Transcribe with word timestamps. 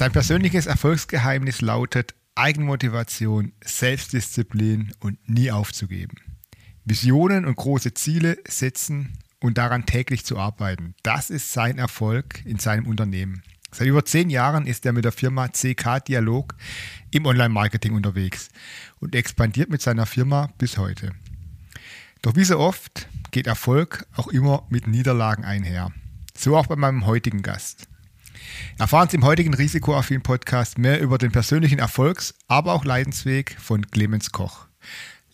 Sein 0.00 0.12
persönliches 0.12 0.64
Erfolgsgeheimnis 0.64 1.60
lautet 1.60 2.14
Eigenmotivation, 2.34 3.52
Selbstdisziplin 3.62 4.94
und 5.00 5.18
nie 5.28 5.50
aufzugeben. 5.50 6.16
Visionen 6.86 7.44
und 7.44 7.54
große 7.56 7.92
Ziele 7.92 8.38
setzen 8.48 9.18
und 9.40 9.58
daran 9.58 9.84
täglich 9.84 10.24
zu 10.24 10.38
arbeiten. 10.38 10.94
Das 11.02 11.28
ist 11.28 11.52
sein 11.52 11.76
Erfolg 11.76 12.40
in 12.46 12.58
seinem 12.58 12.86
Unternehmen. 12.86 13.42
Seit 13.72 13.88
über 13.88 14.02
zehn 14.02 14.30
Jahren 14.30 14.66
ist 14.66 14.86
er 14.86 14.94
mit 14.94 15.04
der 15.04 15.12
Firma 15.12 15.48
CK 15.48 16.02
Dialog 16.08 16.54
im 17.10 17.26
Online-Marketing 17.26 17.92
unterwegs 17.92 18.48
und 19.00 19.14
expandiert 19.14 19.68
mit 19.68 19.82
seiner 19.82 20.06
Firma 20.06 20.48
bis 20.56 20.78
heute. 20.78 21.12
Doch 22.22 22.36
wie 22.36 22.44
so 22.44 22.58
oft 22.58 23.06
geht 23.32 23.46
Erfolg 23.46 24.06
auch 24.16 24.28
immer 24.28 24.66
mit 24.70 24.86
Niederlagen 24.86 25.44
einher. 25.44 25.92
So 26.34 26.56
auch 26.56 26.68
bei 26.68 26.76
meinem 26.76 27.04
heutigen 27.04 27.42
Gast. 27.42 27.89
Erfahren 28.78 29.08
Sie 29.08 29.16
im 29.16 29.24
heutigen 29.24 29.54
Risikoaffin 29.54 30.22
Podcast 30.22 30.78
mehr 30.78 31.00
über 31.00 31.18
den 31.18 31.32
persönlichen 31.32 31.78
Erfolgs-, 31.78 32.34
aber 32.48 32.72
auch 32.72 32.84
Leidensweg 32.84 33.56
von 33.58 33.86
Clemens 33.90 34.32
Koch. 34.32 34.66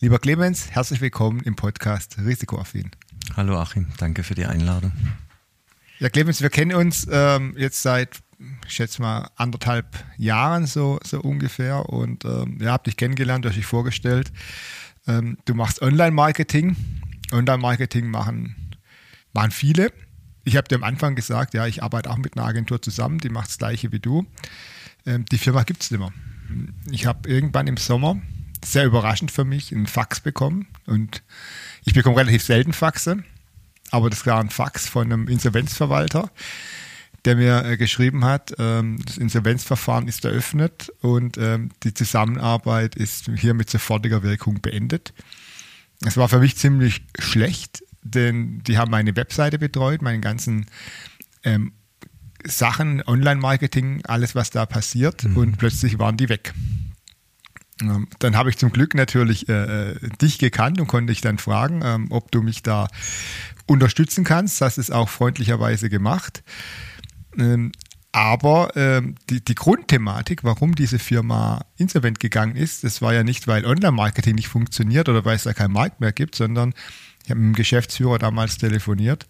Lieber 0.00 0.18
Clemens, 0.18 0.70
herzlich 0.70 1.00
willkommen 1.00 1.40
im 1.40 1.56
Podcast 1.56 2.18
Risikoaffin. 2.18 2.90
Hallo 3.36 3.58
Achim, 3.58 3.86
danke 3.98 4.22
für 4.22 4.34
die 4.34 4.46
Einladung. 4.46 4.92
Ja, 5.98 6.10
Clemens, 6.10 6.42
wir 6.42 6.50
kennen 6.50 6.74
uns 6.74 7.06
ähm, 7.10 7.54
jetzt 7.56 7.82
seit, 7.82 8.18
ich 8.66 8.74
schätze 8.74 9.00
mal, 9.00 9.30
anderthalb 9.36 10.04
Jahren 10.18 10.66
so, 10.66 10.98
so 11.02 11.20
ungefähr 11.20 11.88
und 11.88 12.24
ähm, 12.24 12.58
ja, 12.60 12.72
habe 12.72 12.84
dich 12.84 12.96
kennengelernt, 12.96 13.44
du 13.44 13.48
hast 13.48 13.56
dich 13.56 13.66
vorgestellt. 13.66 14.32
Ähm, 15.06 15.38
du 15.44 15.54
machst 15.54 15.80
Online-Marketing. 15.80 16.76
Online-Marketing 17.32 18.08
machen, 18.08 18.76
machen 19.32 19.50
viele 19.50 19.92
ich 20.46 20.56
habe 20.56 20.68
dir 20.68 20.76
am 20.76 20.84
Anfang 20.84 21.16
gesagt, 21.16 21.54
ja, 21.54 21.66
ich 21.66 21.82
arbeite 21.82 22.08
auch 22.08 22.18
mit 22.18 22.36
einer 22.36 22.46
Agentur 22.46 22.80
zusammen, 22.80 23.18
die 23.18 23.30
macht 23.30 23.48
das 23.48 23.58
gleiche 23.58 23.90
wie 23.90 23.98
du. 23.98 24.26
Ähm, 25.04 25.24
die 25.26 25.38
Firma 25.38 25.64
gibt 25.64 25.82
es 25.82 25.90
nicht 25.90 25.98
mehr. 25.98 26.12
Ich 26.90 27.04
habe 27.04 27.28
irgendwann 27.28 27.66
im 27.66 27.76
Sommer, 27.76 28.20
sehr 28.64 28.84
überraschend 28.84 29.32
für 29.32 29.44
mich, 29.44 29.74
einen 29.74 29.88
Fax 29.88 30.20
bekommen 30.20 30.68
und 30.86 31.24
ich 31.84 31.94
bekomme 31.94 32.16
relativ 32.16 32.44
selten 32.44 32.72
Faxe, 32.72 33.24
aber 33.90 34.08
das 34.08 34.24
war 34.24 34.38
ein 34.38 34.50
Fax 34.50 34.88
von 34.88 35.12
einem 35.12 35.26
Insolvenzverwalter, 35.26 36.30
der 37.24 37.34
mir 37.34 37.64
äh, 37.64 37.76
geschrieben 37.76 38.24
hat, 38.24 38.54
ähm, 38.60 39.00
das 39.04 39.18
Insolvenzverfahren 39.18 40.06
ist 40.06 40.24
eröffnet 40.24 40.92
und 41.00 41.38
ähm, 41.38 41.70
die 41.82 41.92
Zusammenarbeit 41.92 42.94
ist 42.94 43.28
hier 43.36 43.54
mit 43.54 43.68
sofortiger 43.68 44.22
Wirkung 44.22 44.60
beendet. 44.60 45.12
Das 46.02 46.16
war 46.16 46.28
für 46.28 46.38
mich 46.38 46.56
ziemlich 46.56 47.02
schlecht, 47.18 47.82
denn 48.10 48.62
die 48.66 48.78
haben 48.78 48.90
meine 48.90 49.16
Webseite 49.16 49.58
betreut, 49.58 50.02
meine 50.02 50.20
ganzen 50.20 50.66
ähm, 51.44 51.72
Sachen, 52.44 53.02
Online-Marketing, 53.06 54.02
alles, 54.06 54.34
was 54.34 54.50
da 54.50 54.66
passiert 54.66 55.24
mhm. 55.24 55.36
und 55.36 55.58
plötzlich 55.58 55.98
waren 55.98 56.16
die 56.16 56.28
weg. 56.28 56.54
Ähm, 57.82 58.08
dann 58.18 58.36
habe 58.36 58.50
ich 58.50 58.56
zum 58.56 58.72
Glück 58.72 58.94
natürlich 58.94 59.48
äh, 59.48 59.90
äh, 59.92 60.08
dich 60.20 60.38
gekannt 60.38 60.80
und 60.80 60.86
konnte 60.86 61.12
dich 61.12 61.20
dann 61.20 61.38
fragen, 61.38 61.82
ähm, 61.84 62.06
ob 62.10 62.30
du 62.30 62.42
mich 62.42 62.62
da 62.62 62.88
unterstützen 63.66 64.24
kannst. 64.24 64.60
Das 64.60 64.78
ist 64.78 64.90
auch 64.90 65.08
freundlicherweise 65.08 65.90
gemacht. 65.90 66.42
Ähm, 67.36 67.72
aber 68.12 68.74
ähm, 68.76 69.16
die, 69.28 69.44
die 69.44 69.54
Grundthematik, 69.54 70.42
warum 70.42 70.74
diese 70.74 70.98
Firma 70.98 71.66
insolvent 71.76 72.18
gegangen 72.18 72.56
ist, 72.56 72.82
das 72.82 73.02
war 73.02 73.12
ja 73.12 73.22
nicht, 73.22 73.46
weil 73.46 73.66
Online-Marketing 73.66 74.34
nicht 74.34 74.48
funktioniert 74.48 75.10
oder 75.10 75.26
weil 75.26 75.36
es 75.36 75.42
da 75.42 75.52
keinen 75.52 75.72
Markt 75.72 76.00
mehr 76.00 76.12
gibt, 76.12 76.34
sondern 76.34 76.72
ich 77.26 77.30
habe 77.30 77.40
mit 77.40 77.54
dem 77.54 77.56
Geschäftsführer 77.56 78.20
damals 78.20 78.56
telefoniert. 78.56 79.26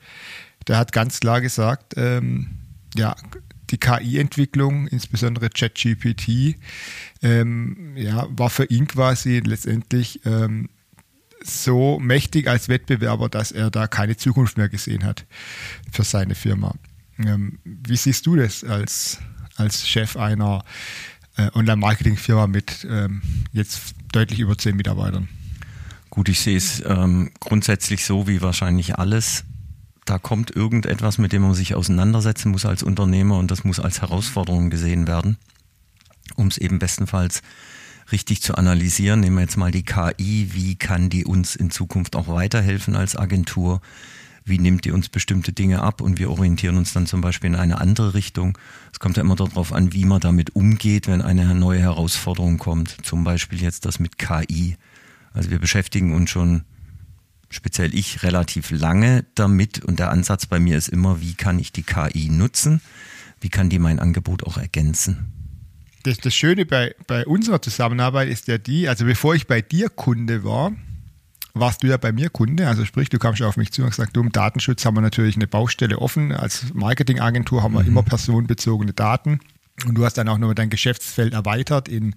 Der 0.69 0.77
hat 0.77 0.93
ganz 0.93 1.19
klar 1.19 1.41
gesagt, 1.41 1.95
ähm, 1.97 2.59
ja, 2.95 3.17
die 3.71 3.79
KI-Entwicklung, 3.79 4.87
insbesondere 4.87 5.49
ChatGPT, 5.49 6.57
ähm, 7.23 7.97
ja, 7.97 8.27
war 8.29 8.51
für 8.51 8.67
ihn 8.67 8.87
quasi 8.87 9.41
letztendlich 9.43 10.21
ähm, 10.27 10.69
so 11.43 11.99
mächtig 11.99 12.49
als 12.49 12.69
Wettbewerber, 12.69 13.31
dass 13.31 13.51
er 13.51 13.71
da 13.71 13.87
keine 13.87 14.19
Zukunft 14.19 14.59
mehr 14.59 14.69
gesehen 14.69 15.05
hat 15.05 15.25
für 15.91 16.05
seine 16.05 16.34
Firma. 16.34 16.75
Ähm, 17.19 17.61
wie 17.65 17.97
siehst 17.97 18.27
du 18.27 18.37
das 18.37 18.63
als, 18.63 19.21
als 19.57 19.89
Chef 19.89 20.19
einer 20.19 20.65
äh, 21.39 21.49
Online-Marketing-Firma 21.55 22.47
mit 22.47 22.87
ähm, 22.91 23.23
jetzt 23.53 23.95
deutlich 24.13 24.41
über 24.41 24.59
zehn 24.59 24.77
Mitarbeitern? 24.77 25.28
Gut, 26.16 26.31
ich 26.31 26.41
sehe 26.41 26.56
es 26.56 26.82
ähm, 26.87 27.31
grundsätzlich 27.41 28.06
so 28.06 28.27
wie 28.27 28.41
wahrscheinlich 28.41 28.99
alles. 28.99 29.44
Da 30.06 30.19
kommt 30.19 30.50
irgendetwas, 30.50 31.19
mit 31.19 31.34
dem 31.34 31.43
man 31.43 31.53
sich 31.53 31.75
auseinandersetzen 31.75 32.53
muss 32.53 32.65
als 32.65 32.82
Unternehmer 32.82 33.37
und 33.37 33.50
das 33.50 33.65
muss 33.65 33.78
als 33.78 34.00
Herausforderung 34.00 34.71
gesehen 34.71 35.06
werden, 35.06 35.37
um 36.34 36.47
es 36.47 36.56
eben 36.56 36.78
bestenfalls 36.78 37.43
richtig 38.12 38.41
zu 38.41 38.54
analysieren. 38.54 39.21
Nehmen 39.21 39.37
wir 39.37 39.43
jetzt 39.43 39.59
mal 39.59 39.71
die 39.71 39.82
KI. 39.82 40.49
Wie 40.54 40.77
kann 40.77 41.10
die 41.10 41.27
uns 41.27 41.54
in 41.54 41.71
Zukunft 41.71 42.16
auch 42.16 42.28
weiterhelfen 42.28 42.97
als 42.97 43.15
Agentur? 43.15 43.83
Wie 44.43 44.59
nimmt 44.59 44.87
die 44.87 44.93
uns 44.93 45.10
bestimmte 45.10 45.53
Dinge 45.53 45.83
ab 45.83 46.00
und 46.00 46.19
wir 46.19 46.31
orientieren 46.31 46.78
uns 46.78 46.94
dann 46.94 47.04
zum 47.04 47.21
Beispiel 47.21 47.50
in 47.50 47.56
eine 47.56 47.78
andere 47.78 48.15
Richtung? 48.15 48.56
Es 48.91 49.00
kommt 49.00 49.19
ja 49.19 49.22
immer 49.22 49.37
darauf 49.37 49.71
an, 49.71 49.93
wie 49.93 50.06
man 50.06 50.21
damit 50.21 50.56
umgeht, 50.56 51.09
wenn 51.09 51.21
eine 51.21 51.54
neue 51.54 51.81
Herausforderung 51.81 52.56
kommt. 52.56 52.97
Zum 53.03 53.22
Beispiel 53.22 53.60
jetzt 53.60 53.84
das 53.84 53.98
mit 53.98 54.16
KI. 54.16 54.78
Also 55.36 55.50
wir 55.50 55.58
beschäftigen 55.58 56.14
uns 56.14 56.30
schon, 56.30 56.64
speziell 57.50 57.94
ich, 57.94 58.22
relativ 58.22 58.70
lange 58.70 59.26
damit 59.34 59.84
und 59.84 59.98
der 59.98 60.10
Ansatz 60.10 60.47
bei 60.47 60.58
mir 60.58 60.78
ist 60.78 60.88
immer, 60.88 61.20
wie 61.20 61.34
kann 61.34 61.58
ich 61.58 61.72
die 61.72 61.82
KI 61.82 62.30
nutzen? 62.30 62.80
Wie 63.41 63.50
kann 63.50 63.69
die 63.69 63.78
mein 63.78 64.00
Angebot 64.00 64.44
auch 64.44 64.56
ergänzen? 64.56 65.32
Das, 66.04 66.16
das 66.19 66.34
Schöne 66.34 66.64
bei, 66.64 66.94
bei 67.06 67.26
unserer 67.26 67.60
Zusammenarbeit 67.60 68.30
ist 68.30 68.48
ja 68.48 68.56
die, 68.56 68.88
also 68.88 69.04
bevor 69.04 69.34
ich 69.34 69.47
bei 69.47 69.60
dir 69.60 69.91
Kunde 69.91 70.42
war, 70.42 70.72
warst 71.53 71.82
du 71.82 71.88
ja 71.88 71.98
bei 71.98 72.12
mir 72.12 72.30
Kunde. 72.30 72.66
Also 72.66 72.86
sprich, 72.86 73.10
du 73.10 73.18
kamst 73.18 73.42
auf 73.42 73.58
mich 73.58 73.72
zu 73.72 73.82
und 73.82 73.91
gesagt, 73.91 74.16
du, 74.16 74.22
im 74.22 74.32
Datenschutz 74.32 74.86
haben 74.86 74.97
wir 74.97 75.03
natürlich 75.03 75.36
eine 75.36 75.47
Baustelle 75.47 75.98
offen. 75.98 76.32
Als 76.32 76.72
Marketingagentur 76.72 77.62
haben 77.62 77.74
wir 77.74 77.82
mhm. 77.82 77.88
immer 77.88 78.03
personenbezogene 78.03 78.94
Daten. 78.94 79.41
Und 79.84 79.94
du 79.94 80.04
hast 80.04 80.14
dann 80.14 80.28
auch 80.28 80.38
noch 80.38 80.54
dein 80.54 80.70
Geschäftsfeld 80.70 81.34
erweitert 81.34 81.88
in 81.88 82.14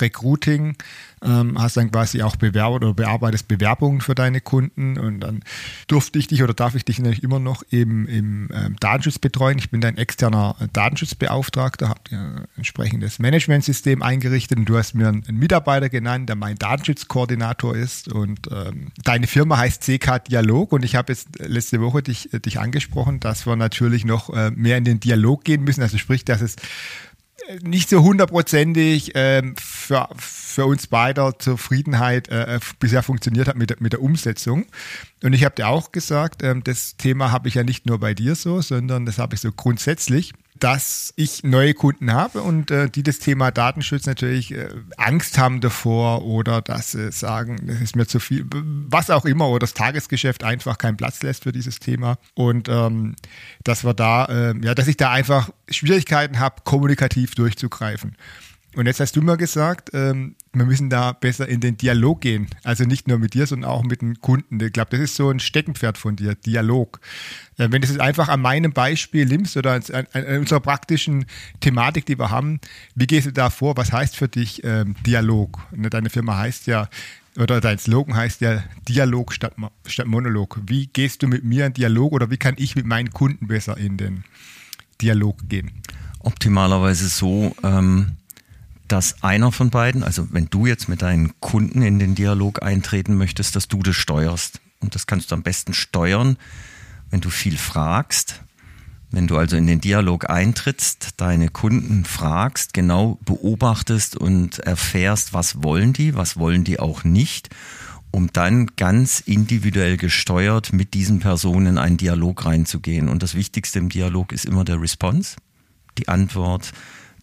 Recruiting, 0.00 0.76
ähm, 1.22 1.60
hast 1.60 1.76
dann 1.76 1.90
quasi 1.90 2.22
auch 2.22 2.36
bewerbt 2.36 2.84
oder 2.84 2.94
bearbeitest 2.94 3.48
Bewerbungen 3.48 4.00
für 4.00 4.14
deine 4.14 4.40
Kunden. 4.40 4.96
Und 4.98 5.20
dann 5.20 5.42
durfte 5.88 6.20
ich 6.20 6.28
dich 6.28 6.42
oder 6.44 6.54
darf 6.54 6.76
ich 6.76 6.84
dich 6.84 7.00
natürlich 7.00 7.24
immer 7.24 7.40
noch 7.40 7.62
im, 7.70 8.06
im 8.06 8.48
ähm, 8.54 8.76
Datenschutz 8.78 9.18
betreuen. 9.18 9.58
Ich 9.58 9.70
bin 9.70 9.80
dein 9.80 9.96
externer 9.96 10.54
Datenschutzbeauftragter, 10.72 11.88
habe 11.88 12.00
dir 12.08 12.18
ein 12.18 12.44
entsprechendes 12.56 13.18
Managementsystem 13.18 14.00
eingerichtet. 14.02 14.58
Und 14.58 14.66
du 14.66 14.78
hast 14.78 14.94
mir 14.94 15.08
einen, 15.08 15.24
Mitarbeiter 15.34 15.88
genannt, 15.88 16.28
der 16.28 16.36
mein 16.36 16.56
Datenschutzkoordinator 16.56 17.74
ist. 17.74 18.06
Und 18.06 18.40
ähm, 18.52 18.92
deine 19.02 19.26
Firma 19.26 19.58
heißt 19.58 19.82
CK 19.82 20.24
Dialog. 20.28 20.72
Und 20.72 20.84
ich 20.84 20.94
habe 20.94 21.12
jetzt 21.12 21.40
letzte 21.40 21.80
Woche 21.80 22.02
dich, 22.02 22.30
dich 22.32 22.60
angesprochen, 22.60 23.18
dass 23.18 23.46
wir 23.46 23.56
natürlich 23.56 24.04
noch 24.04 24.30
äh, 24.30 24.52
mehr 24.52 24.78
in 24.78 24.84
den 24.84 25.00
Dialog 25.00 25.42
gehen 25.42 25.64
müssen, 25.64 25.82
also 25.82 25.98
sprich, 25.98 26.24
dass 26.24 26.40
es 26.40 26.54
nicht 27.62 27.88
so 27.88 28.02
hundertprozentig 28.02 29.12
ähm, 29.14 29.54
für, 29.56 30.08
für 30.16 30.66
uns 30.66 30.86
beider 30.86 31.38
Zufriedenheit 31.38 32.28
äh, 32.28 32.58
bisher 32.78 33.02
funktioniert 33.02 33.48
hat 33.48 33.56
mit, 33.56 33.80
mit 33.80 33.92
der 33.92 34.02
Umsetzung. 34.02 34.66
Und 35.22 35.32
ich 35.32 35.44
habe 35.44 35.54
dir 35.54 35.68
auch 35.68 35.92
gesagt, 35.92 36.42
ähm, 36.42 36.62
das 36.64 36.96
Thema 36.96 37.32
habe 37.32 37.48
ich 37.48 37.54
ja 37.54 37.64
nicht 37.64 37.86
nur 37.86 37.98
bei 37.98 38.14
dir 38.14 38.34
so, 38.34 38.60
sondern 38.60 39.06
das 39.06 39.18
habe 39.18 39.34
ich 39.34 39.40
so 39.40 39.52
grundsätzlich 39.52 40.32
dass 40.58 41.12
ich 41.16 41.42
neue 41.42 41.74
Kunden 41.74 42.12
habe 42.12 42.40
und 42.40 42.70
äh, 42.70 42.88
die 42.88 43.02
das 43.02 43.18
Thema 43.18 43.50
Datenschutz 43.50 44.06
natürlich 44.06 44.52
äh, 44.52 44.68
Angst 44.96 45.36
haben 45.36 45.60
davor 45.60 46.24
oder 46.24 46.62
dass 46.62 46.92
sie 46.92 47.10
sagen, 47.10 47.56
das 47.66 47.80
ist 47.80 47.96
mir 47.96 48.06
zu 48.06 48.20
viel, 48.20 48.46
was 48.52 49.10
auch 49.10 49.24
immer, 49.24 49.48
oder 49.48 49.60
das 49.60 49.74
Tagesgeschäft 49.74 50.44
einfach 50.44 50.78
keinen 50.78 50.96
Platz 50.96 51.22
lässt 51.22 51.42
für 51.42 51.52
dieses 51.52 51.80
Thema. 51.80 52.18
Und 52.34 52.68
ähm, 52.68 53.16
dass 53.64 53.84
wir 53.84 53.94
da, 53.94 54.26
äh, 54.26 54.54
ja, 54.62 54.74
dass 54.74 54.86
ich 54.86 54.96
da 54.96 55.10
einfach 55.10 55.50
Schwierigkeiten 55.68 56.38
habe, 56.38 56.62
kommunikativ 56.64 57.34
durchzugreifen. 57.34 58.16
Und 58.76 58.86
jetzt 58.86 58.98
hast 58.98 59.14
du 59.14 59.22
mal 59.22 59.36
gesagt, 59.36 59.90
ähm, 59.92 60.34
wir 60.52 60.64
müssen 60.64 60.90
da 60.90 61.12
besser 61.12 61.48
in 61.48 61.60
den 61.60 61.76
Dialog 61.76 62.20
gehen. 62.20 62.48
Also 62.64 62.84
nicht 62.84 63.06
nur 63.06 63.18
mit 63.18 63.34
dir, 63.34 63.46
sondern 63.46 63.70
auch 63.70 63.84
mit 63.84 64.02
den 64.02 64.20
Kunden. 64.20 64.60
Ich 64.60 64.72
glaube, 64.72 64.90
das 64.90 65.00
ist 65.00 65.16
so 65.16 65.30
ein 65.30 65.38
Steckenpferd 65.38 65.96
von 65.96 66.16
dir, 66.16 66.34
Dialog. 66.34 67.00
Äh, 67.56 67.68
wenn 67.70 67.82
du 67.82 67.88
es 67.88 68.00
einfach 68.00 68.28
an 68.28 68.40
meinem 68.40 68.72
Beispiel 68.72 69.26
nimmst 69.26 69.56
oder 69.56 69.74
an, 69.74 70.06
an, 70.12 70.24
unserer 70.38 70.60
praktischen 70.60 71.26
Thematik, 71.60 72.06
die 72.06 72.18
wir 72.18 72.30
haben, 72.30 72.60
wie 72.94 73.06
gehst 73.06 73.26
du 73.26 73.32
da 73.32 73.50
vor? 73.50 73.76
Was 73.76 73.92
heißt 73.92 74.16
für 74.16 74.28
dich 74.28 74.64
ähm, 74.64 74.96
Dialog? 75.06 75.60
Ne, 75.70 75.88
deine 75.88 76.10
Firma 76.10 76.36
heißt 76.36 76.66
ja, 76.66 76.88
oder 77.36 77.60
dein 77.60 77.78
Slogan 77.78 78.16
heißt 78.16 78.40
ja 78.40 78.62
Dialog 78.88 79.32
statt, 79.32 79.54
statt 79.86 80.06
Monolog. 80.06 80.58
Wie 80.66 80.88
gehst 80.88 81.22
du 81.22 81.28
mit 81.28 81.44
mir 81.44 81.66
in 81.66 81.74
Dialog 81.74 82.12
oder 82.12 82.30
wie 82.30 82.36
kann 82.38 82.54
ich 82.58 82.74
mit 82.74 82.86
meinen 82.86 83.10
Kunden 83.10 83.46
besser 83.46 83.76
in 83.76 83.96
den 83.96 84.24
Dialog 85.00 85.48
gehen? 85.48 85.70
Optimalerweise 86.20 87.08
so, 87.08 87.54
ähm 87.62 88.16
dass 88.88 89.22
einer 89.22 89.50
von 89.50 89.70
beiden, 89.70 90.02
also 90.02 90.28
wenn 90.30 90.46
du 90.46 90.66
jetzt 90.66 90.88
mit 90.88 91.02
deinen 91.02 91.38
Kunden 91.40 91.82
in 91.82 91.98
den 91.98 92.14
Dialog 92.14 92.62
eintreten 92.62 93.16
möchtest, 93.16 93.56
dass 93.56 93.68
du 93.68 93.82
das 93.82 93.96
steuerst. 93.96 94.60
Und 94.80 94.94
das 94.94 95.06
kannst 95.06 95.30
du 95.30 95.34
am 95.34 95.42
besten 95.42 95.72
steuern, 95.72 96.36
wenn 97.10 97.20
du 97.20 97.30
viel 97.30 97.56
fragst. 97.56 98.42
Wenn 99.10 99.26
du 99.28 99.38
also 99.38 99.56
in 99.56 99.66
den 99.66 99.80
Dialog 99.80 100.28
eintrittst, 100.28 101.20
deine 101.20 101.48
Kunden 101.48 102.04
fragst, 102.04 102.74
genau 102.74 103.18
beobachtest 103.24 104.16
und 104.16 104.58
erfährst, 104.58 105.32
was 105.32 105.62
wollen 105.62 105.92
die, 105.92 106.14
was 106.14 106.36
wollen 106.36 106.64
die 106.64 106.80
auch 106.80 107.04
nicht, 107.04 107.48
um 108.10 108.32
dann 108.32 108.66
ganz 108.76 109.20
individuell 109.20 109.96
gesteuert 109.96 110.72
mit 110.72 110.94
diesen 110.94 111.20
Personen 111.20 111.66
in 111.66 111.78
einen 111.78 111.96
Dialog 111.96 112.44
reinzugehen. 112.44 113.08
Und 113.08 113.22
das 113.22 113.34
Wichtigste 113.34 113.78
im 113.78 113.88
Dialog 113.88 114.32
ist 114.32 114.44
immer 114.44 114.64
der 114.64 114.80
Response, 114.80 115.36
die 115.96 116.08
Antwort, 116.08 116.72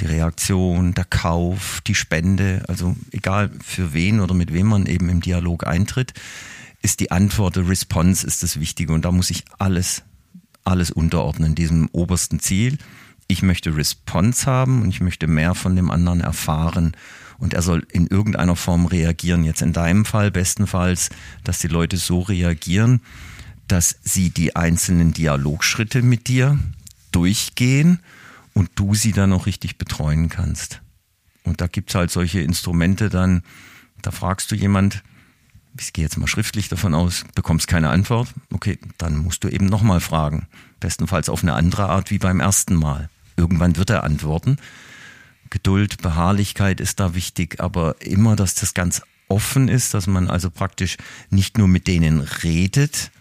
die 0.01 0.07
Reaktion, 0.07 0.94
der 0.94 1.06
Kauf, 1.06 1.81
die 1.86 1.95
Spende, 1.95 2.63
also 2.68 2.95
egal 3.12 3.51
für 3.63 3.94
wen 3.94 4.19
oder 4.19 4.33
mit 4.33 4.51
wem 4.51 4.68
man 4.68 4.86
eben 4.86 5.09
im 5.09 5.21
Dialog 5.21 5.65
eintritt, 5.65 6.13
ist 6.81 7.00
die 7.00 7.12
Antwort, 7.12 7.56
der 7.56 7.69
Response 7.69 8.25
ist 8.25 8.44
das 8.44 8.59
Wichtige 8.59 8.94
und 8.94 9.06
da 9.06 9.12
muss 9.12 9.30
ich 9.30 9.45
alles, 9.59 10.03
alles 10.63 10.92
unterordnen, 10.92 11.56
diesem 11.56 11.88
obersten 11.92 12.39
Ziel. 12.39 12.77
Ich 13.27 13.44
möchte 13.44 13.75
Response 13.75 14.45
haben 14.45 14.81
und 14.81 14.89
ich 14.89 15.00
möchte 15.00 15.27
mehr 15.27 15.53
von 15.56 15.75
dem 15.75 15.92
anderen 15.92 16.21
erfahren 16.21 16.98
und 17.38 17.53
er 17.53 17.62
soll 17.62 17.86
in 17.92 18.07
irgendeiner 18.07 18.56
Form 18.56 18.88
reagieren. 18.88 19.44
Jetzt 19.44 19.62
in 19.62 19.74
deinem 19.74 20.06
Fall 20.06 20.31
bestenfalls, 20.31 21.09
dass 21.44 21.59
die 21.59 21.68
Leute 21.68 21.98
so 21.98 22.19
reagieren, 22.21 23.01
dass 23.68 23.95
sie 24.03 24.31
die 24.31 24.56
einzelnen 24.56 25.13
Dialogschritte 25.13 26.01
mit 26.01 26.27
dir 26.27 26.59
durchgehen 27.12 28.00
und 28.53 28.69
du 28.75 28.95
sie 28.95 29.12
dann 29.12 29.33
auch 29.33 29.45
richtig 29.45 29.77
betreuen 29.77 30.30
kannst. 30.30 30.81
Und 31.44 31.62
da 31.62 31.68
gibt's 31.68 31.95
halt 31.95 32.12
solche 32.12 32.42
Instrumente 32.42 33.09
dann, 33.09 33.44
da 34.01 34.12
fragst 34.12 34.51
du 34.51 34.56
jemand, 34.56 35.03
ich 35.80 35.94
gehe 35.94 36.03
jetzt 36.03 36.18
mal 36.18 36.27
schriftlich 36.27 36.69
davon 36.69 36.94
aus, 36.94 37.24
bekommst 37.36 37.68
keine 37.68 37.89
Antwort, 37.89 38.33
okay, 38.51 38.77
dann 38.98 39.18
musst 39.18 39.44
du 39.44 39.48
eben 39.48 39.65
nochmal 39.65 40.00
fragen. 40.00 40.48
Bestenfalls 40.80 41.30
auf 41.30 41.44
eine 41.44 41.53
andere 41.53 41.88
Art 41.88 42.12
wie 42.12 42.18
beim 42.18 42.39
ersten 42.39 42.75
Mal. 42.75 43.09
Irgendwann 43.38 43.77
wird 43.77 43.89
er 43.89 44.03
antworten. 44.03 44.57
Geduld, 45.50 46.01
Beharrlichkeit 46.01 46.80
ist 46.80 47.00
da 47.00 47.15
wichtig, 47.15 47.59
aber 47.59 48.01
immer, 48.01 48.36
dass 48.36 48.56
das 48.56 48.74
ganz 48.74 49.01
offen 49.27 49.68
ist, 49.68 49.94
dass 49.94 50.07
man 50.07 50.30
also 50.30 50.50
praktisch 50.50 50.98
nicht 51.30 51.57
nur 51.57 51.68
mit 51.68 51.88
denen 51.88 52.21
redet 52.21 53.12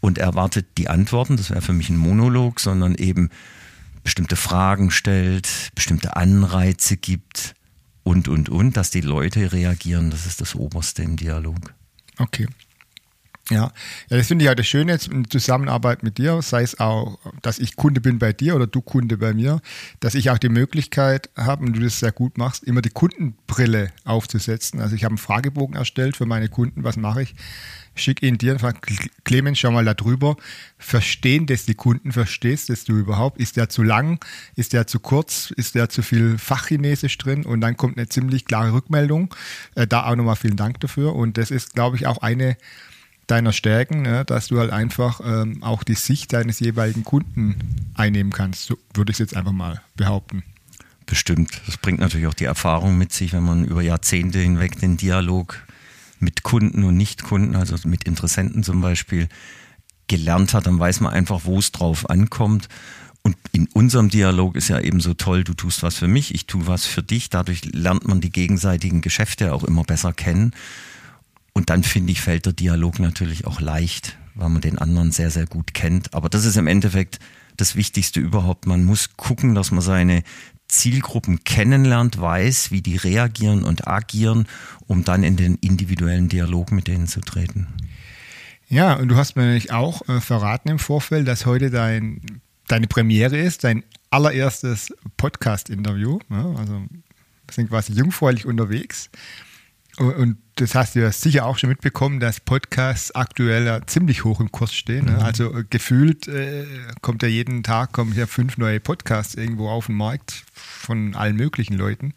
und 0.00 0.18
erwartet 0.18 0.66
die 0.78 0.88
Antworten, 0.88 1.36
das 1.36 1.50
wäre 1.50 1.62
für 1.62 1.72
mich 1.72 1.90
ein 1.90 1.96
Monolog, 1.96 2.60
sondern 2.60 2.94
eben 2.94 3.30
bestimmte 4.06 4.36
Fragen 4.36 4.92
stellt, 4.92 5.48
bestimmte 5.74 6.14
Anreize 6.14 6.96
gibt 6.96 7.56
und, 8.04 8.28
und, 8.28 8.48
und, 8.48 8.76
dass 8.76 8.92
die 8.92 9.00
Leute 9.00 9.50
reagieren. 9.50 10.10
Das 10.10 10.26
ist 10.26 10.40
das 10.40 10.54
Oberste 10.54 11.02
im 11.02 11.16
Dialog. 11.16 11.74
Okay. 12.16 12.46
Ja, 13.50 13.72
ja 14.08 14.16
das 14.16 14.28
finde 14.28 14.44
ich 14.44 14.50
auch 14.50 14.54
das 14.54 14.68
Schöne 14.68 14.92
jetzt 14.92 15.08
in 15.08 15.28
Zusammenarbeit 15.28 16.04
mit 16.04 16.18
dir, 16.18 16.40
sei 16.40 16.62
es 16.62 16.78
auch, 16.78 17.18
dass 17.42 17.58
ich 17.58 17.74
Kunde 17.74 18.00
bin 18.00 18.20
bei 18.20 18.32
dir 18.32 18.54
oder 18.54 18.68
du 18.68 18.80
Kunde 18.80 19.16
bei 19.16 19.34
mir, 19.34 19.60
dass 19.98 20.14
ich 20.14 20.30
auch 20.30 20.38
die 20.38 20.50
Möglichkeit 20.50 21.28
habe, 21.36 21.64
und 21.64 21.72
du 21.72 21.80
das 21.80 21.98
sehr 21.98 22.12
gut 22.12 22.38
machst, 22.38 22.62
immer 22.62 22.82
die 22.82 22.90
Kundenbrille 22.90 23.90
aufzusetzen. 24.04 24.80
Also 24.80 24.94
ich 24.94 25.02
habe 25.02 25.14
einen 25.14 25.18
Fragebogen 25.18 25.74
erstellt 25.74 26.16
für 26.16 26.26
meine 26.26 26.48
Kunden, 26.48 26.84
was 26.84 26.96
mache 26.96 27.22
ich? 27.22 27.34
Schick 27.96 28.22
ihn 28.22 28.38
dir 28.38 28.58
frag, 28.58 28.86
Clemens, 29.24 29.58
schau 29.58 29.70
mal 29.70 29.84
da 29.84 29.94
drüber. 29.94 30.36
Verstehen 30.78 31.46
das 31.46 31.64
die 31.64 31.74
Kunden? 31.74 32.12
Verstehst 32.12 32.68
das 32.68 32.84
du 32.84 32.96
überhaupt? 32.96 33.38
Ist 33.40 33.56
der 33.56 33.68
zu 33.68 33.82
lang? 33.82 34.24
Ist 34.54 34.72
der 34.72 34.86
zu 34.86 35.00
kurz? 35.00 35.50
Ist 35.50 35.74
der 35.74 35.88
zu 35.88 36.02
viel 36.02 36.38
Fachchinesisch 36.38 37.16
drin? 37.18 37.44
Und 37.44 37.60
dann 37.62 37.76
kommt 37.76 37.96
eine 37.96 38.08
ziemlich 38.08 38.44
klare 38.44 38.72
Rückmeldung. 38.72 39.34
Äh, 39.74 39.86
da 39.86 40.06
auch 40.06 40.14
nochmal 40.14 40.36
vielen 40.36 40.56
Dank 40.56 40.80
dafür. 40.80 41.14
Und 41.14 41.38
das 41.38 41.50
ist, 41.50 41.74
glaube 41.74 41.96
ich, 41.96 42.06
auch 42.06 42.18
eine 42.18 42.56
deiner 43.26 43.52
Stärken, 43.52 44.02
ne, 44.02 44.24
dass 44.24 44.48
du 44.48 44.58
halt 44.58 44.70
einfach 44.70 45.20
ähm, 45.24 45.62
auch 45.62 45.82
die 45.82 45.94
Sicht 45.94 46.32
deines 46.32 46.60
jeweiligen 46.60 47.04
Kunden 47.04 47.56
einnehmen 47.94 48.32
kannst. 48.32 48.66
So 48.66 48.78
würde 48.94 49.10
ich 49.10 49.16
es 49.16 49.18
jetzt 49.18 49.36
einfach 49.36 49.52
mal 49.52 49.82
behaupten. 49.96 50.44
Bestimmt. 51.06 51.60
Das 51.66 51.76
bringt 51.76 52.00
natürlich 52.00 52.26
auch 52.26 52.34
die 52.34 52.44
Erfahrung 52.44 52.98
mit 52.98 53.12
sich, 53.12 53.32
wenn 53.32 53.44
man 53.44 53.64
über 53.64 53.80
Jahrzehnte 53.80 54.40
hinweg 54.40 54.78
den 54.80 54.96
Dialog 54.96 55.62
mit 56.18 56.42
Kunden 56.42 56.84
und 56.84 56.96
Nichtkunden, 56.96 57.56
also 57.56 57.76
mit 57.88 58.04
Interessenten 58.04 58.62
zum 58.62 58.80
Beispiel, 58.80 59.28
gelernt 60.06 60.54
hat, 60.54 60.66
dann 60.66 60.78
weiß 60.78 61.00
man 61.00 61.12
einfach, 61.12 61.42
wo 61.44 61.58
es 61.58 61.72
drauf 61.72 62.08
ankommt. 62.08 62.68
Und 63.22 63.36
in 63.50 63.66
unserem 63.72 64.08
Dialog 64.08 64.54
ist 64.54 64.68
ja 64.68 64.78
eben 64.78 65.00
so 65.00 65.14
toll, 65.14 65.42
du 65.42 65.54
tust 65.54 65.82
was 65.82 65.96
für 65.96 66.06
mich, 66.06 66.32
ich 66.32 66.46
tue 66.46 66.66
was 66.68 66.86
für 66.86 67.02
dich. 67.02 67.28
Dadurch 67.28 67.64
lernt 67.64 68.06
man 68.06 68.20
die 68.20 68.30
gegenseitigen 68.30 69.00
Geschäfte 69.00 69.52
auch 69.52 69.64
immer 69.64 69.82
besser 69.82 70.12
kennen. 70.12 70.52
Und 71.52 71.70
dann 71.70 71.82
finde 71.82 72.12
ich, 72.12 72.20
fällt 72.20 72.46
der 72.46 72.52
Dialog 72.52 73.00
natürlich 73.00 73.46
auch 73.46 73.60
leicht, 73.60 74.16
weil 74.34 74.48
man 74.48 74.60
den 74.60 74.78
anderen 74.78 75.10
sehr, 75.10 75.30
sehr 75.30 75.46
gut 75.46 75.74
kennt. 75.74 76.14
Aber 76.14 76.28
das 76.28 76.44
ist 76.44 76.56
im 76.56 76.68
Endeffekt 76.68 77.18
das 77.56 77.74
Wichtigste 77.74 78.20
überhaupt. 78.20 78.66
Man 78.66 78.84
muss 78.84 79.16
gucken, 79.16 79.54
dass 79.54 79.72
man 79.72 79.80
seine 79.80 80.22
Zielgruppen 80.68 81.44
kennenlernt, 81.44 82.20
weiß, 82.20 82.70
wie 82.70 82.82
die 82.82 82.96
reagieren 82.96 83.62
und 83.62 83.86
agieren, 83.86 84.46
um 84.86 85.04
dann 85.04 85.22
in 85.22 85.36
den 85.36 85.56
individuellen 85.56 86.28
Dialog 86.28 86.72
mit 86.72 86.88
denen 86.88 87.06
zu 87.06 87.20
treten. 87.20 87.68
Ja, 88.68 88.94
und 88.94 89.08
du 89.08 89.16
hast 89.16 89.36
mir 89.36 89.44
nämlich 89.44 89.72
auch 89.72 90.08
äh, 90.08 90.20
verraten 90.20 90.68
im 90.68 90.78
Vorfeld, 90.78 91.28
dass 91.28 91.46
heute 91.46 91.70
dein, 91.70 92.40
deine 92.66 92.88
Premiere 92.88 93.36
ist, 93.36 93.62
dein 93.62 93.84
allererstes 94.10 94.92
Podcast-Interview. 95.16 96.18
Ja, 96.30 96.50
also 96.56 96.72
wir 96.72 97.52
sind 97.52 97.68
quasi 97.68 97.92
jungfräulich 97.92 98.44
unterwegs. 98.44 99.08
Und 99.98 100.36
das 100.56 100.74
hast 100.74 100.94
du 100.94 101.00
ja 101.00 101.10
sicher 101.10 101.46
auch 101.46 101.56
schon 101.56 101.70
mitbekommen, 101.70 102.20
dass 102.20 102.40
Podcasts 102.40 103.14
aktuell 103.14 103.64
ja 103.64 103.86
ziemlich 103.86 104.24
hoch 104.24 104.40
im 104.40 104.52
Kurs 104.52 104.74
stehen. 104.74 105.06
Ne? 105.06 105.12
Mhm. 105.12 105.18
Also 105.18 105.54
äh, 105.54 105.64
gefühlt 105.68 106.28
äh, 106.28 106.66
kommt 107.00 107.22
ja 107.22 107.28
jeden 107.28 107.62
Tag 107.62 107.92
kommen 107.92 108.12
hier 108.12 108.26
fünf 108.26 108.58
neue 108.58 108.78
Podcasts 108.78 109.34
irgendwo 109.34 109.70
auf 109.70 109.86
den 109.86 109.94
Markt 109.94 110.44
von 110.52 111.14
allen 111.14 111.36
möglichen 111.36 111.74
Leuten, 111.74 112.12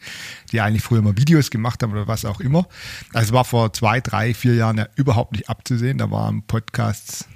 die 0.51 0.59
eigentlich 0.59 0.83
früher 0.83 1.01
mal 1.01 1.15
Videos 1.15 1.51
gemacht 1.51 1.81
haben 1.81 1.93
oder 1.93 2.07
was 2.07 2.25
auch 2.25 2.41
immer. 2.41 2.67
Also 3.13 3.33
war 3.33 3.45
vor 3.45 3.71
zwei, 3.71 4.01
drei, 4.01 4.33
vier 4.33 4.55
Jahren 4.55 4.77
ja 4.77 4.87
überhaupt 4.95 5.31
nicht 5.31 5.49
abzusehen. 5.49 5.97
Da 5.97 6.11
waren 6.11 6.43
Podcasts, 6.43 7.29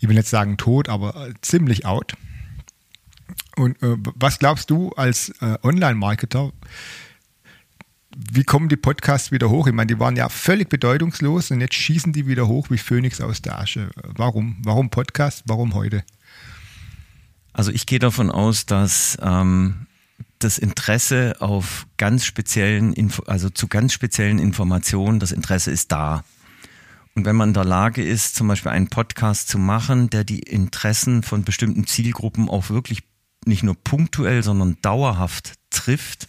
ich 0.00 0.08
will 0.08 0.16
nicht 0.16 0.28
sagen 0.28 0.56
tot, 0.56 0.88
aber 0.88 1.28
äh, 1.28 1.34
ziemlich 1.40 1.86
out. 1.86 2.14
Und 3.56 3.80
äh, 3.82 3.96
was 4.16 4.40
glaubst 4.40 4.70
du 4.70 4.90
als 4.90 5.30
äh, 5.40 5.56
Online-Marketer? 5.62 6.52
Wie 8.18 8.42
kommen 8.42 8.68
die 8.68 8.76
Podcasts 8.76 9.30
wieder 9.30 9.48
hoch? 9.48 9.68
Ich 9.68 9.72
meine, 9.72 9.86
die 9.86 10.00
waren 10.00 10.16
ja 10.16 10.28
völlig 10.28 10.68
bedeutungslos 10.68 11.52
und 11.52 11.60
jetzt 11.60 11.74
schießen 11.74 12.12
die 12.12 12.26
wieder 12.26 12.48
hoch 12.48 12.68
wie 12.68 12.78
Phönix 12.78 13.20
aus 13.20 13.42
der 13.42 13.60
Asche. 13.60 13.90
Warum? 14.02 14.56
Warum 14.64 14.90
Podcast? 14.90 15.44
Warum 15.46 15.74
heute? 15.74 16.02
Also 17.52 17.70
ich 17.70 17.86
gehe 17.86 18.00
davon 18.00 18.32
aus, 18.32 18.66
dass 18.66 19.16
ähm, 19.22 19.86
das 20.40 20.58
Interesse 20.58 21.36
auf 21.38 21.86
ganz 21.96 22.24
speziellen, 22.24 22.92
Info 22.92 23.22
also 23.22 23.50
zu 23.50 23.68
ganz 23.68 23.92
speziellen 23.92 24.40
Informationen, 24.40 25.20
das 25.20 25.30
Interesse 25.30 25.70
ist 25.70 25.92
da. 25.92 26.24
Und 27.14 27.24
wenn 27.24 27.36
man 27.36 27.50
in 27.50 27.54
der 27.54 27.64
Lage 27.64 28.02
ist, 28.02 28.34
zum 28.34 28.48
Beispiel 28.48 28.72
einen 28.72 28.88
Podcast 28.88 29.48
zu 29.48 29.58
machen, 29.58 30.10
der 30.10 30.24
die 30.24 30.40
Interessen 30.40 31.22
von 31.22 31.44
bestimmten 31.44 31.86
Zielgruppen 31.86 32.48
auch 32.48 32.68
wirklich 32.68 33.04
nicht 33.44 33.62
nur 33.62 33.76
punktuell, 33.76 34.42
sondern 34.42 34.76
dauerhaft 34.82 35.54
trifft, 35.70 36.26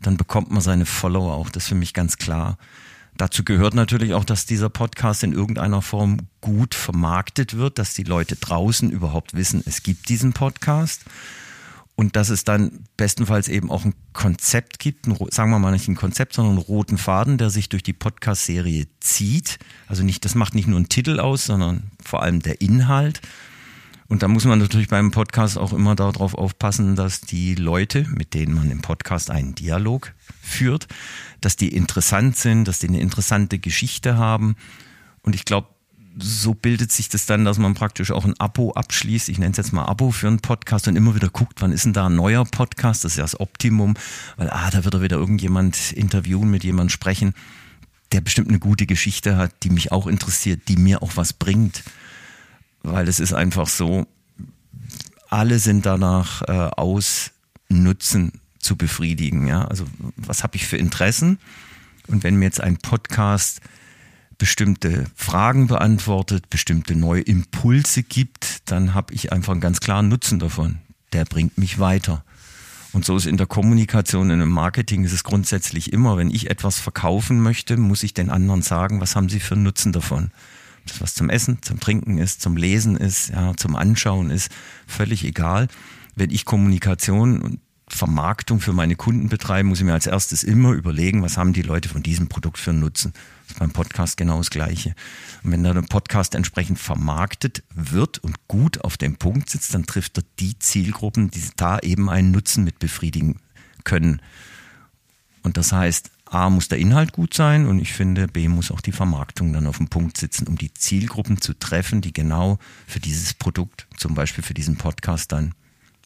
dann 0.00 0.16
bekommt 0.16 0.50
man 0.50 0.60
seine 0.60 0.86
Follower 0.86 1.34
auch. 1.34 1.50
Das 1.50 1.64
ist 1.64 1.68
für 1.68 1.74
mich 1.74 1.94
ganz 1.94 2.16
klar. 2.16 2.56
Dazu 3.16 3.44
gehört 3.44 3.74
natürlich 3.74 4.14
auch, 4.14 4.24
dass 4.24 4.46
dieser 4.46 4.70
Podcast 4.70 5.22
in 5.24 5.32
irgendeiner 5.32 5.82
Form 5.82 6.18
gut 6.40 6.74
vermarktet 6.74 7.56
wird, 7.56 7.78
dass 7.78 7.94
die 7.94 8.04
Leute 8.04 8.36
draußen 8.36 8.90
überhaupt 8.90 9.34
wissen, 9.34 9.62
es 9.66 9.82
gibt 9.82 10.08
diesen 10.08 10.32
Podcast 10.32 11.02
und 11.96 12.16
dass 12.16 12.30
es 12.30 12.44
dann 12.44 12.84
bestenfalls 12.96 13.48
eben 13.48 13.70
auch 13.70 13.84
ein 13.84 13.92
Konzept 14.14 14.78
gibt, 14.78 15.06
ein, 15.06 15.18
sagen 15.30 15.50
wir 15.50 15.58
mal 15.58 15.70
nicht 15.70 15.86
ein 15.86 15.96
Konzept, 15.96 16.32
sondern 16.32 16.54
einen 16.54 16.62
roten 16.62 16.96
Faden, 16.96 17.36
der 17.36 17.50
sich 17.50 17.68
durch 17.68 17.82
die 17.82 17.92
Podcast-Serie 17.92 18.86
zieht. 19.00 19.58
Also 19.86 20.02
nicht, 20.02 20.24
das 20.24 20.34
macht 20.34 20.54
nicht 20.54 20.66
nur 20.66 20.78
einen 20.78 20.88
Titel 20.88 21.20
aus, 21.20 21.44
sondern 21.44 21.90
vor 22.02 22.22
allem 22.22 22.40
der 22.40 22.62
Inhalt 22.62 23.20
Und 24.10 24.24
da 24.24 24.28
muss 24.28 24.44
man 24.44 24.58
natürlich 24.58 24.88
beim 24.88 25.12
Podcast 25.12 25.56
auch 25.56 25.72
immer 25.72 25.94
darauf 25.94 26.34
aufpassen, 26.34 26.96
dass 26.96 27.20
die 27.20 27.54
Leute, 27.54 28.08
mit 28.12 28.34
denen 28.34 28.52
man 28.56 28.68
im 28.68 28.82
Podcast 28.82 29.30
einen 29.30 29.54
Dialog 29.54 30.14
führt, 30.42 30.88
dass 31.40 31.54
die 31.54 31.68
interessant 31.68 32.36
sind, 32.36 32.66
dass 32.66 32.80
die 32.80 32.88
eine 32.88 32.98
interessante 32.98 33.60
Geschichte 33.60 34.18
haben. 34.18 34.56
Und 35.22 35.36
ich 35.36 35.44
glaube, 35.44 35.68
so 36.18 36.54
bildet 36.54 36.90
sich 36.90 37.08
das 37.08 37.26
dann, 37.26 37.44
dass 37.44 37.58
man 37.58 37.74
praktisch 37.74 38.10
auch 38.10 38.24
ein 38.24 38.34
Abo 38.40 38.72
abschließt. 38.72 39.28
Ich 39.28 39.38
nenne 39.38 39.52
es 39.52 39.58
jetzt 39.58 39.72
mal 39.72 39.84
Abo 39.84 40.10
für 40.10 40.26
einen 40.26 40.40
Podcast 40.40 40.88
und 40.88 40.96
immer 40.96 41.14
wieder 41.14 41.28
guckt, 41.28 41.62
wann 41.62 41.70
ist 41.70 41.84
denn 41.84 41.92
da 41.92 42.06
ein 42.06 42.16
neuer 42.16 42.44
Podcast? 42.44 43.04
Das 43.04 43.12
ist 43.12 43.18
ja 43.18 43.22
das 43.22 43.38
Optimum, 43.38 43.94
weil 44.36 44.50
ah, 44.50 44.70
da 44.72 44.82
wird 44.82 44.94
er 44.94 45.02
wieder 45.02 45.18
irgendjemand 45.18 45.92
interviewen, 45.92 46.50
mit 46.50 46.64
jemandem 46.64 46.90
sprechen, 46.90 47.32
der 48.10 48.22
bestimmt 48.22 48.48
eine 48.48 48.58
gute 48.58 48.86
Geschichte 48.86 49.36
hat, 49.36 49.52
die 49.62 49.70
mich 49.70 49.92
auch 49.92 50.08
interessiert, 50.08 50.62
die 50.66 50.76
mir 50.76 51.00
auch 51.00 51.12
was 51.14 51.32
bringt 51.32 51.84
weil 52.82 53.08
es 53.08 53.20
ist 53.20 53.32
einfach 53.32 53.68
so, 53.68 54.06
alle 55.28 55.58
sind 55.58 55.86
danach 55.86 56.42
äh, 56.42 56.52
aus, 56.52 57.30
Nutzen 57.68 58.32
zu 58.58 58.76
befriedigen. 58.76 59.46
Ja? 59.46 59.64
Also 59.64 59.86
was 60.16 60.42
habe 60.42 60.56
ich 60.56 60.66
für 60.66 60.76
Interessen? 60.76 61.38
Und 62.08 62.24
wenn 62.24 62.36
mir 62.36 62.46
jetzt 62.46 62.60
ein 62.60 62.78
Podcast 62.78 63.60
bestimmte 64.38 65.06
Fragen 65.14 65.66
beantwortet, 65.66 66.50
bestimmte 66.50 66.96
neue 66.96 67.20
Impulse 67.22 68.02
gibt, 68.02 68.70
dann 68.70 68.94
habe 68.94 69.14
ich 69.14 69.32
einfach 69.32 69.52
einen 69.52 69.60
ganz 69.60 69.80
klaren 69.80 70.08
Nutzen 70.08 70.38
davon. 70.38 70.78
Der 71.12 71.24
bringt 71.24 71.58
mich 71.58 71.78
weiter. 71.78 72.24
Und 72.92 73.04
so 73.04 73.16
ist 73.16 73.26
in 73.26 73.36
der 73.36 73.46
Kommunikation, 73.46 74.30
in 74.30 74.40
dem 74.40 74.50
Marketing 74.50 75.04
ist 75.04 75.12
es 75.12 75.22
grundsätzlich 75.22 75.92
immer, 75.92 76.16
wenn 76.16 76.30
ich 76.30 76.50
etwas 76.50 76.80
verkaufen 76.80 77.40
möchte, 77.40 77.76
muss 77.76 78.02
ich 78.02 78.14
den 78.14 78.30
anderen 78.30 78.62
sagen, 78.62 79.00
was 79.00 79.14
haben 79.14 79.28
sie 79.28 79.38
für 79.38 79.54
einen 79.54 79.62
Nutzen 79.62 79.92
davon 79.92 80.32
das 80.90 81.00
was 81.00 81.14
zum 81.14 81.30
Essen, 81.30 81.58
zum 81.62 81.80
Trinken 81.80 82.18
ist, 82.18 82.42
zum 82.42 82.56
Lesen 82.56 82.96
ist, 82.96 83.30
ja, 83.30 83.54
zum 83.56 83.76
Anschauen 83.76 84.30
ist, 84.30 84.50
völlig 84.86 85.24
egal. 85.24 85.68
Wenn 86.14 86.30
ich 86.30 86.44
Kommunikation 86.44 87.40
und 87.40 87.60
Vermarktung 87.88 88.60
für 88.60 88.72
meine 88.72 88.94
Kunden 88.94 89.28
betreibe, 89.28 89.68
muss 89.68 89.80
ich 89.80 89.84
mir 89.84 89.92
als 89.92 90.06
erstes 90.06 90.44
immer 90.44 90.72
überlegen, 90.72 91.22
was 91.22 91.36
haben 91.36 91.52
die 91.52 91.62
Leute 91.62 91.88
von 91.88 92.02
diesem 92.02 92.28
Produkt 92.28 92.58
für 92.58 92.70
einen 92.70 92.80
Nutzen. 92.80 93.12
Das 93.42 93.52
ist 93.52 93.58
beim 93.58 93.72
Podcast 93.72 94.16
genau 94.16 94.38
das 94.38 94.50
Gleiche. 94.50 94.94
Und 95.42 95.50
wenn 95.50 95.64
da 95.64 95.74
der 95.74 95.82
Podcast 95.82 96.34
entsprechend 96.34 96.78
vermarktet 96.78 97.64
wird 97.74 98.18
und 98.18 98.46
gut 98.46 98.84
auf 98.84 98.96
dem 98.96 99.16
Punkt 99.16 99.50
sitzt, 99.50 99.74
dann 99.74 99.86
trifft 99.86 100.18
er 100.18 100.24
die 100.38 100.58
Zielgruppen, 100.58 101.30
die 101.30 101.42
da 101.56 101.80
eben 101.80 102.08
einen 102.08 102.30
Nutzen 102.30 102.62
mit 102.64 102.78
befriedigen 102.78 103.40
können. 103.82 104.22
Und 105.42 105.56
das 105.56 105.72
heißt, 105.72 106.10
A 106.30 106.48
muss 106.48 106.68
der 106.68 106.78
Inhalt 106.78 107.12
gut 107.12 107.34
sein 107.34 107.66
und 107.66 107.80
ich 107.80 107.92
finde, 107.92 108.28
B 108.28 108.46
muss 108.46 108.70
auch 108.70 108.80
die 108.80 108.92
Vermarktung 108.92 109.52
dann 109.52 109.66
auf 109.66 109.78
dem 109.78 109.88
Punkt 109.88 110.16
sitzen, 110.16 110.46
um 110.46 110.56
die 110.56 110.72
Zielgruppen 110.72 111.40
zu 111.40 111.54
treffen, 111.54 112.00
die 112.00 112.12
genau 112.12 112.60
für 112.86 113.00
dieses 113.00 113.34
Produkt, 113.34 113.88
zum 113.96 114.14
Beispiel 114.14 114.44
für 114.44 114.54
diesen 114.54 114.76
Podcast 114.76 115.32
dann 115.32 115.54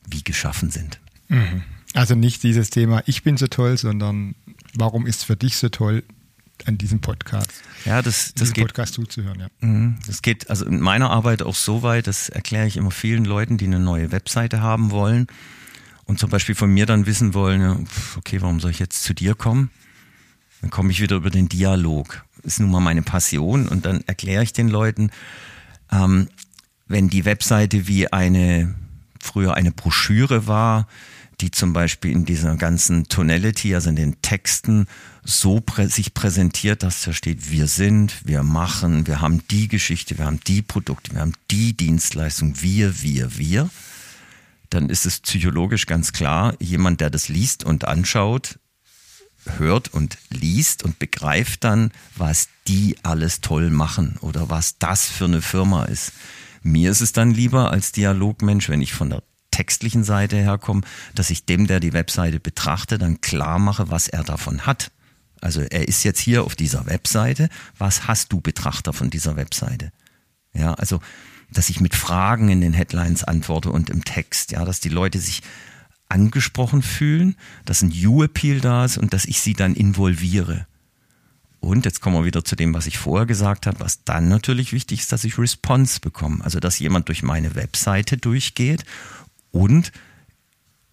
wie 0.09 0.25
geschaffen 0.25 0.71
sind. 0.71 0.99
Mhm. 1.29 1.63
Also 1.93 2.15
nicht 2.15 2.43
dieses 2.43 2.71
Thema, 2.71 3.03
ich 3.05 3.23
bin 3.23 3.37
so 3.37 3.49
toll, 3.49 3.77
sondern 3.77 4.35
warum 4.75 5.07
ist 5.07 5.19
es 5.19 5.25
für 5.25 5.37
dich 5.37 5.59
so 5.59 5.69
toll, 5.69 6.03
an 6.67 6.79
diesem 6.79 7.01
Podcast, 7.01 7.53
ja, 7.85 8.01
das, 8.01 8.33
das 8.35 8.53
geht, 8.53 8.65
Podcast 8.65 8.95
zuzuhören. 8.95 9.41
Ja. 9.41 9.49
Mhm. 9.61 9.97
Das 10.07 10.23
geht 10.23 10.49
also 10.49 10.65
in 10.65 10.81
meiner 10.81 11.11
Arbeit 11.11 11.43
auch 11.43 11.55
so 11.55 11.83
weit, 11.83 12.07
das 12.07 12.29
erkläre 12.29 12.67
ich 12.67 12.77
immer 12.77 12.93
vielen 12.93 13.25
Leuten, 13.25 13.59
die 13.59 13.67
eine 13.67 13.81
neue 13.81 14.13
Webseite 14.13 14.63
haben 14.63 14.91
wollen 14.91 15.27
und 16.05 16.19
zum 16.19 16.31
Beispiel 16.31 16.55
von 16.55 16.73
mir 16.73 16.87
dann 16.87 17.07
wissen 17.07 17.35
wollen, 17.35 17.87
okay, 18.17 18.41
warum 18.41 18.61
soll 18.61 18.71
ich 18.71 18.79
jetzt 18.79 19.03
zu 19.03 19.15
dir 19.15 19.35
kommen? 19.35 19.71
Dann 20.65 20.71
komme 20.71 20.93
ich 20.93 21.03
wieder 21.03 21.17
über 21.17 21.29
den 21.29 21.51
Dialog. 21.51 22.25
Ist 22.43 22.59
nun 22.59 22.71
mal 22.71 22.81
meine 22.81 23.03
Passion 23.03 23.69
und 23.69 23.85
dann 23.85 24.01
erkläre 24.07 24.43
ich 24.43 24.55
den 24.55 24.71
Leuten, 24.71 25.11
ähm, 25.93 26.29
wenn 26.87 27.11
die 27.11 27.27
Webseite 27.27 27.87
wie 27.87 28.11
eine, 28.11 28.75
früher 29.21 29.53
eine 29.57 29.73
Broschüre 29.73 30.47
war, 30.47 30.89
die 31.43 31.51
zum 31.51 31.75
Beispiel 31.75 32.13
in 32.13 32.25
dieser 32.25 32.57
ganzen 32.57 33.09
Tonality, 33.09 33.75
also 33.75 33.91
in 33.91 33.97
den 33.97 34.23
Texten, 34.23 34.87
so 35.23 35.61
prä 35.61 35.89
sich 35.89 36.15
präsentiert, 36.15 36.83
dass 36.83 37.03
da 37.03 37.13
steht, 37.13 37.51
wir 37.51 37.67
sind, 37.67 38.23
wir 38.25 38.43
machen, 38.43 39.07
wir 39.07 39.21
haben 39.21 39.47
die 39.51 39.69
Geschichte, 39.69 40.17
wir 40.17 40.25
haben 40.25 40.41
die 40.47 40.63
Produkte, 40.63 41.13
wir 41.13 41.21
haben 41.21 41.35
die 41.51 41.77
Dienstleistung, 41.77 42.63
wir, 42.63 43.03
wir, 43.03 43.37
wir, 43.37 43.69
dann 44.71 44.89
ist 44.89 45.05
es 45.05 45.21
psychologisch 45.21 45.85
ganz 45.85 46.15
klar, 46.15 46.55
jemand, 46.59 47.03
der 47.03 47.11
das 47.11 47.29
liest 47.29 47.65
und 47.65 47.85
anschaut, 47.85 48.59
hört 49.59 49.93
und 49.93 50.19
liest 50.31 50.83
und 50.83 50.99
begreift 50.99 51.65
dann, 51.65 51.91
was 52.17 52.49
die 52.67 52.97
alles 53.03 53.41
toll 53.41 53.71
machen 53.71 54.17
oder 54.21 54.51
was 54.51 54.79
das 54.79 55.09
für 55.09 55.25
eine 55.27 55.43
Firma 55.43 55.85
ist. 55.85 56.13
Mir 56.63 56.91
ist 56.91 57.01
es 57.01 57.13
dann 57.13 57.31
lieber 57.31 57.71
als 57.71 57.93
Dialogmensch, 57.93 58.69
wenn 58.69 58.81
ich 58.81 58.95
von 58.95 59.11
der 59.11 59.23
textlichen 59.51 60.03
Seite 60.03 60.37
herkomme, 60.37 60.81
dass 61.15 61.31
ich 61.31 61.45
dem, 61.45 61.67
der 61.67 61.79
die 61.79 61.93
Webseite 61.93 62.41
betrachte, 62.41 62.99
dann 62.99 63.21
klar 63.21 63.59
mache, 63.59 63.91
was 63.91 64.09
er 64.09 64.25
davon 64.25 64.67
hat. 64.67 64.91
Also 65.41 65.61
er 65.61 65.87
ist 65.87 66.03
jetzt 66.05 66.21
hier 66.21 66.43
auf 66.45 66.57
dieser 66.57 66.87
Webseite. 66.87 67.49
Was 67.79 68.09
hast 68.09 68.33
du 68.33 68.41
Betrachter 68.41 68.93
von 68.93 69.11
dieser 69.11 69.37
Webseite? 69.37 69.93
Ja, 70.55 70.75
also, 70.75 71.01
dass 71.53 71.69
ich 71.69 71.81
mit 71.81 71.95
Fragen 71.95 72.49
in 72.49 72.63
den 72.63 72.73
Headlines 72.73 73.25
antworte 73.25 73.71
und 73.71 73.91
im 73.91 74.05
Text, 74.05 74.53
ja, 74.53 74.65
dass 74.65 74.81
die 74.81 74.89
Leute 74.89 75.21
sich 75.21 75.43
angesprochen 76.15 76.83
fühlen, 76.83 77.37
dass 77.65 77.83
ein 77.83 77.91
You-Appeal 77.91 78.61
da 78.61 78.85
ist 78.85 78.99
und 78.99 79.13
dass 79.13 79.25
ich 79.25 79.41
sie 79.41 79.55
dann 79.55 79.75
involviere. 79.75 80.67
Und 81.59 81.87
jetzt 81.87 82.01
kommen 82.01 82.17
wir 82.17 82.25
wieder 82.25 82.45
zu 82.45 82.55
dem, 82.57 82.73
was 82.73 82.87
ich 82.87 82.99
vorher 82.99 83.27
gesagt 83.27 83.67
habe, 83.67 83.81
was 83.81 84.05
dann 84.05 84.29
natürlich 84.29 84.73
wichtig 84.73 85.01
ist, 85.01 85.11
dass 85.13 85.25
ich 85.25 85.39
Response 85.39 85.99
bekomme. 85.99 86.45
Also, 86.45 86.61
dass 86.61 86.79
jemand 86.79 87.09
durch 87.09 87.23
meine 87.23 87.57
Webseite 87.57 88.17
durchgeht 88.17 88.85
und 89.51 89.91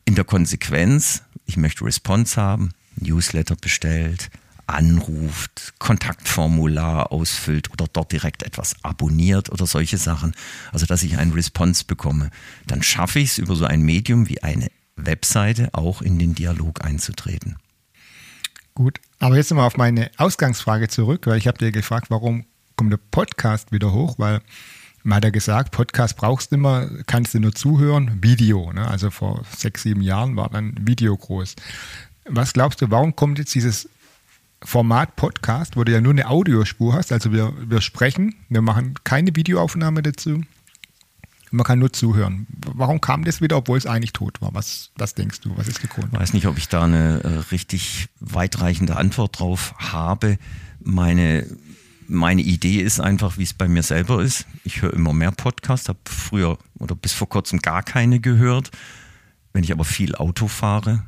in 0.06 0.16
der 0.16 0.24
Konsequenz, 0.24 1.22
ich 1.46 1.58
möchte 1.58 1.86
Response 1.86 2.42
haben, 2.42 2.72
Newsletter 2.96 3.56
bestellt, 3.56 4.32
anruft, 4.66 5.74
Kontaktformular 5.78 7.12
ausfüllt 7.12 7.70
oder 7.72 7.86
dort 7.92 8.12
direkt 8.12 8.42
etwas 8.42 8.76
abonniert 8.82 9.52
oder 9.52 9.68
solche 9.68 9.98
Sachen. 9.98 10.34
Also, 10.72 10.88
dass 10.88 11.04
ich 11.04 11.18
einen 11.18 11.34
Response 11.34 11.84
bekomme. 11.86 12.32
Dann 12.66 12.82
schaffe 12.82 13.20
ich 13.20 13.32
es 13.32 13.38
über 13.38 13.56
so 13.56 13.66
ein 13.66 13.82
Medium 13.82 14.30
wie 14.30 14.42
eine 14.42 14.70
Webseite 15.06 15.70
auch 15.74 16.02
in 16.02 16.20
den 16.20 16.36
Dialog 16.36 16.84
einzutreten. 16.84 17.58
Gut, 18.74 19.00
aber 19.20 19.36
jetzt 19.36 19.52
nochmal 19.52 19.68
auf 19.68 19.78
meine 19.78 20.10
Ausgangsfrage 20.18 20.88
zurück, 20.88 21.28
weil 21.28 21.38
ich 21.38 21.48
habe 21.48 21.58
dir 21.58 21.72
gefragt, 21.72 22.10
warum 22.10 22.46
kommt 22.76 22.92
der 22.92 23.00
Podcast 23.12 23.72
wieder 23.72 23.92
hoch, 23.92 24.16
weil 24.18 24.42
man 25.04 25.18
hat 25.18 25.24
ja 25.26 25.30
gesagt, 25.30 25.72
Podcast 25.72 26.16
brauchst 26.16 26.52
du 26.52 26.56
immer, 26.56 26.90
kannst 27.06 27.34
du 27.34 27.40
nur 27.40 27.54
zuhören, 27.54 28.24
Video. 28.24 28.72
Ne? 28.72 28.88
Also 28.88 29.10
vor 29.10 29.44
sechs, 29.56 29.84
sieben 29.84 30.02
Jahren 30.02 30.36
war 30.36 30.50
dann 30.50 30.76
Video 30.80 31.16
groß. 31.18 31.56
Was 32.26 32.54
glaubst 32.54 32.82
du, 32.82 32.92
warum 32.92 33.16
kommt 33.16 33.40
jetzt 33.40 33.54
dieses 33.56 33.90
Format 34.64 35.16
Podcast, 35.16 35.76
wo 35.76 35.84
du 35.84 35.92
ja 35.92 36.02
nur 36.02 36.14
eine 36.14 36.28
Audiospur 36.28 36.94
hast? 36.94 37.12
Also 37.12 37.32
wir, 37.32 37.54
wir 37.60 37.82
sprechen, 37.82 38.36
wir 38.50 38.62
machen 38.62 38.94
keine 39.04 39.36
Videoaufnahme 39.36 40.04
dazu, 40.04 40.42
man 41.52 41.66
kann 41.66 41.80
nur 41.80 41.92
zuhören. 41.92 42.48
Warum 42.74 43.02
kam 43.02 43.26
das 43.26 43.42
wieder, 43.42 43.58
obwohl 43.58 43.78
es 43.78 43.86
eigentlich 43.86 44.14
tot 44.14 44.42
war? 44.42 44.54
Was, 44.54 44.92
was 44.96 45.14
denkst 45.14 45.42
du? 45.42 45.56
Was 45.58 45.68
ist 45.68 45.82
Grund? 45.90 46.10
Ich 46.14 46.20
weiß 46.20 46.34
nicht, 46.34 46.48
ob 46.48 46.58
ich 46.58 46.70
da 46.70 46.84
eine 46.84 47.22
äh, 47.24 47.28
richtig 47.52 48.08
weitreichende 48.20 48.96
Antwort 48.96 49.40
drauf 49.40 49.76
habe. 49.78 50.38
Meine, 50.80 51.46
meine 52.08 52.42
Idee 52.42 52.78
ist 52.82 53.00
einfach, 53.00 53.38
wie 53.38 53.44
es 53.44 53.54
bei 53.54 53.68
mir 53.68 53.84
selber 53.84 54.22
ist. 54.22 54.46
Ich 54.64 54.82
höre 54.82 54.94
immer 54.94 55.14
mehr 55.14 55.32
Podcasts, 55.32 55.90
habe 55.90 56.00
früher 56.06 56.58
oder 56.80 56.96
bis 56.96 57.14
vor 57.14 57.28
kurzem 57.28 57.60
gar 57.60 57.84
keine 57.84 58.20
gehört. 58.20 58.72
Wenn 59.54 59.64
ich 59.64 59.74
aber 59.74 59.84
viel 59.84 60.16
Auto 60.16 60.48
fahre, 60.48 61.04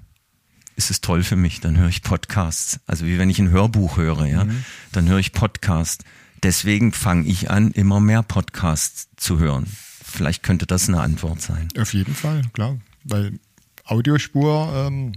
ist 0.75 0.91
es 0.91 1.00
toll 1.00 1.23
für 1.23 1.38
mich. 1.38 1.62
Dann 1.62 1.77
höre 1.77 1.89
ich 1.89 2.03
Podcasts. 2.03 2.81
Also 2.85 3.05
wie 3.05 3.17
wenn 3.17 3.29
ich 3.29 3.39
ein 3.39 3.50
Hörbuch 3.50 3.95
höre, 3.97 4.25
ja, 4.25 4.43
mhm. 4.43 4.65
dann 4.91 5.07
höre 5.07 5.19
ich 5.19 5.31
Podcasts. 5.31 6.03
Deswegen 6.43 6.91
fange 6.91 7.25
ich 7.25 7.50
an, 7.50 7.71
immer 7.71 8.01
mehr 8.01 8.21
Podcasts 8.21 9.07
zu 9.15 9.39
hören. 9.39 9.65
Vielleicht 10.13 10.43
könnte 10.43 10.67
das 10.67 10.88
eine 10.88 11.01
Antwort 11.01 11.41
sein. 11.41 11.70
Auf 11.75 11.93
jeden 11.96 12.13
Fall, 12.13 12.43
klar. 12.53 12.77
Weil 13.03 13.39
Audiospur 13.86 14.72
ähm, 14.88 15.13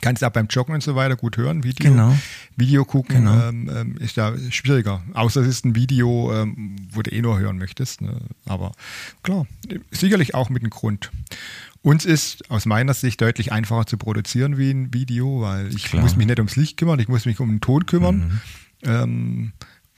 kannst 0.00 0.22
du 0.22 0.26
auch 0.26 0.30
beim 0.30 0.46
Joggen 0.46 0.72
und 0.72 0.84
so 0.84 0.94
weiter 0.94 1.16
gut 1.16 1.36
hören. 1.36 1.64
Video, 1.64 1.90
genau. 1.90 2.16
Video 2.56 2.84
gucken 2.84 3.24
genau. 3.24 3.48
ähm, 3.48 3.68
ähm 3.74 3.96
ist 3.96 4.16
ja 4.16 4.32
schwieriger. 4.50 5.02
Außer 5.14 5.40
es 5.40 5.48
ist 5.48 5.64
ein 5.64 5.74
Video, 5.74 6.32
ähm, 6.32 6.76
wo 6.92 7.02
du 7.02 7.10
eh 7.10 7.22
nur 7.22 7.40
hören 7.40 7.58
möchtest. 7.58 8.02
Ne? 8.02 8.20
Aber 8.46 8.70
klar, 9.24 9.48
sicherlich 9.90 10.36
auch 10.36 10.48
mit 10.48 10.62
einem 10.62 10.70
Grund. 10.70 11.10
Uns 11.82 12.04
ist 12.04 12.48
aus 12.52 12.66
meiner 12.66 12.94
Sicht 12.94 13.20
deutlich 13.20 13.50
einfacher 13.50 13.86
zu 13.86 13.96
produzieren 13.96 14.58
wie 14.58 14.70
ein 14.70 14.94
Video, 14.94 15.40
weil 15.40 15.74
ich 15.74 15.86
klar. 15.86 16.02
muss 16.02 16.14
mich 16.14 16.28
nicht 16.28 16.38
ums 16.38 16.54
Licht 16.54 16.76
kümmern, 16.76 17.00
ich 17.00 17.08
muss 17.08 17.26
mich 17.26 17.40
um 17.40 17.50
den 17.50 17.60
Ton 17.60 17.84
kümmern. 17.84 18.16
Mhm. 18.16 18.40
Ähm, 18.84 19.52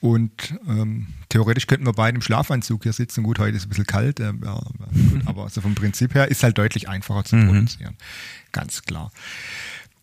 und 0.07 0.55
ähm, 0.69 1.09
theoretisch 1.31 1.67
könnten 1.67 1.85
wir 1.85 1.93
beide 1.93 2.15
im 2.15 2.23
Schlafanzug 2.23 2.85
hier 2.85 2.93
sitzen. 2.93 3.25
Gut, 3.25 3.41
heute 3.41 3.57
ist 3.57 3.63
es 3.63 3.67
ein 3.67 3.71
bisschen 3.71 3.87
kalt, 3.87 4.21
äh, 4.21 4.33
ja, 4.45 4.61
gut, 5.11 5.23
aber 5.27 5.43
also 5.43 5.61
vom 5.61 5.75
Prinzip 5.75 6.15
her 6.15 6.29
ist 6.29 6.45
halt 6.45 6.57
deutlich 6.59 6.89
einfacher 6.89 7.25
zu 7.25 7.35
mhm. 7.35 7.49
produzieren. 7.49 7.97
Ganz 8.53 8.83
klar. 8.83 9.11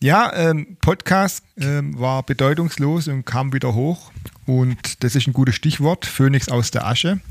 Ja, 0.01 0.33
ähm, 0.35 0.75
Podcast 0.81 1.45
ähm, 1.55 1.97
war 1.97 2.23
bedeutungslos 2.23 3.07
und 3.07 3.25
kam 3.25 3.53
wieder 3.53 3.73
hoch. 3.73 4.11
Und 4.45 5.05
das 5.05 5.15
ist 5.15 5.25
ein 5.25 5.33
gutes 5.33 5.55
Stichwort, 5.55 6.05
Phönix 6.05 6.49
aus 6.49 6.71
der 6.71 6.85
Asche. 6.85 7.21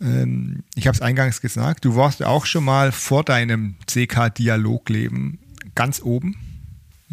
Ähm, 0.00 0.62
ich 0.74 0.86
habe 0.86 0.94
es 0.94 1.02
eingangs 1.02 1.42
gesagt, 1.42 1.84
du 1.84 1.96
warst 1.96 2.22
auch 2.22 2.46
schon 2.46 2.64
mal 2.64 2.92
vor 2.92 3.24
deinem 3.24 3.74
CK-Dialogleben 3.86 5.38
ganz 5.74 6.00
oben. 6.00 6.36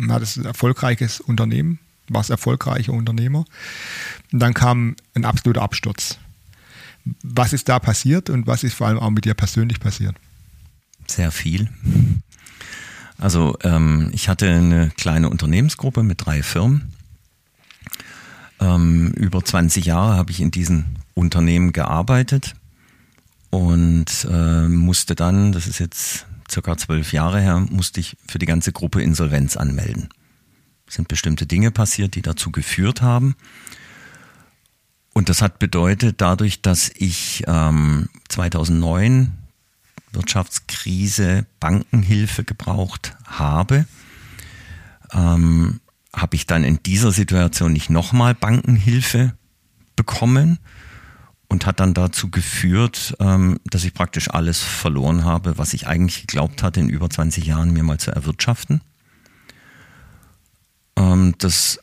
Hattest 0.08 0.38
ein 0.38 0.46
erfolgreiches 0.46 1.20
Unternehmen, 1.20 1.80
warst 2.14 2.30
erfolgreicher 2.30 2.94
Unternehmer. 2.94 3.46
Und 4.32 4.40
dann 4.40 4.54
kam 4.54 4.96
ein 5.14 5.26
absoluter 5.26 5.62
Absturz. 5.62 6.18
Was 7.24 7.54
ist 7.54 7.68
da 7.68 7.80
passiert 7.80 8.30
und 8.30 8.48
was 8.48 8.64
ist 8.64 8.76
vor 8.76 8.88
allem 8.88 9.00
auch 9.00 9.10
mit 9.10 9.26
dir 9.26 9.34
persönlich 9.34 9.80
passiert? 9.80 10.16
Sehr 11.08 11.32
viel. 11.32 11.70
Also 13.18 13.58
ähm, 13.64 14.10
ich 14.14 14.30
hatte 14.30 14.50
eine 14.50 14.92
kleine 14.98 15.30
Unternehmensgruppe 15.30 16.04
mit 16.04 16.26
drei 16.26 16.44
Firmen. 16.44 16.94
Ähm, 18.60 19.12
über 19.16 19.44
20 19.44 19.86
Jahre 19.86 20.16
habe 20.16 20.32
ich 20.32 20.42
in 20.42 20.52
diesen 20.52 21.00
Unternehmen 21.14 21.74
gearbeitet 21.74 22.54
und 23.50 24.28
äh, 24.30 24.68
musste 24.68 25.16
dann, 25.16 25.52
das 25.52 25.68
ist 25.68 25.80
jetzt 25.80 26.26
circa 26.50 26.78
zwölf 26.78 27.14
Jahre 27.14 27.42
her, 27.42 27.60
musste 27.70 28.00
ich 28.00 28.18
für 28.28 28.40
die 28.40 28.46
ganze 28.46 28.72
Gruppe 28.72 29.02
Insolvenz 29.02 29.58
anmelden. 29.58 30.10
Sind 30.92 31.08
bestimmte 31.08 31.46
Dinge 31.46 31.72
passiert, 31.72 32.16
die 32.16 32.22
dazu 32.22 32.52
geführt 32.52 33.02
haben. 33.02 33.36
Und 35.14 35.30
das 35.30 35.42
hat 35.42 35.58
bedeutet, 35.58 36.20
dadurch, 36.20 36.62
dass 36.62 36.92
ich 36.94 37.46
ähm, 37.48 38.10
2009 38.28 39.32
Wirtschaftskrise 40.12 41.46
Bankenhilfe 41.62 42.44
gebraucht 42.44 43.16
habe, 43.26 43.86
ähm, 45.14 45.80
habe 46.14 46.36
ich 46.36 46.46
dann 46.46 46.66
in 46.66 46.84
dieser 46.84 47.14
Situation 47.14 47.72
nicht 47.72 47.90
nochmal 47.90 48.36
Bankenhilfe 48.36 49.34
bekommen 49.96 50.60
und 51.48 51.66
hat 51.66 51.80
dann 51.80 51.94
dazu 51.94 52.30
geführt, 52.30 53.16
ähm, 53.20 53.60
dass 53.64 53.86
ich 53.86 53.94
praktisch 53.94 54.30
alles 54.30 54.60
verloren 54.62 55.24
habe, 55.24 55.58
was 55.58 55.74
ich 55.74 55.88
eigentlich 55.88 56.28
geglaubt 56.28 56.64
hatte, 56.64 56.82
in 56.82 56.90
über 56.90 57.10
20 57.10 57.46
Jahren 57.46 57.72
mir 57.72 57.84
mal 57.84 57.98
zu 57.98 58.12
erwirtschaften. 58.12 58.82
Ähm, 61.02 61.36
das 61.38 61.80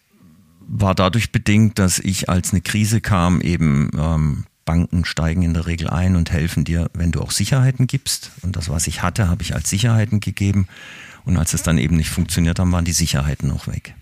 war 0.61 0.95
dadurch 0.95 1.33
bedingt, 1.33 1.79
dass 1.79 1.99
ich 1.99 2.29
als 2.29 2.53
eine 2.53 2.61
Krise 2.61 3.01
kam, 3.01 3.41
eben 3.41 3.91
ähm, 3.97 4.45
Banken 4.65 5.05
steigen 5.05 5.43
in 5.43 5.55
der 5.55 5.67
Regel 5.67 5.89
ein 5.89 6.15
und 6.15 6.31
helfen 6.31 6.65
dir, 6.65 6.91
wenn 6.93 7.11
du 7.11 7.21
auch 7.23 7.31
Sicherheiten 7.31 7.87
gibst. 7.87 8.33
Und 8.43 8.55
das, 8.55 8.69
was 8.69 8.87
ich 8.87 9.03
hatte, 9.03 9.29
habe 9.29 9.43
ich 9.43 9.55
als 9.55 9.71
Sicherheiten 9.71 10.21
gegeben. 10.21 10.69
Und 11.25 11.39
als 11.39 11.55
es 11.55 11.63
dann 11.63 11.79
eben 11.79 11.97
nicht 11.97 12.11
funktioniert 12.11 12.59
haben, 12.59 12.73
waren 12.73 12.85
die 12.85 12.93
Sicherheiten 12.93 13.51
auch 13.51 13.67
weg. 13.67 13.95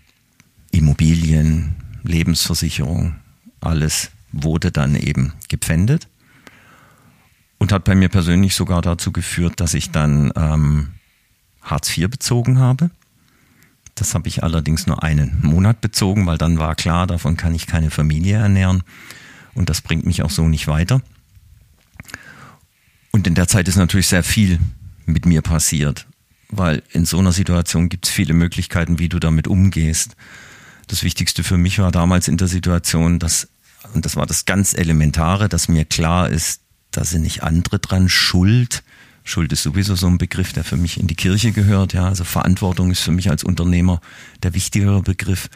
Immobilien, 0.71 1.75
Lebensversicherung, 2.03 3.15
alles 3.61 4.11
wurde 4.31 4.71
dann 4.71 4.95
eben 4.95 5.33
gepfändet 5.47 6.07
und 7.57 7.71
hat 7.71 7.85
bei 7.85 7.95
mir 7.95 8.09
persönlich 8.09 8.53
sogar 8.53 8.81
dazu 8.81 9.11
geführt, 9.11 9.59
dass 9.59 9.73
ich 9.73 9.91
dann 9.91 10.31
ähm, 10.35 10.89
Hartz 11.61 11.97
IV 11.97 12.09
bezogen 12.09 12.59
habe. 12.59 12.91
Das 13.97 14.13
habe 14.13 14.27
ich 14.27 14.43
allerdings 14.43 14.85
nur 14.85 15.01
einen 15.01 15.39
Monat 15.41 15.81
bezogen, 15.81 16.27
weil 16.27 16.37
dann 16.37 16.59
war 16.59 16.75
klar, 16.75 17.07
davon 17.07 17.35
kann 17.35 17.55
ich 17.55 17.65
keine 17.65 17.89
Familie 17.89 18.37
ernähren. 18.37 18.83
Und 19.55 19.71
das 19.71 19.81
bringt 19.81 20.05
mich 20.05 20.21
auch 20.21 20.29
so 20.29 20.47
nicht 20.47 20.67
weiter. 20.67 21.01
Und 23.11 23.25
in 23.25 23.33
der 23.33 23.47
Zeit 23.47 23.67
ist 23.67 23.75
natürlich 23.75 24.07
sehr 24.07 24.23
viel 24.23 24.59
mit 25.07 25.25
mir 25.25 25.41
passiert, 25.41 26.05
weil 26.49 26.83
in 26.91 27.05
so 27.05 27.17
einer 27.17 27.31
Situation 27.31 27.89
gibt 27.89 28.05
es 28.05 28.11
viele 28.11 28.35
Möglichkeiten, 28.35 28.99
wie 28.99 29.09
du 29.09 29.17
damit 29.17 29.47
umgehst. 29.47 30.15
Das 30.85 31.01
Wichtigste 31.01 31.43
für 31.43 31.57
mich 31.57 31.79
war 31.79 31.91
damals 31.91 32.27
in 32.27 32.37
der 32.37 32.47
Situation, 32.47 33.17
dass, 33.17 33.49
und 33.95 34.05
das 34.05 34.15
war 34.15 34.27
das 34.27 34.45
ganz 34.45 34.75
Elementare, 34.75 35.49
dass 35.49 35.69
mir 35.69 35.85
klar 35.85 36.29
ist, 36.29 36.61
da 36.91 37.03
sind 37.03 37.23
nicht 37.23 37.41
andere 37.41 37.79
dran 37.79 38.09
schuld. 38.09 38.83
Schuld 39.27 39.51
ist 39.51 39.63
sowieso 39.63 39.95
so 39.95 40.07
ein 40.07 40.17
Begriff, 40.17 40.53
der 40.53 40.63
für 40.63 40.77
mich 40.77 40.99
in 40.99 41.07
die 41.07 41.15
Kirche 41.15 41.51
gehört. 41.51 41.93
Ja, 41.93 42.07
also 42.07 42.23
Verantwortung 42.23 42.91
ist 42.91 43.01
für 43.01 43.11
mich 43.11 43.29
als 43.29 43.43
Unternehmer 43.43 43.99
der 44.41 44.53
wichtigere 44.53 45.01
Begriff. 45.01 45.49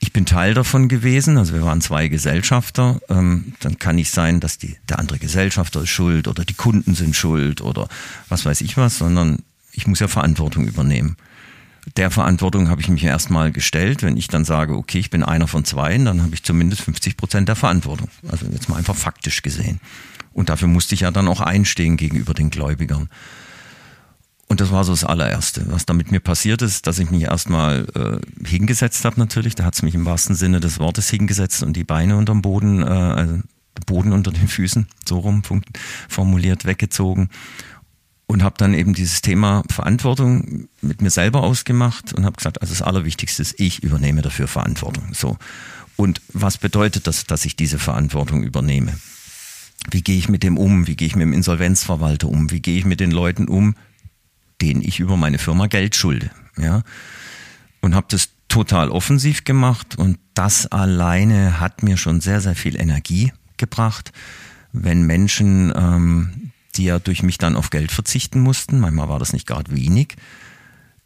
Ich 0.00 0.12
bin 0.12 0.24
Teil 0.24 0.54
davon 0.54 0.88
gewesen, 0.88 1.36
also 1.36 1.52
wir 1.52 1.62
waren 1.62 1.80
zwei 1.80 2.08
Gesellschafter. 2.08 3.00
Ähm, 3.10 3.52
dann 3.60 3.78
kann 3.78 3.96
nicht 3.96 4.10
sein, 4.10 4.40
dass 4.40 4.56
die, 4.56 4.76
der 4.88 4.98
andere 4.98 5.18
Gesellschafter 5.18 5.82
ist 5.82 5.90
schuld 5.90 6.26
oder 6.26 6.44
die 6.44 6.54
Kunden 6.54 6.94
sind 6.94 7.14
schuld 7.14 7.60
oder 7.60 7.88
was 8.28 8.46
weiß 8.46 8.62
ich 8.62 8.76
was, 8.76 8.98
sondern 8.98 9.40
ich 9.72 9.86
muss 9.86 10.00
ja 10.00 10.08
Verantwortung 10.08 10.66
übernehmen. 10.66 11.16
Der 11.96 12.10
Verantwortung 12.10 12.68
habe 12.68 12.80
ich 12.80 12.88
mich 12.88 13.04
erstmal 13.04 13.52
gestellt. 13.52 14.02
Wenn 14.02 14.16
ich 14.16 14.28
dann 14.28 14.44
sage, 14.44 14.74
okay, 14.74 14.98
ich 14.98 15.10
bin 15.10 15.22
einer 15.22 15.48
von 15.48 15.64
zweien, 15.64 16.04
dann 16.04 16.22
habe 16.22 16.34
ich 16.34 16.42
zumindest 16.42 16.82
50 16.82 17.16
Prozent 17.16 17.48
der 17.48 17.56
Verantwortung. 17.56 18.08
Also 18.30 18.46
jetzt 18.46 18.68
mal 18.68 18.76
einfach 18.76 18.96
faktisch 18.96 19.42
gesehen. 19.42 19.80
Und 20.32 20.48
dafür 20.48 20.68
musste 20.68 20.94
ich 20.94 21.00
ja 21.00 21.10
dann 21.10 21.28
auch 21.28 21.40
einstehen 21.40 21.96
gegenüber 21.96 22.34
den 22.34 22.50
Gläubigern. 22.50 23.08
Und 24.48 24.60
das 24.60 24.72
war 24.72 24.82
so 24.82 24.92
das 24.92 25.04
allererste. 25.04 25.66
Was 25.68 25.84
da 25.84 25.92
mit 25.92 26.10
mir 26.10 26.20
passiert 26.20 26.62
ist, 26.62 26.86
dass 26.86 26.98
ich 26.98 27.10
mich 27.10 27.24
erstmal 27.24 27.86
äh, 27.94 28.46
hingesetzt 28.46 29.04
habe 29.04 29.20
natürlich. 29.20 29.54
Da 29.54 29.64
hat 29.64 29.74
es 29.74 29.82
mich 29.82 29.94
im 29.94 30.06
wahrsten 30.06 30.34
Sinne 30.34 30.58
des 30.60 30.78
Wortes 30.78 31.10
hingesetzt 31.10 31.62
und 31.62 31.74
die 31.74 31.84
Beine 31.84 32.16
unterm 32.16 32.40
Boden, 32.40 32.82
äh, 32.82 32.86
also 32.86 33.38
Boden 33.86 34.12
unter 34.12 34.32
den 34.32 34.48
Füßen, 34.48 34.86
so 35.06 35.18
rum 35.18 35.42
formuliert, 36.08 36.64
weggezogen. 36.64 37.28
Und 38.26 38.42
habe 38.42 38.56
dann 38.58 38.74
eben 38.74 38.92
dieses 38.94 39.22
Thema 39.22 39.62
Verantwortung 39.70 40.68
mit 40.82 41.00
mir 41.00 41.10
selber 41.10 41.42
ausgemacht 41.42 42.12
und 42.12 42.26
habe 42.26 42.36
gesagt, 42.36 42.60
also 42.60 42.72
das 42.72 42.82
Allerwichtigste 42.82 43.40
ist, 43.40 43.58
ich 43.58 43.82
übernehme 43.82 44.20
dafür 44.20 44.48
Verantwortung. 44.48 45.08
So. 45.12 45.38
Und 45.96 46.20
was 46.32 46.58
bedeutet 46.58 47.06
das, 47.06 47.24
dass 47.24 47.44
ich 47.44 47.56
diese 47.56 47.78
Verantwortung 47.78 48.42
übernehme? 48.42 48.98
Wie 49.90 50.02
gehe 50.02 50.18
ich 50.18 50.28
mit 50.28 50.42
dem 50.42 50.58
um? 50.58 50.86
Wie 50.86 50.96
gehe 50.96 51.06
ich 51.06 51.16
mit 51.16 51.22
dem 51.22 51.32
Insolvenzverwalter 51.32 52.28
um? 52.28 52.50
Wie 52.50 52.60
gehe 52.60 52.78
ich 52.78 52.84
mit 52.84 53.00
den 53.00 53.10
Leuten 53.10 53.48
um, 53.48 53.74
denen 54.60 54.82
ich 54.82 55.00
über 55.00 55.16
meine 55.16 55.38
Firma 55.38 55.66
Geld 55.66 55.94
schulde. 55.94 56.30
Ja? 56.56 56.82
Und 57.80 57.94
habe 57.94 58.06
das 58.10 58.30
total 58.48 58.90
offensiv 58.90 59.44
gemacht 59.44 59.96
und 59.96 60.18
das 60.34 60.66
alleine 60.66 61.60
hat 61.60 61.82
mir 61.82 61.96
schon 61.96 62.20
sehr, 62.20 62.40
sehr 62.40 62.54
viel 62.54 62.80
Energie 62.80 63.32
gebracht, 63.56 64.12
wenn 64.72 65.02
Menschen, 65.02 65.72
ähm, 65.76 66.52
die 66.74 66.84
ja 66.84 66.98
durch 66.98 67.22
mich 67.22 67.38
dann 67.38 67.56
auf 67.56 67.70
Geld 67.70 67.92
verzichten 67.92 68.40
mussten, 68.40 68.80
manchmal 68.80 69.08
war 69.08 69.18
das 69.18 69.32
nicht 69.32 69.46
gerade 69.46 69.74
wenig, 69.74 70.16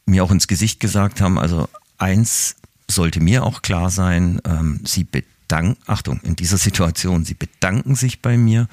mir 0.07 0.23
auch 0.23 0.31
ins 0.31 0.49
Gesicht 0.49 0.81
gesagt 0.81 1.21
haben, 1.21 1.39
also 1.39 1.69
eins 1.99 2.57
sollte 2.89 3.21
mir 3.21 3.45
auch 3.45 3.63
klar 3.63 3.91
sein, 3.91 4.41
ähm, 4.45 4.81
sie 4.85 5.05
bedanken, 5.53 5.77
Achtung, 5.87 6.21
in 6.23 6.35
dieser 6.35 6.57
Situation, 6.57 7.27
sie 7.27 7.35
bedanken 7.35 7.95
sich 7.95 8.23
bei 8.23 8.38
mir, 8.38 8.69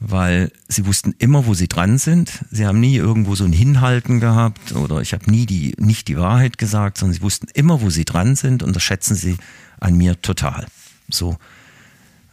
weil 0.00 0.52
sie 0.68 0.84
wussten 0.84 1.14
immer, 1.18 1.46
wo 1.46 1.54
sie 1.54 1.66
dran 1.66 1.96
sind. 1.96 2.44
Sie 2.50 2.66
haben 2.66 2.78
nie 2.78 2.96
irgendwo 2.96 3.34
so 3.34 3.44
ein 3.44 3.54
Hinhalten 3.54 4.20
gehabt 4.20 4.72
oder 4.72 5.00
ich 5.00 5.14
habe 5.14 5.30
nie 5.30 5.46
die, 5.46 5.74
nicht 5.78 6.08
die 6.08 6.18
Wahrheit 6.18 6.58
gesagt, 6.58 6.98
sondern 6.98 7.14
sie 7.14 7.22
wussten 7.22 7.46
immer, 7.54 7.80
wo 7.80 7.88
sie 7.88 8.04
dran 8.04 8.36
sind 8.36 8.62
und 8.62 8.76
das 8.76 8.82
schätzen 8.82 9.14
sie 9.14 9.36
an 9.80 9.96
mir 9.96 10.20
total. 10.20 10.66
So. 11.08 11.38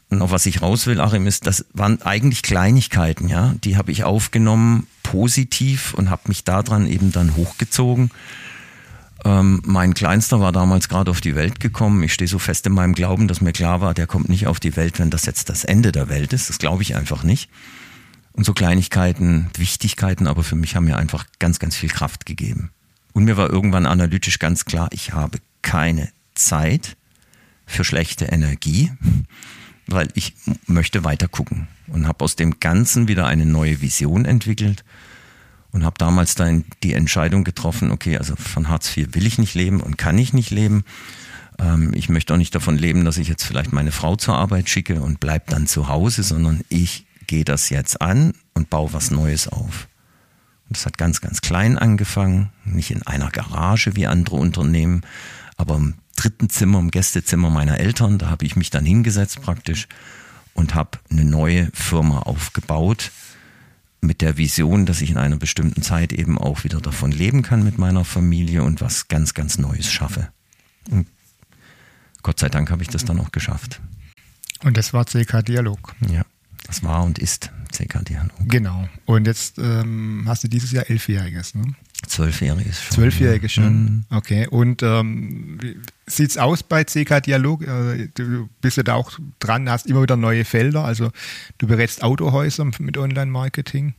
Und 0.09 0.21
auf 0.21 0.31
was 0.31 0.45
ich 0.45 0.61
raus 0.61 0.85
will, 0.85 0.99
Achim, 0.99 1.25
ist, 1.25 1.47
das 1.47 1.65
waren 1.71 2.01
eigentlich 2.01 2.41
Kleinigkeiten, 2.41 3.29
ja. 3.29 3.55
Die 3.63 3.77
habe 3.77 3.93
ich 3.93 4.03
aufgenommen, 4.03 4.87
positiv 5.01 5.93
und 5.93 6.09
habe 6.09 6.23
mich 6.27 6.43
daran 6.43 6.87
eben 6.87 7.13
dann 7.13 7.37
hochgezogen. 7.37 8.11
Ähm, 9.23 9.61
mein 9.65 9.93
Kleinster 9.93 10.39
war 10.39 10.51
damals 10.51 10.89
gerade 10.89 11.11
auf 11.11 11.21
die 11.21 11.35
Welt 11.35 11.59
gekommen. 11.59 12.01
Ich 12.03 12.13
stehe 12.13 12.27
so 12.27 12.39
fest 12.39 12.65
in 12.65 12.73
meinem 12.73 12.93
Glauben, 12.93 13.27
dass 13.27 13.41
mir 13.41 13.51
klar 13.53 13.81
war, 13.81 13.93
der 13.93 14.07
kommt 14.07 14.29
nicht 14.29 14.47
auf 14.47 14.59
die 14.59 14.75
Welt, 14.75 14.99
wenn 14.99 15.09
das 15.09 15.25
jetzt 15.25 15.49
das 15.49 15.63
Ende 15.63 15.91
der 15.91 16.09
Welt 16.09 16.33
ist. 16.33 16.49
Das 16.49 16.57
glaube 16.57 16.81
ich 16.81 16.95
einfach 16.95 17.23
nicht. 17.23 17.49
Und 18.33 18.45
so 18.45 18.53
Kleinigkeiten, 18.53 19.49
Wichtigkeiten, 19.55 20.25
aber 20.25 20.43
für 20.43 20.55
mich 20.55 20.75
haben 20.75 20.85
mir 20.85 20.97
einfach 20.97 21.25
ganz, 21.39 21.59
ganz 21.59 21.75
viel 21.75 21.89
Kraft 21.89 22.25
gegeben. 22.25 22.71
Und 23.13 23.25
mir 23.25 23.37
war 23.37 23.49
irgendwann 23.49 23.85
analytisch 23.85 24.39
ganz 24.39 24.65
klar, 24.65 24.87
ich 24.91 25.13
habe 25.13 25.37
keine 25.61 26.09
Zeit 26.33 26.95
für 27.65 27.83
schlechte 27.83 28.25
Energie, 28.25 28.91
weil 29.87 30.07
ich 30.15 30.33
möchte 30.65 31.03
weiter 31.03 31.27
gucken 31.27 31.67
und 31.87 32.07
habe 32.07 32.23
aus 32.23 32.35
dem 32.35 32.59
Ganzen 32.59 33.07
wieder 33.07 33.27
eine 33.27 33.45
neue 33.45 33.81
Vision 33.81 34.25
entwickelt 34.25 34.83
und 35.71 35.85
habe 35.85 35.95
damals 35.97 36.35
dann 36.35 36.65
die 36.83 36.93
Entscheidung 36.93 37.43
getroffen, 37.43 37.91
okay, 37.91 38.17
also 38.17 38.35
von 38.35 38.69
Hartz 38.69 38.95
IV 38.95 39.13
will 39.13 39.25
ich 39.25 39.37
nicht 39.37 39.55
leben 39.55 39.81
und 39.81 39.97
kann 39.97 40.17
ich 40.17 40.33
nicht 40.33 40.51
leben. 40.51 40.83
Ähm, 41.59 41.91
ich 41.93 42.09
möchte 42.09 42.33
auch 42.33 42.37
nicht 42.37 42.53
davon 42.55 42.77
leben, 42.77 43.05
dass 43.05 43.17
ich 43.17 43.27
jetzt 43.27 43.43
vielleicht 43.43 43.71
meine 43.71 43.91
Frau 43.91 44.15
zur 44.15 44.35
Arbeit 44.35 44.69
schicke 44.69 45.01
und 45.01 45.19
bleib 45.19 45.47
dann 45.47 45.67
zu 45.67 45.87
Hause, 45.87 46.23
sondern 46.23 46.61
ich 46.69 47.05
gehe 47.27 47.45
das 47.45 47.69
jetzt 47.69 48.01
an 48.01 48.33
und 48.53 48.69
baue 48.69 48.93
was 48.93 49.11
Neues 49.11 49.47
auf. 49.47 49.87
Und 50.67 50.77
das 50.77 50.85
hat 50.85 50.97
ganz, 50.97 51.21
ganz 51.21 51.41
klein 51.41 51.77
angefangen, 51.77 52.49
nicht 52.65 52.91
in 52.91 53.03
einer 53.03 53.29
Garage 53.29 53.95
wie 53.95 54.07
andere 54.07 54.37
Unternehmen, 54.37 55.01
aber 55.57 55.75
im 55.75 55.95
dritten 56.15 56.49
Zimmer, 56.49 56.79
im 56.79 56.91
Gästezimmer 56.91 57.49
meiner 57.49 57.79
Eltern, 57.79 58.17
da 58.17 58.29
habe 58.29 58.45
ich 58.45 58.55
mich 58.55 58.69
dann 58.69 58.85
hingesetzt 58.85 59.41
praktisch 59.41 59.87
und 60.53 60.75
habe 60.75 60.99
eine 61.09 61.25
neue 61.25 61.69
Firma 61.73 62.19
aufgebaut, 62.19 63.11
mit 64.01 64.21
der 64.21 64.37
Vision, 64.37 64.85
dass 64.85 65.01
ich 65.01 65.11
in 65.11 65.17
einer 65.17 65.37
bestimmten 65.37 65.81
Zeit 65.83 66.11
eben 66.11 66.37
auch 66.37 66.63
wieder 66.63 66.81
davon 66.81 67.11
leben 67.11 67.43
kann 67.43 67.63
mit 67.63 67.77
meiner 67.77 68.03
Familie 68.03 68.63
und 68.63 68.81
was 68.81 69.07
ganz, 69.07 69.33
ganz 69.33 69.57
Neues 69.57 69.91
schaffe. 69.91 70.29
Und 70.89 71.07
Gott 72.23 72.39
sei 72.39 72.49
Dank 72.49 72.71
habe 72.71 72.81
ich 72.81 72.89
das 72.89 73.05
dann 73.05 73.19
auch 73.19 73.31
geschafft. 73.31 73.79
Und 74.63 74.77
das 74.77 74.93
war 74.93 75.05
CK 75.05 75.43
Dialog. 75.43 75.95
Ja, 76.11 76.23
Das 76.67 76.83
war 76.83 77.03
und 77.03 77.19
ist 77.19 77.51
CK-Dialog. 77.71 78.31
Genau. 78.47 78.87
Und 79.05 79.25
jetzt 79.27 79.57
ähm, 79.57 80.23
hast 80.27 80.43
du 80.43 80.47
dieses 80.47 80.71
Jahr 80.71 80.89
Elfjähriges, 80.89 81.55
ne? 81.55 81.73
Zwölfjähriges 82.07 82.81
schon. 82.81 82.95
Zwölfjähriges 82.95 83.51
schon. 83.51 83.83
Mhm. 83.83 84.05
Okay. 84.09 84.47
Und 84.47 84.83
ähm, 84.83 85.57
wie 85.61 85.77
sieht's 86.07 86.37
aus 86.37 86.63
bei 86.63 86.83
CK 86.83 87.21
Dialog? 87.21 87.61
Äh, 87.61 88.09
du 88.13 88.49
bist 88.61 88.77
ja 88.77 88.83
da 88.83 88.95
auch 88.95 89.11
dran, 89.39 89.69
hast 89.69 89.87
immer 89.87 90.01
wieder 90.01 90.17
neue 90.17 90.45
Felder. 90.45 90.83
Also 90.83 91.11
du 91.57 91.67
berätst 91.67 92.03
Autohäuser 92.03 92.65
mit 92.79 92.97
Online-Marketing. 92.97 93.93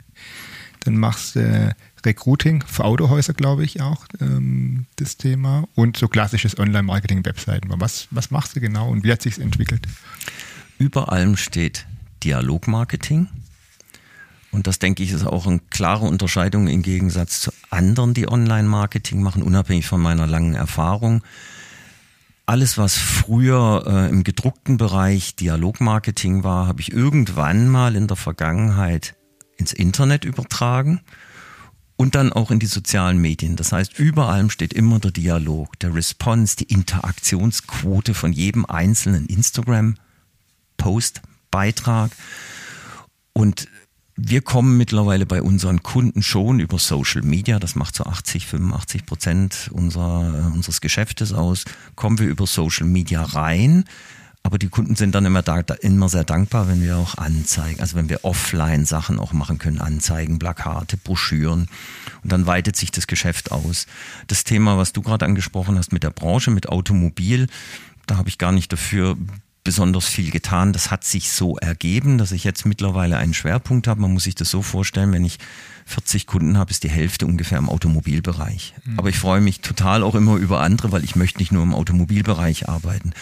Dann 0.84 0.96
machst 0.96 1.36
du 1.36 1.40
äh, 1.40 1.74
Recruiting 2.04 2.64
für 2.66 2.84
Autohäuser, 2.84 3.34
glaube 3.34 3.64
ich, 3.64 3.80
auch 3.80 4.06
ähm, 4.20 4.86
das 4.96 5.16
Thema. 5.16 5.68
Und 5.74 5.96
so 5.96 6.08
klassisches 6.08 6.58
Online-Marketing, 6.58 7.24
Webseiten. 7.24 7.68
Was, 7.78 8.08
was 8.10 8.30
machst 8.30 8.56
du 8.56 8.60
genau 8.60 8.90
und 8.90 9.04
wie 9.04 9.12
hat 9.12 9.22
sich 9.22 9.38
entwickelt? 9.38 9.86
Über 10.78 11.12
allem 11.12 11.36
steht 11.36 11.86
Dialogmarketing. 12.24 13.28
Und 14.52 14.66
das, 14.66 14.78
denke 14.78 15.02
ich, 15.02 15.12
ist 15.12 15.26
auch 15.26 15.46
eine 15.46 15.60
klare 15.70 16.04
Unterscheidung 16.04 16.68
im 16.68 16.82
Gegensatz 16.82 17.40
zu 17.40 17.50
anderen, 17.70 18.12
die 18.12 18.28
Online-Marketing 18.28 19.22
machen, 19.22 19.42
unabhängig 19.42 19.86
von 19.86 20.00
meiner 20.00 20.26
langen 20.26 20.54
Erfahrung. 20.54 21.22
Alles, 22.44 22.76
was 22.76 22.96
früher 22.98 23.84
äh, 23.86 24.10
im 24.10 24.24
gedruckten 24.24 24.76
Bereich 24.76 25.36
Dialogmarketing 25.36 26.44
war, 26.44 26.66
habe 26.66 26.82
ich 26.82 26.92
irgendwann 26.92 27.68
mal 27.68 27.96
in 27.96 28.06
der 28.06 28.16
Vergangenheit 28.16 29.14
ins 29.56 29.72
Internet 29.72 30.26
übertragen 30.26 31.00
und 31.96 32.14
dann 32.14 32.32
auch 32.32 32.50
in 32.50 32.58
die 32.58 32.66
sozialen 32.66 33.18
Medien. 33.18 33.56
Das 33.56 33.72
heißt, 33.72 33.98
über 33.98 34.28
allem 34.28 34.50
steht 34.50 34.74
immer 34.74 34.98
der 34.98 35.12
Dialog, 35.12 35.78
der 35.78 35.94
Response, 35.94 36.56
die 36.56 36.64
Interaktionsquote 36.64 38.12
von 38.12 38.32
jedem 38.32 38.66
einzelnen 38.66 39.26
Instagram-Post, 39.26 41.22
Beitrag. 41.50 42.10
Und 43.32 43.68
wir 44.16 44.42
kommen 44.42 44.76
mittlerweile 44.76 45.26
bei 45.26 45.42
unseren 45.42 45.82
Kunden 45.82 46.22
schon 46.22 46.60
über 46.60 46.78
Social 46.78 47.22
Media, 47.22 47.58
das 47.58 47.74
macht 47.74 47.94
so 47.94 48.04
80, 48.04 48.46
85 48.46 49.06
Prozent 49.06 49.70
unserer, 49.72 50.48
äh, 50.48 50.54
unseres 50.54 50.80
Geschäftes 50.80 51.32
aus, 51.32 51.64
kommen 51.96 52.18
wir 52.18 52.28
über 52.28 52.46
Social 52.46 52.86
Media 52.86 53.22
rein. 53.22 53.84
Aber 54.44 54.58
die 54.58 54.68
Kunden 54.68 54.96
sind 54.96 55.14
dann 55.14 55.24
immer, 55.24 55.42
da, 55.42 55.60
immer 55.60 56.08
sehr 56.08 56.24
dankbar, 56.24 56.66
wenn 56.66 56.82
wir 56.82 56.96
auch 56.96 57.16
Anzeigen, 57.16 57.80
also 57.80 57.96
wenn 57.96 58.08
wir 58.08 58.24
offline 58.24 58.84
Sachen 58.84 59.20
auch 59.20 59.32
machen 59.32 59.58
können, 59.58 59.80
Anzeigen, 59.80 60.40
Plakate, 60.40 60.96
Broschüren. 60.96 61.68
Und 62.24 62.32
dann 62.32 62.46
weitet 62.46 62.74
sich 62.74 62.90
das 62.90 63.06
Geschäft 63.06 63.52
aus. 63.52 63.86
Das 64.26 64.42
Thema, 64.42 64.76
was 64.76 64.92
du 64.92 65.00
gerade 65.00 65.26
angesprochen 65.26 65.78
hast 65.78 65.92
mit 65.92 66.02
der 66.02 66.10
Branche, 66.10 66.50
mit 66.50 66.68
Automobil, 66.68 67.46
da 68.06 68.16
habe 68.16 68.28
ich 68.28 68.38
gar 68.38 68.50
nicht 68.50 68.72
dafür 68.72 69.16
besonders 69.64 70.06
viel 70.06 70.30
getan. 70.30 70.72
Das 70.72 70.90
hat 70.90 71.04
sich 71.04 71.30
so 71.30 71.56
ergeben, 71.56 72.18
dass 72.18 72.32
ich 72.32 72.44
jetzt 72.44 72.66
mittlerweile 72.66 73.16
einen 73.16 73.34
Schwerpunkt 73.34 73.86
habe. 73.86 74.00
Man 74.00 74.12
muss 74.12 74.24
sich 74.24 74.34
das 74.34 74.50
so 74.50 74.62
vorstellen, 74.62 75.12
wenn 75.12 75.24
ich 75.24 75.38
40 75.86 76.26
Kunden 76.26 76.58
habe, 76.58 76.70
ist 76.70 76.84
die 76.84 76.90
Hälfte 76.90 77.26
ungefähr 77.26 77.58
im 77.58 77.68
Automobilbereich. 77.68 78.74
Mhm. 78.84 78.98
Aber 78.98 79.08
ich 79.08 79.18
freue 79.18 79.40
mich 79.40 79.60
total 79.60 80.02
auch 80.02 80.14
immer 80.14 80.36
über 80.36 80.60
andere, 80.60 80.92
weil 80.92 81.04
ich 81.04 81.16
möchte 81.16 81.38
nicht 81.38 81.52
nur 81.52 81.62
im 81.62 81.74
Automobilbereich 81.74 82.68
arbeiten. 82.68 83.12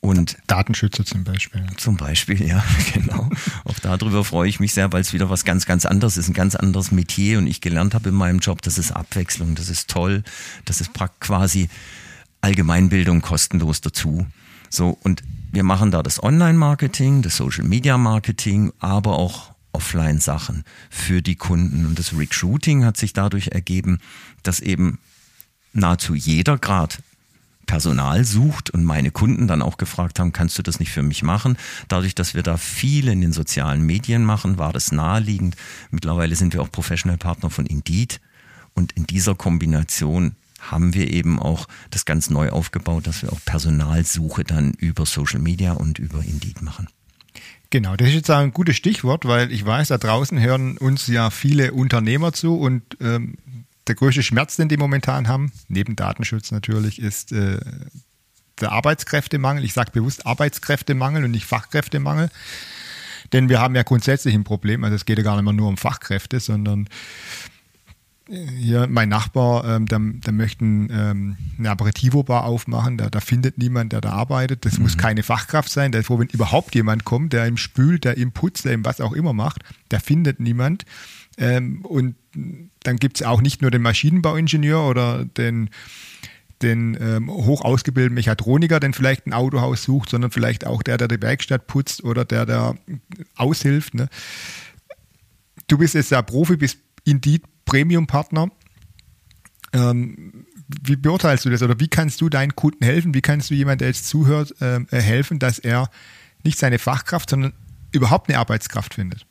Und 0.00 0.36
Datenschützer 0.46 1.04
zum 1.04 1.24
Beispiel. 1.24 1.66
Zum 1.76 1.96
Beispiel, 1.96 2.46
ja, 2.46 2.64
genau. 2.94 3.28
Auch 3.64 3.78
darüber 3.80 4.24
freue 4.24 4.48
ich 4.48 4.60
mich 4.60 4.72
sehr, 4.72 4.92
weil 4.92 5.00
es 5.00 5.12
wieder 5.12 5.28
was 5.28 5.44
ganz, 5.44 5.66
ganz 5.66 5.86
anderes 5.86 6.16
ist, 6.16 6.28
ein 6.28 6.34
ganz 6.34 6.54
anderes 6.54 6.92
Metier 6.92 7.38
und 7.38 7.48
ich 7.48 7.60
gelernt 7.60 7.94
habe 7.94 8.10
in 8.10 8.14
meinem 8.14 8.38
Job, 8.38 8.62
das 8.62 8.78
ist 8.78 8.92
Abwechslung, 8.92 9.56
das 9.56 9.68
ist 9.68 9.90
toll, 9.90 10.22
das 10.64 10.80
ist 10.80 10.92
quasi 11.18 11.68
Allgemeinbildung 12.42 13.22
kostenlos 13.22 13.80
dazu. 13.80 14.24
So, 14.70 14.96
und 15.02 15.24
wir 15.50 15.62
machen 15.62 15.90
da 15.90 16.02
das 16.02 16.22
Online-Marketing, 16.22 17.22
das 17.22 17.36
Social-Media-Marketing, 17.36 18.72
aber 18.78 19.18
auch 19.18 19.54
Offline-Sachen 19.72 20.64
für 20.90 21.22
die 21.22 21.36
Kunden. 21.36 21.86
Und 21.86 21.98
das 21.98 22.16
Recruiting 22.16 22.84
hat 22.84 22.96
sich 22.96 23.12
dadurch 23.12 23.48
ergeben, 23.48 23.98
dass 24.42 24.60
eben 24.60 24.98
nahezu 25.72 26.14
jeder 26.14 26.58
Grad 26.58 27.02
Personal 27.66 28.24
sucht 28.24 28.70
und 28.70 28.82
meine 28.84 29.10
Kunden 29.10 29.46
dann 29.46 29.62
auch 29.62 29.76
gefragt 29.76 30.18
haben, 30.18 30.32
kannst 30.32 30.58
du 30.58 30.62
das 30.62 30.80
nicht 30.80 30.90
für 30.90 31.02
mich 31.02 31.22
machen? 31.22 31.58
Dadurch, 31.86 32.14
dass 32.14 32.34
wir 32.34 32.42
da 32.42 32.56
viel 32.56 33.08
in 33.08 33.20
den 33.20 33.32
sozialen 33.32 33.82
Medien 33.82 34.24
machen, 34.24 34.56
war 34.56 34.72
das 34.72 34.90
naheliegend. 34.90 35.54
Mittlerweile 35.90 36.34
sind 36.34 36.54
wir 36.54 36.62
auch 36.62 36.72
Professional 36.72 37.18
Partner 37.18 37.50
von 37.50 37.66
Indeed 37.66 38.20
und 38.74 38.92
in 38.92 39.06
dieser 39.06 39.34
Kombination 39.34 40.34
haben 40.70 40.94
wir 40.94 41.10
eben 41.10 41.38
auch 41.38 41.66
das 41.90 42.04
ganz 42.04 42.30
neu 42.30 42.50
aufgebaut, 42.50 43.06
dass 43.06 43.22
wir 43.22 43.32
auch 43.32 43.40
Personalsuche 43.44 44.44
dann 44.44 44.72
über 44.72 45.06
Social 45.06 45.40
Media 45.40 45.72
und 45.72 45.98
über 45.98 46.22
Indeed 46.24 46.62
machen. 46.62 46.88
Genau, 47.70 47.96
das 47.96 48.08
ist 48.08 48.14
jetzt 48.14 48.30
ein 48.30 48.52
gutes 48.52 48.76
Stichwort, 48.76 49.26
weil 49.26 49.52
ich 49.52 49.64
weiß, 49.64 49.88
da 49.88 49.98
draußen 49.98 50.40
hören 50.40 50.78
uns 50.78 51.06
ja 51.06 51.28
viele 51.30 51.72
Unternehmer 51.72 52.32
zu 52.32 52.58
und 52.58 52.82
ähm, 53.00 53.34
der 53.86 53.94
größte 53.94 54.22
Schmerz, 54.22 54.56
den 54.56 54.68
die 54.68 54.76
momentan 54.76 55.28
haben, 55.28 55.52
neben 55.68 55.96
Datenschutz 55.96 56.50
natürlich, 56.50 56.98
ist 56.98 57.32
äh, 57.32 57.58
der 58.60 58.72
Arbeitskräftemangel. 58.72 59.64
Ich 59.64 59.72
sage 59.72 59.90
bewusst 59.92 60.26
Arbeitskräftemangel 60.26 61.24
und 61.24 61.30
nicht 61.30 61.46
Fachkräftemangel. 61.46 62.30
Denn 63.32 63.48
wir 63.48 63.60
haben 63.60 63.74
ja 63.74 63.82
grundsätzlich 63.82 64.34
ein 64.34 64.44
Problem, 64.44 64.84
also 64.84 64.96
es 64.96 65.04
geht 65.04 65.18
ja 65.18 65.24
gar 65.24 65.36
nicht 65.36 65.44
mehr 65.44 65.52
nur 65.52 65.68
um 65.68 65.76
Fachkräfte, 65.76 66.40
sondern 66.40 66.88
hier 68.28 68.86
mein 68.88 69.08
Nachbar, 69.08 69.64
ähm, 69.64 69.86
der, 69.86 70.00
der 70.00 70.32
möchte 70.32 70.62
ähm, 70.64 71.36
eine 71.58 71.70
Aperitivo-Bar 71.70 72.44
aufmachen, 72.44 72.98
da, 72.98 73.08
da 73.08 73.20
findet 73.20 73.56
niemand, 73.56 73.92
der 73.92 74.02
da 74.02 74.10
arbeitet. 74.10 74.66
Das 74.66 74.76
mhm. 74.76 74.84
muss 74.84 74.98
keine 74.98 75.22
Fachkraft 75.22 75.70
sein. 75.70 75.92
Der 75.92 76.02
ist 76.02 76.08
froh, 76.08 76.18
wenn 76.18 76.28
überhaupt 76.28 76.74
jemand 76.74 77.04
kommt, 77.04 77.32
der 77.32 77.46
ihm 77.46 77.56
spült, 77.56 78.04
der 78.04 78.18
ihm 78.18 78.32
putzt, 78.32 78.66
der 78.66 78.74
ihm 78.74 78.84
was 78.84 79.00
auch 79.00 79.12
immer 79.12 79.32
macht. 79.32 79.62
Der 79.90 80.00
findet 80.00 80.40
niemand. 80.40 80.84
Ähm, 81.38 81.84
und 81.84 82.16
dann 82.82 82.96
gibt 82.96 83.20
es 83.20 83.26
auch 83.26 83.40
nicht 83.40 83.62
nur 83.62 83.70
den 83.70 83.82
Maschinenbauingenieur 83.82 84.86
oder 84.86 85.24
den, 85.24 85.70
den 86.60 86.98
ähm, 87.00 87.30
hoch 87.30 87.62
ausgebildeten 87.62 88.14
Mechatroniker, 88.14 88.78
der 88.78 88.92
vielleicht 88.92 89.26
ein 89.26 89.32
Autohaus 89.32 89.84
sucht, 89.84 90.10
sondern 90.10 90.30
vielleicht 90.30 90.66
auch 90.66 90.82
der, 90.82 90.98
der 90.98 91.08
die 91.08 91.22
Werkstatt 91.22 91.66
putzt 91.66 92.04
oder 92.04 92.26
der, 92.26 92.44
der 92.44 92.74
aushilft. 93.36 93.94
Ne? 93.94 94.08
Du 95.66 95.78
bist 95.78 95.94
jetzt 95.94 96.10
ja 96.10 96.20
Profi, 96.20 96.56
bist 96.56 96.78
Indeed 97.04 97.42
Premium-Partner. 97.68 98.50
Ähm, 99.72 100.46
wie 100.82 100.96
beurteilst 100.96 101.44
du 101.44 101.50
das 101.50 101.62
oder 101.62 101.78
wie 101.80 101.88
kannst 101.88 102.20
du 102.20 102.28
deinen 102.28 102.56
Kunden 102.56 102.84
helfen? 102.84 103.14
Wie 103.14 103.20
kannst 103.20 103.50
du 103.50 103.54
jemand, 103.54 103.80
der 103.80 103.88
jetzt 103.88 104.06
zuhört, 104.08 104.54
äh, 104.60 104.80
helfen, 104.90 105.38
dass 105.38 105.58
er 105.58 105.90
nicht 106.44 106.58
seine 106.58 106.78
Fachkraft, 106.78 107.30
sondern 107.30 107.52
überhaupt 107.92 108.28
eine 108.28 108.38
Arbeitskraft 108.38 108.94
findet? 108.94 109.26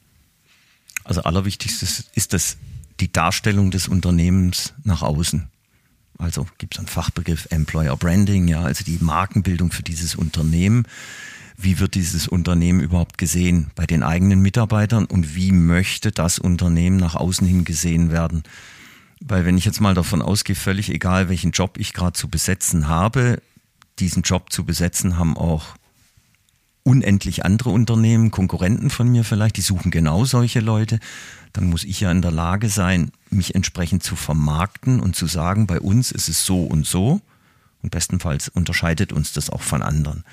Also 1.04 1.24
allerwichtigstes 1.24 2.06
ist 2.14 2.34
das 2.34 2.58
die 3.00 3.12
Darstellung 3.12 3.72
des 3.72 3.88
Unternehmens 3.88 4.74
nach 4.84 5.02
außen. 5.02 5.48
Also 6.18 6.48
gibt 6.58 6.76
es 6.76 6.80
einen 6.80 6.88
Fachbegriff 6.88 7.48
Employer 7.52 7.96
Branding, 7.96 8.48
ja, 8.48 8.64
also 8.64 8.84
die 8.84 8.98
Markenbildung 9.00 9.72
für 9.72 9.84
dieses 9.84 10.16
Unternehmen. 10.16 10.88
Wie 11.58 11.80
wird 11.80 11.96
dieses 11.96 12.28
Unternehmen 12.28 12.80
überhaupt 12.80 13.18
gesehen 13.18 13.72
bei 13.76 13.88
den 13.88 14.04
eigenen 14.04 14.42
Mitarbeitern 14.42 15.06
und 15.06 15.36
wie 15.36 15.52
möchte 15.52 16.12
das 16.12 16.38
Unternehmen 16.38 16.98
nach 16.98 17.16
außen 17.16 17.48
hin 17.48 17.66
gesehen 17.66 18.12
werden? 18.12 18.44
Weil 19.20 19.46
wenn 19.46 19.58
ich 19.58 19.66
jetzt 19.66 19.82
mal 19.82 19.96
davon 19.96 20.22
ausgehe, 20.22 20.56
völlig 20.56 20.90
egal, 20.92 21.30
welchen 21.30 21.52
Job 21.52 21.78
ich 21.80 21.94
gerade 21.94 22.14
zu 22.14 22.28
besetzen 22.28 22.88
habe, 22.88 23.42
diesen 23.98 24.22
Job 24.22 24.54
zu 24.54 24.64
besetzen 24.64 25.18
haben 25.18 25.36
auch 25.36 25.76
unendlich 26.84 27.44
andere 27.44 27.72
Unternehmen, 27.72 28.32
Konkurrenten 28.32 28.90
von 28.90 29.10
mir 29.10 29.24
vielleicht, 29.24 29.58
die 29.58 29.62
suchen 29.62 29.92
genau 29.92 30.24
solche 30.24 30.62
Leute, 30.62 31.00
dann 31.52 31.66
muss 31.66 31.84
ich 31.84 32.00
ja 32.00 32.12
in 32.12 32.22
der 32.22 32.32
Lage 32.32 32.70
sein, 32.70 33.12
mich 33.30 33.56
entsprechend 33.56 34.04
zu 34.04 34.16
vermarkten 34.16 35.00
und 35.00 35.16
zu 35.16 35.26
sagen, 35.26 35.68
bei 35.68 35.82
uns 35.82 36.12
ist 36.12 36.30
es 36.30 36.46
so 36.46 36.64
und 36.64 36.86
so. 36.86 37.20
Und 37.82 37.92
bestenfalls 37.92 38.48
unterscheidet 38.48 39.12
uns 39.12 39.34
das 39.34 39.50
auch 39.50 39.62
von 39.62 39.82
anderen. 39.82 40.24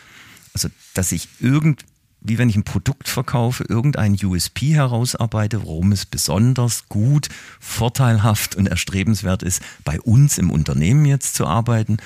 Also, 0.55 0.69
dass 0.95 1.13
ich 1.13 1.29
irgend, 1.41 1.85
wie 2.21 2.39
wenn 2.39 2.49
ich 2.49 2.57
ein 2.57 2.65
Produkt 2.65 3.09
verkaufe, 3.09 3.65
irgendein 3.69 4.17
USP 4.23 4.75
herausarbeite, 4.75 5.63
warum 5.65 5.93
es 5.93 6.07
besonders 6.07 6.89
gut, 6.89 7.29
vorteilhaft 7.61 8.55
und 8.55 8.67
erstrebenswert 8.67 9.43
ist, 9.43 9.61
bei 9.85 10.01
uns 10.01 10.39
im 10.39 10.51
Unternehmen 10.51 11.05
jetzt 11.05 11.35
zu 11.35 11.47
arbeiten. 11.47 11.99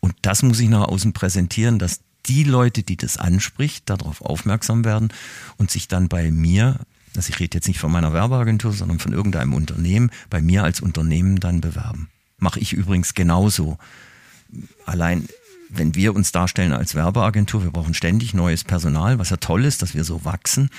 Und 0.00 0.14
das 0.22 0.42
muss 0.42 0.60
ich 0.60 0.68
nach 0.68 0.88
außen 0.88 1.14
präsentieren, 1.14 1.78
dass 1.78 2.00
die 2.26 2.44
Leute, 2.44 2.82
die 2.82 2.96
das 2.96 3.16
anspricht, 3.16 3.88
darauf 3.88 4.20
aufmerksam 4.22 4.84
werden 4.84 5.12
und 5.56 5.70
sich 5.70 5.88
dann 5.88 6.08
bei 6.08 6.30
mir, 6.30 6.80
also 7.16 7.28
ich 7.30 7.38
rede 7.38 7.56
jetzt 7.56 7.68
nicht 7.68 7.78
von 7.78 7.92
meiner 7.92 8.12
Werbeagentur, 8.12 8.72
sondern 8.72 8.98
von 8.98 9.12
irgendeinem 9.12 9.54
Unternehmen, 9.54 10.10
bei 10.30 10.42
mir 10.42 10.64
als 10.64 10.80
Unternehmen 10.80 11.38
dann 11.38 11.60
bewerben. 11.60 12.08
Mache 12.38 12.60
ich 12.60 12.72
übrigens 12.72 13.14
genauso. 13.14 13.78
Allein 14.84 15.28
wenn 15.76 15.94
wir 15.94 16.14
uns 16.14 16.32
darstellen 16.32 16.72
als 16.72 16.94
Werbeagentur, 16.94 17.64
wir 17.64 17.70
brauchen 17.70 17.94
ständig 17.94 18.34
neues 18.34 18.64
Personal, 18.64 19.18
was 19.18 19.30
ja 19.30 19.36
toll 19.36 19.64
ist, 19.64 19.82
dass 19.82 19.94
wir 19.94 20.04
so 20.04 20.24
wachsen, 20.24 20.70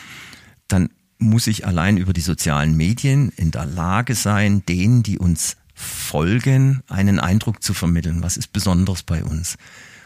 dann 0.68 0.90
muss 1.18 1.48
ich 1.48 1.66
allein 1.66 1.98
über 1.98 2.14
die 2.14 2.22
sozialen 2.22 2.76
Medien 2.76 3.30
in 3.36 3.52
der 3.52 3.66
Lage 3.66 4.16
sein, 4.16 4.64
denen, 4.66 5.04
die 5.04 5.18
uns 5.18 5.58
folgen, 5.74 6.82
einen 6.88 7.20
Eindruck 7.20 7.62
zu 7.62 7.74
vermitteln, 7.74 8.24
was 8.24 8.38
ist 8.38 8.54
besonders 8.54 9.04
bei 9.04 9.24
uns. 9.24 9.58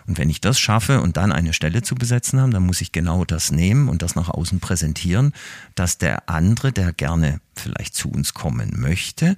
Und 0.07 0.17
wenn 0.17 0.29
ich 0.29 0.41
das 0.41 0.59
schaffe 0.59 1.01
und 1.01 1.17
dann 1.17 1.31
eine 1.31 1.53
Stelle 1.53 1.83
zu 1.83 1.93
besetzen 1.93 2.41
habe, 2.41 2.51
dann 2.51 2.65
muss 2.65 2.81
ich 2.81 2.91
genau 2.91 3.25
das 3.25 3.51
nehmen 3.51 3.89
und 3.89 4.01
das 4.01 4.15
nach 4.15 4.29
außen 4.29 4.59
präsentieren, 4.59 5.33
dass 5.75 5.99
der 5.99 6.27
andere, 6.27 6.71
der 6.71 6.93
gerne 6.93 7.41
vielleicht 7.55 7.93
zu 7.93 8.09
uns 8.09 8.33
kommen 8.33 8.73
möchte, 8.75 9.37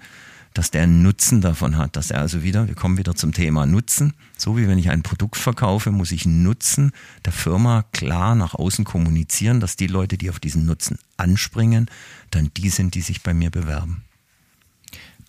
dass 0.53 0.71
der 0.71 0.83
einen 0.83 1.01
Nutzen 1.01 1.41
davon 1.41 1.77
hat, 1.77 1.95
dass 1.95 2.11
er 2.11 2.19
also 2.19 2.43
wieder, 2.43 2.67
wir 2.67 2.75
kommen 2.75 2.97
wieder 2.97 3.15
zum 3.15 3.33
Thema 3.33 3.65
Nutzen, 3.65 4.13
so 4.37 4.57
wie 4.57 4.67
wenn 4.67 4.77
ich 4.77 4.89
ein 4.89 5.03
Produkt 5.03 5.37
verkaufe, 5.37 5.91
muss 5.91 6.11
ich 6.11 6.25
Nutzen 6.25 6.91
der 7.25 7.33
Firma 7.33 7.83
klar 7.91 8.35
nach 8.35 8.53
außen 8.53 8.85
kommunizieren, 8.85 9.59
dass 9.59 9.75
die 9.75 9.87
Leute, 9.87 10.17
die 10.17 10.29
auf 10.29 10.39
diesen 10.39 10.65
Nutzen 10.65 10.97
anspringen, 11.17 11.89
dann 12.31 12.51
die 12.55 12.69
sind, 12.69 12.95
die 12.95 13.01
sich 13.01 13.23
bei 13.23 13.33
mir 13.33 13.49
bewerben. 13.49 14.03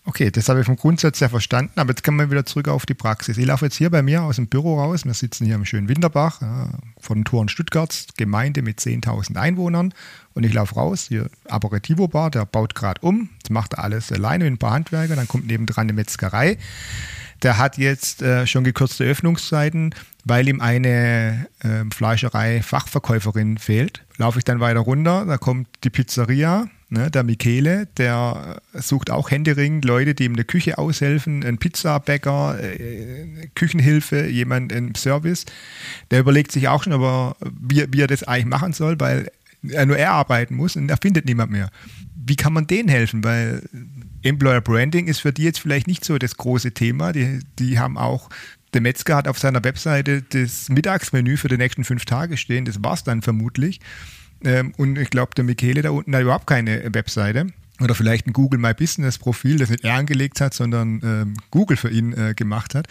Okay, 0.05 0.31
das 0.31 0.49
habe 0.49 0.59
ich 0.59 0.65
vom 0.65 0.75
Grundsatz 0.75 1.21
her 1.21 1.29
verstanden, 1.29 1.79
aber 1.79 1.91
jetzt 1.91 2.03
kommen 2.03 2.19
wir 2.19 2.29
wieder 2.29 2.45
zurück 2.45 2.67
auf 2.67 2.85
die 2.85 2.93
Praxis. 2.93 3.37
Ich 3.37 3.45
laufe 3.45 3.65
jetzt 3.65 3.77
hier 3.77 3.89
bei 3.89 4.01
mir 4.01 4.23
aus 4.23 4.35
dem 4.35 4.47
Büro 4.47 4.77
raus. 4.77 5.05
Wir 5.05 5.13
sitzen 5.13 5.45
hier 5.45 5.55
im 5.55 5.63
schönen 5.63 5.87
Winterbach 5.87 6.41
ja, 6.41 6.71
vor 6.99 7.15
den 7.15 7.23
Toren 7.23 7.47
Stuttgarts, 7.47 8.07
Gemeinde 8.17 8.63
mit 8.63 8.79
10.000 8.79 9.37
Einwohnern. 9.37 9.93
Und 10.33 10.43
ich 10.43 10.53
laufe 10.53 10.75
raus, 10.75 11.05
hier 11.07 11.29
Aperitivo 11.47 12.09
Bar, 12.09 12.31
der 12.31 12.45
baut 12.45 12.75
gerade 12.75 12.99
um. 12.99 13.29
Das 13.43 13.51
macht 13.51 13.75
er 13.75 13.85
alles 13.85 14.11
alleine 14.11 14.43
mit 14.43 14.53
ein 14.53 14.57
paar 14.57 14.71
Handwerker. 14.71 15.15
Dann 15.15 15.29
kommt 15.29 15.47
nebendran 15.47 15.83
eine 15.83 15.93
Metzgerei. 15.93 16.57
Der 17.43 17.57
hat 17.57 17.77
jetzt 17.77 18.21
äh, 18.21 18.47
schon 18.47 18.63
gekürzte 18.63 19.03
Öffnungszeiten, 19.03 19.93
weil 20.23 20.47
ihm 20.47 20.61
eine 20.61 21.47
äh, 21.59 21.83
Fleischerei-Fachverkäuferin 21.93 23.57
fehlt. 23.57 24.03
Laufe 24.17 24.39
ich 24.39 24.45
dann 24.45 24.59
weiter 24.61 24.79
runter, 24.79 25.25
da 25.25 25.37
kommt 25.37 25.67
die 25.83 25.89
Pizzeria, 25.89 26.69
Ne, 26.93 27.09
der 27.09 27.23
Michele, 27.23 27.87
der 27.97 28.61
sucht 28.73 29.09
auch 29.09 29.31
händeringend 29.31 29.83
Leute, 29.83 30.13
die 30.13 30.25
ihm 30.25 30.33
in 30.33 30.37
der 30.37 30.45
Küche 30.45 30.77
aushelfen, 30.77 31.43
ein 31.43 31.57
Pizzabäcker, 31.57 32.59
äh, 32.61 33.47
Küchenhilfe, 33.55 34.27
jemand 34.27 34.71
im 34.71 34.93
Service. 34.93 35.47
Der 36.11 36.19
überlegt 36.19 36.51
sich 36.51 36.67
auch 36.67 36.83
schon, 36.83 36.93
aber 36.93 37.35
wie, 37.41 37.87
wie 37.89 38.01
er 38.01 38.05
das 38.05 38.21
eigentlich 38.21 38.45
machen 38.45 38.73
soll, 38.73 38.99
weil 38.99 39.31
er 39.67 39.87
nur 39.87 39.97
er 39.97 40.11
arbeiten 40.11 40.55
muss 40.55 40.75
und 40.75 40.87
er 40.87 40.97
findet 40.97 41.25
niemand 41.25 41.51
mehr. 41.51 41.71
Wie 42.15 42.35
kann 42.35 42.53
man 42.53 42.67
denen 42.67 42.89
helfen? 42.89 43.23
Weil 43.23 43.63
Employer 44.23 44.61
Branding 44.61 45.07
ist 45.07 45.19
für 45.19 45.33
die 45.33 45.43
jetzt 45.43 45.59
vielleicht 45.59 45.87
nicht 45.87 46.03
so 46.05 46.17
das 46.17 46.37
große 46.37 46.73
Thema. 46.73 47.11
Die, 47.11 47.39
die 47.59 47.79
haben 47.79 47.97
auch 47.97 48.29
der 48.73 48.81
Metzger 48.81 49.15
hat 49.15 49.27
auf 49.27 49.37
seiner 49.37 49.63
Webseite 49.63 50.23
das 50.23 50.69
Mittagsmenü 50.69 51.37
für 51.37 51.47
die 51.47 51.57
nächsten 51.57 51.83
fünf 51.83 52.05
Tage 52.05 52.37
stehen. 52.37 52.65
Das 52.65 52.83
war 52.83 52.93
es 52.93 53.03
dann 53.03 53.21
vermutlich. 53.21 53.79
Ähm, 54.43 54.73
und 54.77 54.97
ich 54.97 55.09
glaube, 55.09 55.35
der 55.35 55.43
Michele 55.43 55.81
da 55.81 55.91
unten 55.91 56.15
hat 56.15 56.21
überhaupt 56.21 56.47
keine 56.47 56.93
Webseite. 56.93 57.47
Oder 57.81 57.95
vielleicht 57.95 58.27
ein 58.27 58.33
Google 58.33 58.59
My 58.59 58.73
Business 58.73 59.17
Profil, 59.17 59.57
das 59.57 59.69
nicht 59.69 59.83
er 59.83 59.95
angelegt 59.95 60.41
hat, 60.41 60.53
sondern 60.53 61.01
ähm, 61.03 61.33
Google 61.51 61.77
für 61.77 61.89
ihn 61.89 62.13
äh, 62.13 62.33
gemacht 62.35 62.75
hat. 62.75 62.87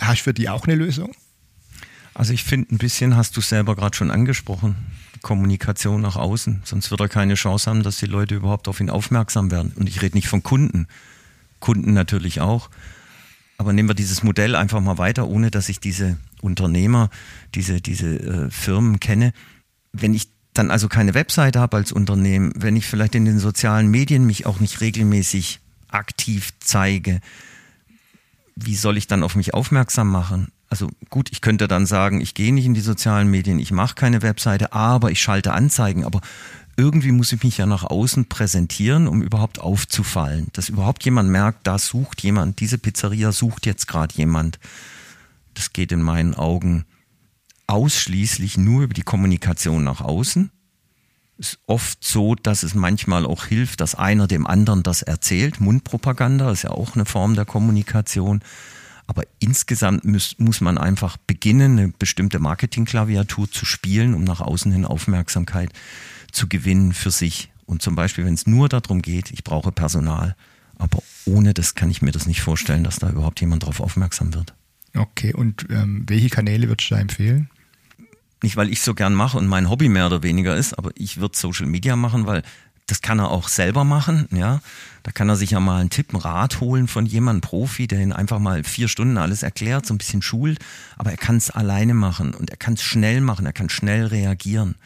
Hast 0.00 0.20
du 0.20 0.24
für 0.24 0.34
die 0.34 0.48
auch 0.48 0.66
eine 0.66 0.74
Lösung? 0.74 1.12
Also 2.14 2.32
ich 2.32 2.44
finde, 2.44 2.74
ein 2.74 2.78
bisschen 2.78 3.16
hast 3.16 3.36
du 3.36 3.40
selber 3.40 3.74
gerade 3.76 3.96
schon 3.96 4.10
angesprochen. 4.10 4.76
Kommunikation 5.22 6.00
nach 6.00 6.16
außen. 6.16 6.62
Sonst 6.64 6.90
wird 6.90 7.00
er 7.00 7.08
keine 7.08 7.34
Chance 7.34 7.70
haben, 7.70 7.82
dass 7.82 7.98
die 7.98 8.06
Leute 8.06 8.34
überhaupt 8.34 8.68
auf 8.68 8.80
ihn 8.80 8.90
aufmerksam 8.90 9.50
werden. 9.50 9.72
Und 9.76 9.88
ich 9.88 10.02
rede 10.02 10.16
nicht 10.16 10.28
von 10.28 10.42
Kunden. 10.42 10.86
Kunden 11.60 11.92
natürlich 11.92 12.40
auch. 12.40 12.70
Aber 13.56 13.72
nehmen 13.72 13.88
wir 13.88 13.94
dieses 13.94 14.22
Modell 14.22 14.56
einfach 14.56 14.80
mal 14.80 14.98
weiter, 14.98 15.28
ohne 15.28 15.50
dass 15.50 15.68
ich 15.68 15.78
diese 15.78 16.16
Unternehmer, 16.40 17.10
diese, 17.54 17.80
diese 17.80 18.18
äh, 18.18 18.50
Firmen 18.50 18.98
kenne. 18.98 19.32
Wenn 19.92 20.14
ich 20.14 20.28
dann 20.54 20.70
also 20.70 20.88
keine 20.88 21.14
Webseite 21.14 21.60
habe 21.60 21.76
als 21.76 21.92
Unternehmen, 21.92 22.52
wenn 22.56 22.76
ich 22.76 22.86
vielleicht 22.86 23.14
in 23.14 23.24
den 23.24 23.38
sozialen 23.38 23.88
Medien 23.88 24.26
mich 24.26 24.46
auch 24.46 24.60
nicht 24.60 24.80
regelmäßig 24.80 25.60
aktiv 25.88 26.50
zeige, 26.60 27.20
wie 28.56 28.74
soll 28.74 28.96
ich 28.96 29.06
dann 29.06 29.22
auf 29.22 29.34
mich 29.34 29.54
aufmerksam 29.54 30.10
machen? 30.10 30.52
Also 30.72 30.88
gut, 31.10 31.28
ich 31.30 31.42
könnte 31.42 31.68
dann 31.68 31.84
sagen, 31.84 32.22
ich 32.22 32.32
gehe 32.32 32.50
nicht 32.50 32.64
in 32.64 32.72
die 32.72 32.80
sozialen 32.80 33.30
Medien, 33.30 33.58
ich 33.58 33.72
mache 33.72 33.94
keine 33.94 34.22
Webseite, 34.22 34.72
aber 34.72 35.10
ich 35.10 35.20
schalte 35.20 35.52
Anzeigen, 35.52 36.06
aber 36.06 36.22
irgendwie 36.78 37.12
muss 37.12 37.30
ich 37.30 37.44
mich 37.44 37.58
ja 37.58 37.66
nach 37.66 37.84
außen 37.84 38.24
präsentieren, 38.24 39.06
um 39.06 39.20
überhaupt 39.20 39.58
aufzufallen, 39.58 40.46
dass 40.54 40.70
überhaupt 40.70 41.04
jemand 41.04 41.28
merkt, 41.28 41.66
da 41.66 41.78
sucht 41.78 42.22
jemand, 42.22 42.58
diese 42.60 42.78
Pizzeria 42.78 43.32
sucht 43.32 43.66
jetzt 43.66 43.86
gerade 43.86 44.14
jemand. 44.14 44.58
Das 45.52 45.74
geht 45.74 45.92
in 45.92 46.00
meinen 46.00 46.32
Augen 46.32 46.86
ausschließlich 47.66 48.56
nur 48.56 48.84
über 48.84 48.94
die 48.94 49.02
Kommunikation 49.02 49.84
nach 49.84 50.00
außen. 50.00 50.50
Ist 51.36 51.58
oft 51.66 52.02
so, 52.02 52.34
dass 52.34 52.62
es 52.62 52.74
manchmal 52.74 53.26
auch 53.26 53.44
hilft, 53.44 53.82
dass 53.82 53.94
einer 53.94 54.26
dem 54.26 54.46
anderen 54.46 54.82
das 54.82 55.02
erzählt. 55.02 55.60
Mundpropaganda 55.60 56.50
ist 56.50 56.62
ja 56.62 56.70
auch 56.70 56.94
eine 56.94 57.04
Form 57.04 57.34
der 57.34 57.44
Kommunikation. 57.44 58.40
Aber 59.06 59.24
insgesamt 59.40 60.04
muss, 60.04 60.36
muss 60.38 60.60
man 60.60 60.78
einfach 60.78 61.16
beginnen, 61.16 61.78
eine 61.78 61.88
bestimmte 61.88 62.38
Marketingklaviatur 62.38 63.50
zu 63.50 63.64
spielen, 63.64 64.14
um 64.14 64.24
nach 64.24 64.40
außen 64.40 64.72
hin 64.72 64.84
Aufmerksamkeit 64.84 65.70
zu 66.30 66.48
gewinnen 66.48 66.92
für 66.92 67.10
sich. 67.10 67.50
Und 67.66 67.82
zum 67.82 67.94
Beispiel, 67.94 68.24
wenn 68.24 68.34
es 68.34 68.46
nur 68.46 68.68
darum 68.68 69.02
geht, 69.02 69.30
ich 69.30 69.44
brauche 69.44 69.72
Personal. 69.72 70.36
Aber 70.78 71.02
ohne 71.26 71.54
das 71.54 71.74
kann 71.74 71.90
ich 71.90 72.02
mir 72.02 72.12
das 72.12 72.26
nicht 72.26 72.42
vorstellen, 72.42 72.84
dass 72.84 72.98
da 72.98 73.10
überhaupt 73.10 73.40
jemand 73.40 73.62
darauf 73.62 73.80
aufmerksam 73.80 74.34
wird. 74.34 74.54
Okay, 74.94 75.32
und 75.32 75.66
ähm, 75.70 76.04
welche 76.06 76.28
Kanäle 76.28 76.68
würdest 76.68 76.90
du 76.90 76.94
da 76.94 77.00
empfehlen? 77.00 77.48
Nicht, 78.42 78.56
weil 78.56 78.70
ich 78.70 78.82
so 78.82 78.94
gern 78.94 79.14
mache 79.14 79.38
und 79.38 79.46
mein 79.46 79.70
Hobby 79.70 79.88
mehr 79.88 80.06
oder 80.06 80.22
weniger 80.22 80.56
ist, 80.56 80.74
aber 80.74 80.90
ich 80.96 81.18
würde 81.20 81.36
Social 81.36 81.66
Media 81.66 81.96
machen, 81.96 82.26
weil 82.26 82.42
das 82.86 83.00
kann 83.00 83.20
er 83.20 83.30
auch 83.30 83.48
selber 83.48 83.84
machen, 83.84 84.28
ja. 84.32 84.60
Da 85.02 85.10
kann 85.10 85.28
er 85.28 85.36
sich 85.36 85.50
ja 85.50 85.60
mal 85.60 85.80
einen 85.80 85.90
Tipp, 85.90 86.10
einen 86.10 86.22
Rat 86.22 86.60
holen 86.60 86.86
von 86.86 87.06
jemandem, 87.06 87.40
Profi, 87.40 87.86
der 87.86 88.00
ihn 88.00 88.12
einfach 88.12 88.38
mal 88.38 88.62
vier 88.64 88.88
Stunden 88.88 89.18
alles 89.18 89.42
erklärt, 89.42 89.86
so 89.86 89.94
ein 89.94 89.98
bisschen 89.98 90.22
schult, 90.22 90.58
aber 90.96 91.10
er 91.10 91.16
kann 91.16 91.36
es 91.36 91.50
alleine 91.50 91.94
machen 91.94 92.34
und 92.34 92.50
er 92.50 92.56
kann 92.56 92.74
es 92.74 92.82
schnell 92.82 93.20
machen, 93.20 93.46
er 93.46 93.52
kann 93.52 93.68
schnell 93.68 94.06
reagieren. 94.06 94.76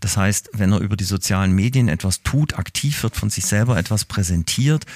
Das 0.00 0.16
heißt, 0.16 0.50
wenn 0.54 0.72
er 0.72 0.80
über 0.80 0.96
die 0.96 1.04
sozialen 1.04 1.52
Medien 1.52 1.88
etwas 1.88 2.22
tut, 2.22 2.58
aktiv 2.58 3.02
wird, 3.02 3.14
von 3.14 3.30
sich 3.30 3.44
selber 3.44 3.76
etwas 3.76 4.04
präsentiert 4.04 4.86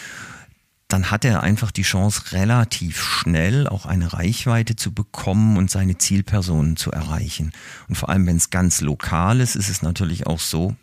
dann 0.89 1.11
hat 1.11 1.25
er 1.25 1.43
einfach 1.43 1.73
die 1.73 1.83
Chance, 1.83 2.33
relativ 2.33 3.03
schnell 3.03 3.67
auch 3.67 3.87
eine 3.87 4.13
Reichweite 4.13 4.77
zu 4.77 4.93
bekommen 4.93 5.57
und 5.57 5.71
seine 5.71 5.99
Zielpersonen 5.99 6.77
zu 6.77 6.93
erreichen. 6.93 7.53
Und 7.89 7.97
vor 7.97 8.09
allem, 8.09 8.27
wenn 8.27 8.37
es 8.37 8.51
ganz 8.51 8.81
lokal 8.81 9.41
ist, 9.41 9.57
ist 9.57 9.69
es 9.69 9.83
natürlich 9.83 10.27
auch 10.27 10.39
so, 10.39 10.77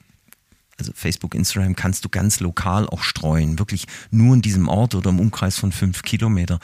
also 0.84 0.92
Facebook, 0.96 1.34
Instagram 1.34 1.76
kannst 1.76 2.04
du 2.04 2.10
ganz 2.10 2.42
lokal 2.42 2.88
auch 2.88 3.04
streuen, 3.04 3.58
wirklich 3.58 3.86
nur 4.12 4.36
in 4.36 4.42
diesem 4.42 4.68
Ort 4.68 4.96
oder 4.96 5.10
im 5.10 5.20
Umkreis 5.20 5.58
von 5.58 5.72
fünf 5.72 6.04
Kilometer. 6.04 6.60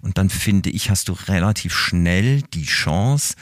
Und 0.00 0.16
dann 0.16 0.30
finde 0.30 0.70
ich, 0.70 0.90
hast 0.90 1.08
du 1.08 1.12
relativ 1.12 1.74
schnell 1.74 2.42
die 2.42 2.64
Chance, 2.64 3.34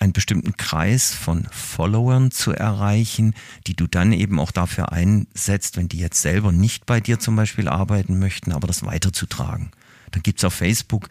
einen 0.00 0.12
bestimmten 0.12 0.56
Kreis 0.56 1.14
von 1.14 1.46
Followern 1.52 2.30
zu 2.32 2.52
erreichen, 2.52 3.34
die 3.66 3.76
du 3.76 3.86
dann 3.86 4.12
eben 4.12 4.40
auch 4.40 4.50
dafür 4.50 4.92
einsetzt, 4.92 5.76
wenn 5.76 5.88
die 5.88 5.98
jetzt 5.98 6.20
selber 6.20 6.52
nicht 6.52 6.86
bei 6.86 7.00
dir 7.00 7.20
zum 7.20 7.36
Beispiel 7.36 7.68
arbeiten 7.68 8.18
möchten, 8.18 8.52
aber 8.52 8.66
das 8.66 8.84
weiterzutragen. 8.84 9.70
Dann 10.10 10.22
gibt's 10.22 10.42
auf 10.42 10.54
Facebook 10.54 11.08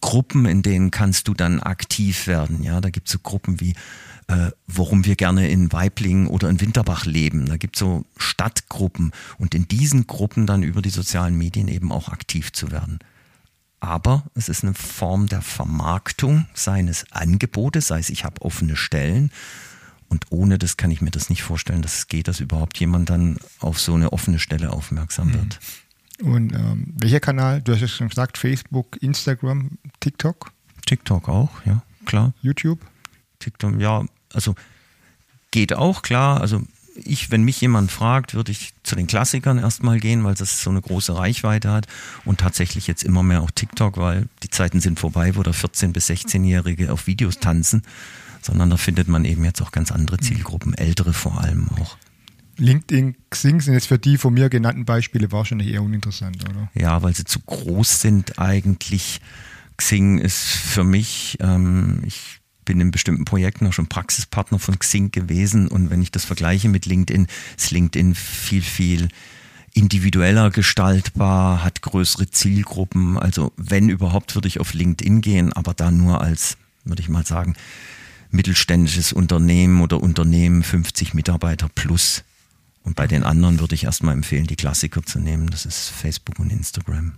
Gruppen, 0.00 0.46
in 0.46 0.62
denen 0.62 0.90
kannst 0.90 1.28
du 1.28 1.34
dann 1.34 1.60
aktiv 1.60 2.26
werden. 2.26 2.64
Ja, 2.64 2.80
da 2.80 2.90
gibt's 2.90 3.12
so 3.12 3.20
Gruppen 3.20 3.60
wie 3.60 3.74
äh, 4.32 4.52
warum 4.66 5.04
wir 5.04 5.16
gerne 5.16 5.48
in 5.48 5.72
Weiblingen 5.72 6.26
oder 6.26 6.48
in 6.48 6.60
Winterbach 6.60 7.04
leben. 7.04 7.46
Da 7.46 7.56
gibt's 7.56 7.78
so 7.78 8.04
Stadtgruppen 8.16 9.12
und 9.38 9.54
in 9.54 9.68
diesen 9.68 10.06
Gruppen 10.06 10.46
dann 10.46 10.62
über 10.62 10.82
die 10.82 10.90
sozialen 10.90 11.36
Medien 11.36 11.68
eben 11.68 11.92
auch 11.92 12.08
aktiv 12.08 12.52
zu 12.52 12.70
werden 12.70 12.98
aber 13.82 14.22
es 14.34 14.48
ist 14.48 14.62
eine 14.62 14.74
Form 14.74 15.26
der 15.26 15.42
Vermarktung 15.42 16.46
seines 16.54 17.04
Angebotes, 17.10 17.88
sei 17.88 17.98
es 17.98 18.10
ich 18.10 18.24
habe 18.24 18.40
offene 18.40 18.76
Stellen 18.76 19.32
und 20.08 20.26
ohne 20.30 20.56
das 20.56 20.76
kann 20.76 20.92
ich 20.92 21.00
mir 21.00 21.10
das 21.10 21.30
nicht 21.30 21.42
vorstellen, 21.42 21.82
dass 21.82 21.96
es 21.96 22.06
geht, 22.06 22.28
dass 22.28 22.38
überhaupt 22.38 22.78
jemand 22.78 23.10
dann 23.10 23.38
auf 23.58 23.80
so 23.80 23.94
eine 23.94 24.12
offene 24.12 24.38
Stelle 24.38 24.72
aufmerksam 24.72 25.28
mhm. 25.28 25.34
wird. 25.34 25.60
Und 26.22 26.52
ähm, 26.54 26.94
welcher 26.96 27.18
Kanal? 27.18 27.60
Du 27.60 27.72
hast 27.72 27.80
ja 27.80 27.88
schon 27.88 28.08
gesagt, 28.08 28.38
Facebook, 28.38 29.02
Instagram, 29.02 29.78
TikTok? 29.98 30.52
TikTok 30.86 31.28
auch, 31.28 31.50
ja, 31.64 31.82
klar. 32.04 32.34
YouTube? 32.40 32.78
TikTok, 33.40 33.80
ja, 33.80 34.04
also 34.34 34.54
geht 35.50 35.72
auch, 35.72 36.02
klar. 36.02 36.40
Also 36.40 36.62
ich, 36.94 37.30
wenn 37.30 37.42
mich 37.42 37.60
jemand 37.60 37.90
fragt, 37.90 38.34
würde 38.34 38.52
ich 38.52 38.72
zu 38.82 38.96
den 38.96 39.06
Klassikern 39.06 39.58
erstmal 39.58 39.98
gehen, 39.98 40.24
weil 40.24 40.34
das 40.34 40.62
so 40.62 40.70
eine 40.70 40.80
große 40.80 41.16
Reichweite 41.16 41.70
hat 41.70 41.86
und 42.24 42.40
tatsächlich 42.40 42.86
jetzt 42.86 43.02
immer 43.02 43.22
mehr 43.22 43.42
auch 43.42 43.50
TikTok, 43.50 43.96
weil 43.96 44.28
die 44.42 44.50
Zeiten 44.50 44.80
sind 44.80 45.00
vorbei, 45.00 45.36
wo 45.36 45.42
da 45.42 45.52
14- 45.52 45.92
bis 45.92 46.10
16-Jährige 46.10 46.92
auf 46.92 47.06
Videos 47.06 47.38
tanzen, 47.38 47.82
sondern 48.42 48.70
da 48.70 48.76
findet 48.76 49.08
man 49.08 49.24
eben 49.24 49.44
jetzt 49.44 49.62
auch 49.62 49.72
ganz 49.72 49.92
andere 49.92 50.18
Zielgruppen, 50.18 50.74
ältere 50.74 51.12
vor 51.12 51.40
allem 51.40 51.68
auch. 51.80 51.96
LinkedIn, 52.58 53.16
Xing 53.30 53.60
sind 53.60 53.74
jetzt 53.74 53.86
für 53.86 53.98
die 53.98 54.18
von 54.18 54.34
mir 54.34 54.50
genannten 54.50 54.84
Beispiele 54.84 55.32
wahrscheinlich 55.32 55.68
eher 55.68 55.82
uninteressant, 55.82 56.44
oder? 56.48 56.70
Ja, 56.74 57.02
weil 57.02 57.14
sie 57.14 57.24
zu 57.24 57.40
groß 57.40 58.00
sind 58.00 58.38
eigentlich. 58.38 59.20
Xing 59.78 60.18
ist 60.18 60.42
für 60.42 60.84
mich, 60.84 61.38
ähm, 61.40 62.02
ich 62.04 62.41
bin 62.64 62.80
in 62.80 62.90
bestimmten 62.90 63.24
Projekten 63.24 63.66
auch 63.66 63.72
schon 63.72 63.88
Praxispartner 63.88 64.58
von 64.58 64.78
Xing 64.78 65.10
gewesen 65.10 65.68
und 65.68 65.90
wenn 65.90 66.02
ich 66.02 66.10
das 66.10 66.24
vergleiche 66.24 66.68
mit 66.68 66.86
LinkedIn, 66.86 67.26
ist 67.56 67.70
LinkedIn 67.70 68.14
viel, 68.14 68.62
viel 68.62 69.08
individueller 69.74 70.50
gestaltbar, 70.50 71.64
hat 71.64 71.82
größere 71.82 72.30
Zielgruppen. 72.30 73.18
Also 73.18 73.52
wenn 73.56 73.88
überhaupt, 73.88 74.34
würde 74.34 74.48
ich 74.48 74.60
auf 74.60 74.74
LinkedIn 74.74 75.20
gehen, 75.20 75.52
aber 75.52 75.74
da 75.74 75.90
nur 75.90 76.20
als 76.20 76.56
würde 76.84 77.00
ich 77.00 77.08
mal 77.08 77.24
sagen, 77.24 77.54
mittelständisches 78.30 79.12
Unternehmen 79.12 79.80
oder 79.82 80.02
Unternehmen 80.02 80.62
50 80.62 81.14
Mitarbeiter 81.14 81.68
plus. 81.74 82.24
Und 82.82 82.96
bei 82.96 83.06
den 83.06 83.22
anderen 83.22 83.60
würde 83.60 83.74
ich 83.74 83.84
erstmal 83.84 84.14
empfehlen, 84.14 84.46
die 84.46 84.56
Klassiker 84.56 85.02
zu 85.02 85.20
nehmen. 85.20 85.48
Das 85.50 85.66
ist 85.66 85.88
Facebook 85.88 86.38
und 86.38 86.50
Instagram. 86.50 87.14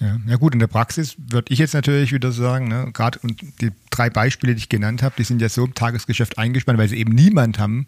Ja, 0.00 0.18
ja 0.26 0.36
gut, 0.36 0.52
in 0.52 0.60
der 0.60 0.66
Praxis 0.66 1.16
würde 1.18 1.52
ich 1.52 1.58
jetzt 1.58 1.74
natürlich 1.74 2.12
wieder 2.12 2.32
sagen, 2.32 2.68
ne, 2.68 2.90
gerade 2.92 3.18
die 3.60 3.70
drei 3.90 4.10
Beispiele, 4.10 4.54
die 4.54 4.60
ich 4.60 4.68
genannt 4.68 5.02
habe, 5.02 5.14
die 5.18 5.24
sind 5.24 5.42
ja 5.42 5.48
so 5.48 5.64
im 5.64 5.74
Tagesgeschäft 5.74 6.38
eingespannt, 6.38 6.78
weil 6.78 6.88
sie 6.88 6.98
eben 6.98 7.14
niemand 7.14 7.58
haben, 7.58 7.86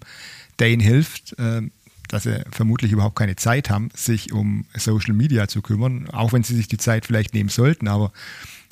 der 0.59 0.71
ihnen 0.71 0.81
hilft, 0.81 1.39
äh, 1.39 1.63
dass 2.09 2.25
sie 2.25 2.43
vermutlich 2.51 2.93
überhaupt 2.93 3.17
keine 3.17 3.37
Zeit 3.37 3.71
haben, 3.71 3.91
sich 3.95 4.33
um 4.33 4.65
Social 4.75 5.15
Media 5.15 5.47
zu 5.47 5.63
kümmern, 5.63 6.09
auch 6.11 6.33
wenn 6.33 6.43
sie 6.43 6.57
sich 6.57 6.69
die 6.69 6.79
Zeit 6.79 7.07
vielleicht 7.07 7.35
nehmen 7.35 7.49
sollten, 7.49 7.87
aber 7.87 8.13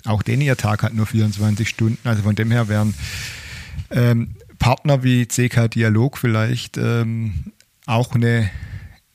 auch 0.05 0.23
denn 0.23 0.41
ihr 0.41 0.57
Tag 0.57 0.83
hat 0.83 0.95
nur 0.95 1.07
24 1.07 1.69
Stunden, 1.69 2.09
also 2.09 2.23
von 2.23 2.35
dem 2.35 2.51
her 2.51 2.69
wären 2.69 2.95
ähm, 3.91 4.35
Partner 4.59 5.03
wie 5.03 5.27
CK 5.27 5.69
Dialog 5.69 6.19
vielleicht 6.19 6.77
ähm, 6.77 7.53
auch 7.87 8.15
eine 8.15 8.51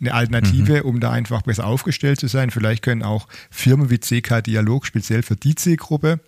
eine 0.04 0.14
Alternative, 0.14 0.80
mhm. 0.80 0.90
um 0.90 1.00
da 1.00 1.12
einfach 1.12 1.42
besser 1.42 1.66
aufgestellt 1.66 2.20
zu 2.20 2.28
sein. 2.28 2.52
Vielleicht 2.52 2.84
können 2.84 3.04
auch 3.04 3.28
Firmen 3.50 3.90
wie 3.90 3.98
CK 3.98 4.42
Dialog 4.44 4.86
speziell 4.86 5.24
für 5.24 5.36
die 5.36 5.56
Zielgruppe 5.56 6.20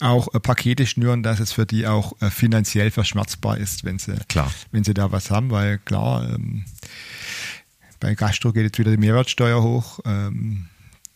auch 0.00 0.32
äh, 0.34 0.40
Pakete 0.40 0.86
schnüren, 0.86 1.22
dass 1.22 1.40
es 1.40 1.52
für 1.52 1.66
die 1.66 1.86
auch 1.86 2.14
äh, 2.20 2.30
finanziell 2.30 2.90
verschmerzbar 2.90 3.58
ist, 3.58 3.84
wenn 3.84 3.98
sie, 3.98 4.14
klar. 4.28 4.50
wenn 4.72 4.84
sie 4.84 4.94
da 4.94 5.12
was 5.12 5.30
haben, 5.30 5.50
weil 5.50 5.78
klar, 5.78 6.28
ähm, 6.30 6.64
bei 7.98 8.14
Gastro 8.14 8.52
geht 8.52 8.64
jetzt 8.64 8.78
wieder 8.78 8.90
die 8.90 8.96
Mehrwertsteuer 8.96 9.62
hoch. 9.62 10.00
Ähm, 10.06 10.68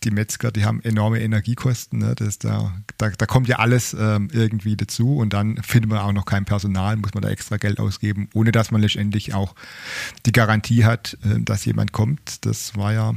die 0.05 0.11
Metzger, 0.11 0.51
die 0.51 0.65
haben 0.65 0.81
enorme 0.83 1.19
Energiekosten. 1.19 1.99
Ne? 1.99 2.15
Das, 2.15 2.39
da, 2.39 2.73
da, 2.97 3.09
da 3.09 3.25
kommt 3.25 3.47
ja 3.47 3.57
alles 3.57 3.95
ähm, 3.99 4.29
irgendwie 4.31 4.77
dazu 4.77 5.17
und 5.17 5.33
dann 5.33 5.57
findet 5.63 5.89
man 5.89 5.99
auch 5.99 6.13
noch 6.13 6.25
kein 6.25 6.45
Personal, 6.45 6.95
muss 6.97 7.13
man 7.13 7.23
da 7.23 7.29
extra 7.29 7.57
Geld 7.57 7.79
ausgeben, 7.79 8.29
ohne 8.33 8.51
dass 8.51 8.71
man 8.71 8.81
letztendlich 8.81 9.33
auch 9.33 9.55
die 10.25 10.31
Garantie 10.31 10.85
hat, 10.85 11.17
äh, 11.23 11.41
dass 11.41 11.65
jemand 11.65 11.91
kommt. 11.91 12.45
Das 12.45 12.77
war 12.77 12.93
ja 12.93 13.15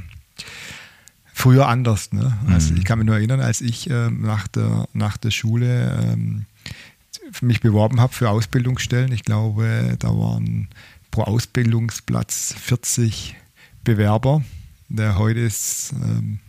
früher 1.33 1.69
anders. 1.69 2.13
Ne? 2.13 2.37
Also 2.49 2.73
mhm. 2.73 2.79
ich 2.79 2.85
kann 2.85 2.99
mich 2.99 3.07
nur 3.07 3.17
erinnern, 3.17 3.41
als 3.41 3.61
ich 3.61 3.89
äh, 3.91 4.11
nach, 4.11 4.49
der, 4.49 4.89
nach 4.93 5.17
der 5.17 5.31
Schule 5.31 5.97
ähm, 6.03 6.47
mich 7.43 7.61
beworben 7.61 8.01
habe 8.01 8.13
für 8.13 8.31
Ausbildungsstellen. 8.31 9.13
Ich 9.13 9.25
glaube, 9.25 9.97
da 9.99 10.09
waren 10.09 10.69
pro 11.11 11.23
Ausbildungsplatz 11.23 12.55
40 12.59 13.37
Bewerber. 13.85 14.43
Der 14.89 15.19
heute 15.19 15.41
ist 15.41 15.93
ähm, 15.93 16.41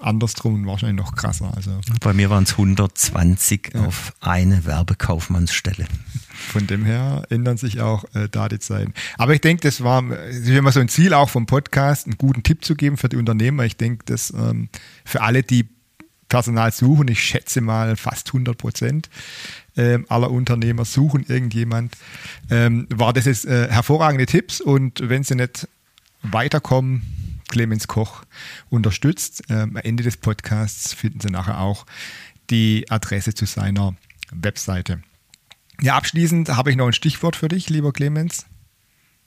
andersrum 0.00 0.54
und 0.54 0.66
wahrscheinlich 0.66 1.04
noch 1.04 1.14
krasser. 1.14 1.52
Also 1.54 1.80
Bei 2.00 2.12
mir 2.12 2.30
waren 2.30 2.44
es 2.44 2.52
120 2.52 3.72
ja. 3.74 3.84
auf 3.86 4.14
eine 4.20 4.64
Werbekaufmannsstelle. 4.64 5.86
Von 6.32 6.66
dem 6.66 6.84
her 6.84 7.24
ändern 7.30 7.56
sich 7.56 7.80
auch 7.80 8.04
äh, 8.14 8.28
da 8.30 8.48
die 8.48 8.58
Zeiten. 8.58 8.94
Aber 9.18 9.34
ich 9.34 9.40
denke, 9.40 9.62
das 9.62 9.82
war 9.82 10.02
immer 10.46 10.72
so 10.72 10.80
ein 10.80 10.88
Ziel 10.88 11.14
auch 11.14 11.28
vom 11.28 11.46
Podcast, 11.46 12.06
einen 12.06 12.18
guten 12.18 12.42
Tipp 12.42 12.64
zu 12.64 12.74
geben 12.74 12.96
für 12.96 13.08
die 13.08 13.16
Unternehmer. 13.16 13.64
Ich 13.64 13.76
denke, 13.76 14.04
dass 14.06 14.30
ähm, 14.30 14.68
für 15.04 15.22
alle, 15.22 15.42
die 15.42 15.68
Personal 16.28 16.72
suchen, 16.72 17.08
ich 17.08 17.22
schätze 17.22 17.60
mal 17.60 17.96
fast 17.96 18.28
100 18.28 18.56
Prozent 18.56 19.10
äh, 19.76 19.98
aller 20.08 20.30
Unternehmer 20.30 20.84
suchen 20.84 21.24
irgendjemand, 21.28 21.96
ähm, 22.50 22.86
war 22.88 23.12
das 23.12 23.26
jetzt 23.26 23.46
äh, 23.46 23.68
hervorragende 23.68 24.26
Tipps 24.26 24.60
und 24.60 25.08
wenn 25.08 25.24
sie 25.24 25.34
nicht 25.34 25.68
weiterkommen, 26.22 27.02
Clemens 27.50 27.88
Koch 27.88 28.24
unterstützt. 28.70 29.42
Ähm, 29.50 29.70
am 29.70 29.76
Ende 29.76 30.02
des 30.02 30.16
Podcasts 30.16 30.94
finden 30.94 31.20
Sie 31.20 31.28
nachher 31.28 31.60
auch 31.60 31.84
die 32.48 32.86
Adresse 32.88 33.34
zu 33.34 33.44
seiner 33.44 33.94
Webseite. 34.32 35.02
Ja, 35.82 35.96
abschließend 35.96 36.48
habe 36.50 36.70
ich 36.70 36.76
noch 36.76 36.86
ein 36.86 36.92
Stichwort 36.92 37.36
für 37.36 37.48
dich, 37.48 37.68
lieber 37.68 37.92
Clemens. 37.92 38.46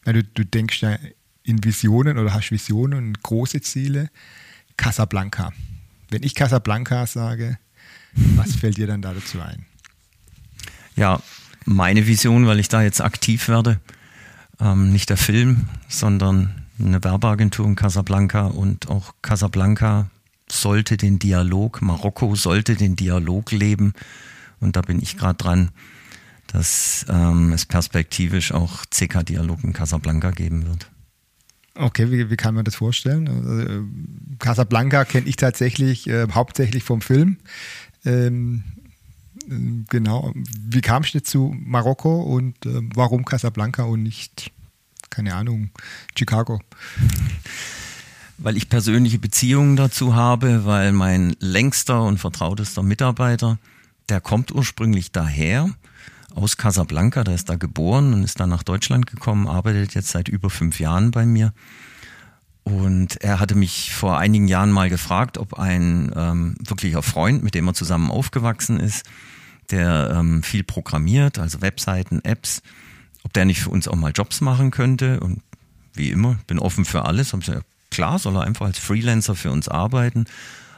Ja, 0.06 0.14
du, 0.14 0.24
du 0.24 0.46
denkst 0.46 0.82
ja 0.82 0.98
in 1.44 1.64
Visionen 1.64 2.18
oder 2.18 2.34
hast 2.34 2.52
Visionen 2.52 3.08
und 3.08 3.24
große 3.24 3.62
Ziele. 3.62 4.10
Casablanca. 4.78 5.52
Wenn 6.10 6.24
ich 6.24 6.36
Casablanca 6.36 7.06
sage, 7.06 7.58
was 8.14 8.56
fällt 8.60 8.78
dir 8.78 8.88
dann 8.88 9.02
da 9.02 9.14
dazu 9.14 9.42
ein? 9.42 9.66
Ja, 10.96 11.22
meine 11.66 12.08
Vision, 12.08 12.46
weil 12.46 12.60
ich 12.60 12.70
da 12.70 12.82
jetzt 12.82 13.02
aktiv 13.02 13.48
werde, 13.48 13.80
ähm, 14.60 14.92
nicht 14.92 15.10
der 15.10 15.18
Film, 15.18 15.68
sondern 15.88 16.63
eine 16.84 17.04
Werbeagentur 17.04 17.66
in 17.66 17.76
Casablanca 17.76 18.48
und 18.48 18.90
auch 18.90 19.14
Casablanca 19.22 20.10
sollte 20.50 20.98
den 20.98 21.20
Dialog, 21.20 21.82
Marokko 21.82 22.36
sollte 22.36 22.76
den 22.76 22.96
Dialog 22.96 23.52
leben 23.52 23.94
und 24.60 24.76
da 24.76 24.82
bin 24.82 25.02
ich 25.02 25.18
gerade 25.18 25.38
dran, 25.38 25.72
dass 26.48 27.06
ähm, 27.10 27.52
es 27.54 27.66
perspektivisch 27.66 28.52
auch 28.52 28.86
CK-Dialog 28.86 29.64
in 29.64 29.74
Casablanca 29.74 30.32
geben 30.32 30.68
wird. 30.68 30.90
Okay, 31.76 32.12
wie, 32.12 32.30
wie 32.30 32.36
kann 32.36 32.54
man 32.54 32.66
das 32.66 32.76
vorstellen? 32.76 33.28
Also, 33.28 34.38
Casablanca 34.38 35.06
kenne 35.06 35.28
ich 35.28 35.38
tatsächlich 35.38 36.08
äh, 36.08 36.28
hauptsächlich 36.32 36.84
vom 36.84 37.02
Film. 37.02 37.38
Ähm, 38.06 38.64
äh, 39.50 39.56
genau. 39.90 40.32
Wie 40.36 40.82
kamst 40.82 41.16
du 41.16 41.24
zu 41.24 41.56
Marokko 41.60 42.22
und 42.22 42.64
äh, 42.68 42.82
warum 42.94 43.26
Casablanca 43.26 43.84
und 43.84 44.04
nicht 44.04 44.52
keine 45.14 45.36
Ahnung, 45.36 45.70
Chicago. 46.18 46.60
Weil 48.40 48.58
ich 48.58 48.68
persönliche 48.68 49.20
Beziehungen 49.20 49.76
dazu 49.76 50.16
habe, 50.16 50.66
weil 50.66 50.92
mein 50.92 51.36
längster 51.40 52.02
und 52.02 52.18
vertrautester 52.18 52.82
Mitarbeiter, 52.82 53.60
der 54.10 54.22
kommt 54.22 54.52
ursprünglich 54.52 55.12
daher, 55.12 55.70
aus 56.34 56.58
Casablanca, 56.58 57.24
der 57.24 57.36
ist 57.36 57.48
da 57.48 57.58
geboren 57.58 58.12
und 58.12 58.24
ist 58.24 58.40
dann 58.40 58.50
nach 58.50 58.64
Deutschland 58.64 59.06
gekommen, 59.06 59.48
arbeitet 59.48 59.94
jetzt 59.94 60.10
seit 60.10 60.30
über 60.30 60.50
fünf 60.50 60.80
Jahren 60.80 61.12
bei 61.12 61.28
mir. 61.28 61.54
Und 62.64 63.22
er 63.22 63.40
hatte 63.40 63.54
mich 63.54 63.94
vor 63.94 64.18
einigen 64.18 64.48
Jahren 64.48 64.72
mal 64.72 64.90
gefragt, 64.90 65.38
ob 65.38 65.60
ein 65.60 66.12
ähm, 66.16 66.56
wirklicher 66.60 67.04
Freund, 67.04 67.44
mit 67.44 67.54
dem 67.54 67.68
er 67.68 67.76
zusammen 67.76 68.10
aufgewachsen 68.10 68.80
ist, 68.80 69.06
der 69.70 70.16
ähm, 70.16 70.42
viel 70.42 70.64
programmiert, 70.64 71.38
also 71.38 71.62
Webseiten, 71.62 72.22
Apps, 72.24 72.64
ob 73.24 73.34
der 73.34 73.46
nicht 73.46 73.62
für 73.62 73.70
uns 73.70 73.88
auch 73.88 73.96
mal 73.96 74.12
Jobs 74.14 74.42
machen 74.42 74.72
könnte. 74.72 75.20
Und 75.20 75.42
wie 75.94 76.12
immer, 76.12 76.38
bin 76.48 76.60
offen 76.60 76.86
für 76.86 77.06
alles. 77.06 77.34
Hab 77.34 77.42
gesagt, 77.42 77.66
klar, 77.92 78.20
soll 78.20 78.36
er 78.36 78.44
einfach 78.44 78.66
als 78.66 78.80
Freelancer 78.80 79.36
für 79.36 79.52
uns 79.52 79.68
arbeiten. 79.68 80.26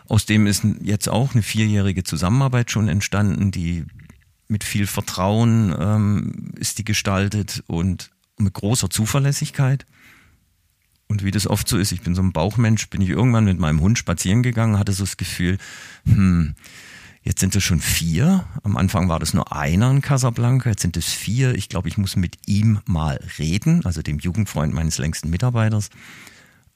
Aus 0.08 0.26
dem 0.26 0.46
ist 0.48 0.64
jetzt 0.82 1.10
auch 1.10 1.34
eine 1.34 1.42
vierjährige 1.42 2.04
Zusammenarbeit 2.04 2.70
schon 2.70 2.88
entstanden, 2.88 3.52
die 3.52 3.86
mit 4.48 4.64
viel 4.64 4.86
Vertrauen 4.86 5.76
ähm, 5.80 6.52
ist 6.56 6.78
die 6.78 6.86
gestaltet 6.86 7.64
und 7.68 8.12
mit 8.38 8.54
großer 8.54 8.90
Zuverlässigkeit. 8.90 9.86
Und 11.08 11.24
wie 11.24 11.32
das 11.32 11.48
oft 11.48 11.68
so 11.68 11.78
ist, 11.78 11.92
ich 11.92 12.02
bin 12.02 12.16
so 12.16 12.22
ein 12.22 12.34
Bauchmensch, 12.34 12.90
bin 12.90 13.02
ich 13.02 13.10
irgendwann 13.10 13.46
mit 13.46 13.60
meinem 13.60 13.82
Hund 13.82 13.98
spazieren 13.98 14.44
gegangen, 14.44 14.80
hatte 14.80 14.92
so 14.92 15.04
das 15.04 15.18
Gefühl, 15.18 15.58
hm, 16.06 16.56
Jetzt 17.26 17.40
sind 17.40 17.56
es 17.56 17.64
schon 17.64 17.82
vier. 17.82 18.46
Am 18.62 18.78
Anfang 18.78 19.10
war 19.10 19.20
das 19.20 19.34
nur 19.34 19.52
einer 19.52 19.90
in 19.90 20.02
Casablanca. 20.02 20.70
Jetzt 20.70 20.84
sind 20.84 20.96
es 20.96 21.12
vier. 21.12 21.56
Ich 21.56 21.70
glaube, 21.70 21.88
ich 21.88 21.98
muss 21.98 22.16
mit 22.16 22.38
ihm 22.46 22.80
mal 22.86 23.20
reden, 23.40 23.84
also 23.84 24.04
dem 24.04 24.20
Jugendfreund 24.20 24.76
meines 24.76 25.00
längsten 25.00 25.32
Mitarbeiters, 25.32 25.90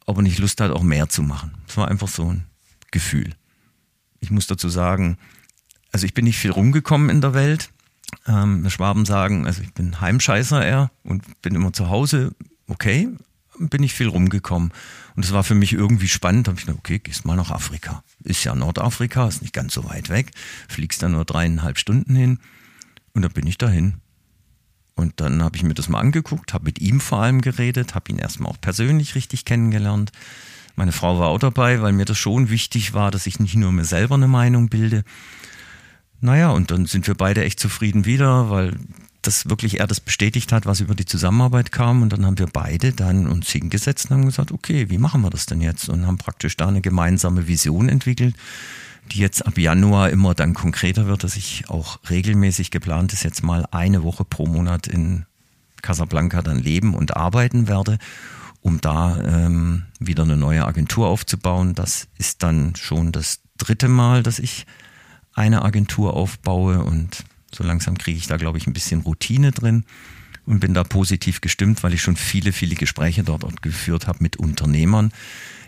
ob 0.08 0.18
er 0.18 0.24
nicht 0.24 0.40
Lust 0.40 0.60
hat, 0.60 0.72
auch 0.72 0.82
mehr 0.82 1.08
zu 1.08 1.22
machen. 1.22 1.52
Es 1.68 1.78
war 1.78 1.88
einfach 1.88 2.08
so 2.08 2.34
ein 2.34 2.46
Gefühl. 2.90 3.36
Ich 4.22 4.32
muss 4.32 4.48
dazu 4.48 4.70
sagen, 4.70 5.20
also 5.92 6.08
ich 6.08 6.16
bin 6.16 6.26
nicht 6.26 6.40
viel 6.40 6.52
rumgekommen 6.52 7.12
in 7.12 7.22
der 7.22 7.36
Welt. 7.36 7.70
Ähm, 8.26 8.68
Schwaben 8.72 9.06
sagen, 9.06 9.46
also 9.46 9.62
ich 9.62 9.76
bin 9.76 10.02
Heimscheißer 10.02 10.66
eher 10.66 10.90
und 11.04 11.42
bin 11.44 11.54
immer 11.54 11.74
zu 11.74 11.90
Hause. 11.90 12.34
Okay, 12.68 13.08
bin 13.60 13.84
ich 13.84 13.94
viel 13.94 14.08
rumgekommen. 14.08 14.72
Und 15.16 15.26
es 15.26 15.34
war 15.34 15.44
für 15.44 15.56
mich 15.56 15.74
irgendwie 15.74 16.08
spannend. 16.08 16.48
Da 16.48 16.52
habe 16.52 16.60
ich 16.60 16.66
gedacht, 16.66 16.80
okay, 16.80 17.00
gehst 17.00 17.26
mal 17.26 17.36
nach 17.36 17.52
Afrika. 17.52 18.04
Ist 18.24 18.44
ja 18.44 18.56
Nordafrika, 18.56 19.28
ist 19.28 19.42
nicht 19.42 19.54
ganz 19.54 19.74
so 19.74 19.84
weit 19.90 20.10
weg. 20.10 20.32
Fliegst 20.68 21.04
da 21.04 21.10
nur 21.10 21.26
dreieinhalb 21.26 21.78
Stunden 21.78 22.16
hin. 22.16 22.40
Und 23.14 23.24
da 23.24 23.28
bin 23.28 23.46
ich 23.48 23.58
dahin. 23.58 23.96
Und 24.96 25.22
dann 25.22 25.42
habe 25.44 25.56
ich 25.56 25.64
mir 25.64 25.74
das 25.74 25.88
mal 25.88 26.00
angeguckt, 26.00 26.54
habe 26.54 26.66
mit 26.66 26.80
ihm 26.80 27.00
vor 27.00 27.22
allem 27.22 27.42
geredet, 27.42 27.96
habe 27.96 28.12
ihn 28.12 28.20
erstmal 28.20 28.52
auch 28.52 28.60
persönlich 28.60 29.16
richtig 29.16 29.46
kennengelernt. 29.46 30.12
Meine 30.76 30.92
Frau 30.92 31.20
war 31.20 31.30
auch 31.30 31.40
dabei, 31.40 31.82
weil 31.82 31.94
mir 31.94 32.06
das 32.06 32.18
schon 32.18 32.50
wichtig 32.50 32.94
war, 32.94 33.10
dass 33.12 33.26
ich 33.26 33.40
nicht 33.40 33.56
nur 33.56 33.72
mir 33.72 33.86
selber 33.86 34.16
eine 34.16 34.28
Meinung 34.28 34.70
bilde. 34.70 35.04
Naja, 36.22 36.50
und 36.50 36.72
dann 36.72 36.86
sind 36.86 37.08
wir 37.08 37.16
beide 37.16 37.44
echt 37.46 37.60
zufrieden 37.60 38.06
wieder, 38.06 38.50
weil 38.50 38.78
das 39.22 39.50
wirklich 39.50 39.80
er 39.80 39.88
das 39.88 40.00
bestätigt 40.00 40.52
hat, 40.52 40.66
was 40.66 40.80
über 40.80 40.96
die 40.96 41.06
Zusammenarbeit 41.06 41.72
kam. 41.72 42.02
Und 42.02 42.14
dann 42.14 42.26
haben 42.26 42.40
wir 42.40 42.48
beide 42.48 42.94
dann 42.94 43.28
uns 43.28 43.50
hingesetzt 43.50 44.10
und 44.10 44.18
haben 44.18 44.26
gesagt, 44.26 44.52
okay, 44.52 44.90
wie 44.90 44.98
machen 44.98 45.22
wir 45.22 45.30
das 45.30 45.46
denn 45.46 45.62
jetzt? 45.62 45.90
Und 45.90 46.08
haben 46.08 46.18
praktisch 46.18 46.56
da 46.56 46.68
eine 46.68 46.82
gemeinsame 46.82 47.48
Vision 47.48 47.90
entwickelt, 47.90 48.36
die 49.12 49.20
jetzt 49.20 49.46
ab 49.46 49.58
Januar 49.58 50.10
immer 50.10 50.36
dann 50.36 50.54
konkreter 50.54 51.08
wird, 51.08 51.24
dass 51.24 51.36
ich 51.36 51.70
auch 51.70 52.00
regelmäßig 52.10 52.72
geplant 52.72 53.14
ist, 53.14 53.24
jetzt 53.24 53.44
mal 53.44 53.66
eine 53.72 54.04
Woche 54.04 54.24
pro 54.24 54.46
Monat 54.46 54.88
in 54.88 55.26
Casablanca 55.82 56.42
dann 56.42 56.60
leben 56.60 56.94
und 56.94 57.18
arbeiten 57.18 57.68
werde, 57.68 57.98
um 58.62 58.82
da 58.82 59.18
ähm, 59.24 59.84
wieder 60.00 60.24
eine 60.24 60.38
neue 60.38 60.66
Agentur 60.66 61.08
aufzubauen. 61.08 61.76
Das 61.76 62.08
ist 62.18 62.44
dann 62.44 62.76
schon 62.76 63.12
das 63.12 63.40
dritte 63.58 63.88
Mal, 63.88 64.24
dass 64.24 64.40
ich 64.40 64.66
eine 65.34 65.64
Agentur 65.64 66.14
aufbaue 66.16 66.84
und 66.84 67.24
So 67.54 67.64
langsam 67.64 67.98
kriege 67.98 68.18
ich 68.18 68.28
da, 68.28 68.38
glaube 68.38 68.58
ich, 68.58 68.68
ein 68.68 68.74
bisschen 68.74 69.02
Routine 69.02 69.52
drin 69.52 69.86
und 70.46 70.60
bin 70.60 70.74
da 70.74 70.84
positiv 70.84 71.42
gestimmt, 71.42 71.84
weil 71.84 71.94
ich 71.94 72.02
schon 72.02 72.16
viele, 72.16 72.52
viele 72.52 72.76
Gespräche 72.76 73.24
dort 73.24 73.62
geführt 73.62 74.08
habe 74.08 74.20
mit 74.22 74.38
Unternehmern, 74.38 75.12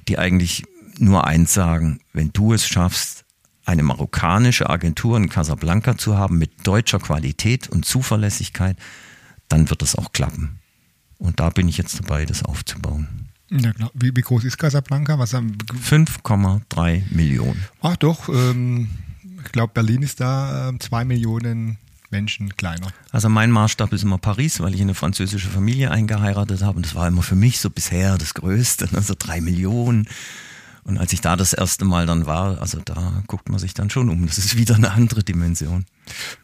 die 0.08 0.18
eigentlich 0.18 0.64
nur 0.98 1.26
eins 1.28 1.54
sagen, 1.54 2.00
wenn 2.14 2.32
du 2.34 2.54
es 2.54 2.68
schaffst, 2.68 3.26
eine 3.66 3.84
marokkanische 3.84 4.70
Agentur 4.70 5.18
in 5.18 5.30
Casablanca 5.30 5.98
zu 5.98 6.18
haben 6.18 6.38
mit 6.38 6.66
deutscher 6.66 7.00
Qualität 7.00 7.70
und 7.70 7.86
Zuverlässigkeit, 7.86 8.78
dann 9.48 9.70
wird 9.70 9.82
das 9.82 9.96
auch 9.96 10.12
klappen. 10.14 10.60
Und 11.18 11.40
da 11.40 11.50
bin 11.50 11.68
ich 11.68 11.78
jetzt 11.78 12.00
dabei, 12.00 12.26
das 12.26 12.44
aufzubauen. 12.44 13.30
Ja, 13.52 13.74
klar. 13.74 13.92
Wie, 13.94 14.16
wie 14.16 14.22
groß 14.22 14.46
ist 14.46 14.58
Casablanca? 14.58 15.16
5,3 15.16 17.04
Millionen. 17.14 17.64
Ach 17.82 17.98
doch, 17.98 18.30
ähm, 18.30 18.90
ich 19.46 19.52
glaube, 19.52 19.74
Berlin 19.74 20.02
ist 20.02 20.20
da 20.20 20.70
äh, 20.70 20.80
2 20.80 21.06
Millionen 21.06 21.78
Menschen 22.12 22.56
kleiner. 22.58 22.88
Also 23.12 23.30
mein 23.30 23.52
Maßstab 23.52 23.94
ist 23.94 24.04
immer 24.04 24.18
Paris, 24.18 24.60
weil 24.60 24.76
ich 24.76 24.82
eine 24.82 24.94
französische 24.94 25.50
Familie 25.50 25.92
eingeheiratet 25.92 26.62
habe. 26.62 26.78
Und 26.78 26.86
das 26.86 26.94
war 26.94 27.08
immer 27.08 27.24
für 27.24 27.36
mich 27.36 27.60
so 27.60 27.70
bisher 27.70 28.18
das 28.18 28.34
Größte, 28.34 28.90
also 28.94 29.16
drei 29.18 29.42
Millionen. 29.42 30.08
Und 30.84 30.98
als 30.98 31.14
ich 31.14 31.22
da 31.22 31.36
das 31.36 31.54
erste 31.54 31.86
Mal 31.86 32.06
dann 32.06 32.26
war, 32.26 32.60
also 32.60 32.80
da 32.84 33.24
guckt 33.28 33.50
man 33.50 33.60
sich 33.60 33.74
dann 33.74 33.90
schon 33.90 34.10
um. 34.10 34.26
Das 34.26 34.38
ist 34.38 34.58
wieder 34.58 34.76
eine 34.76 34.92
andere 34.92 35.24
Dimension. 35.24 35.86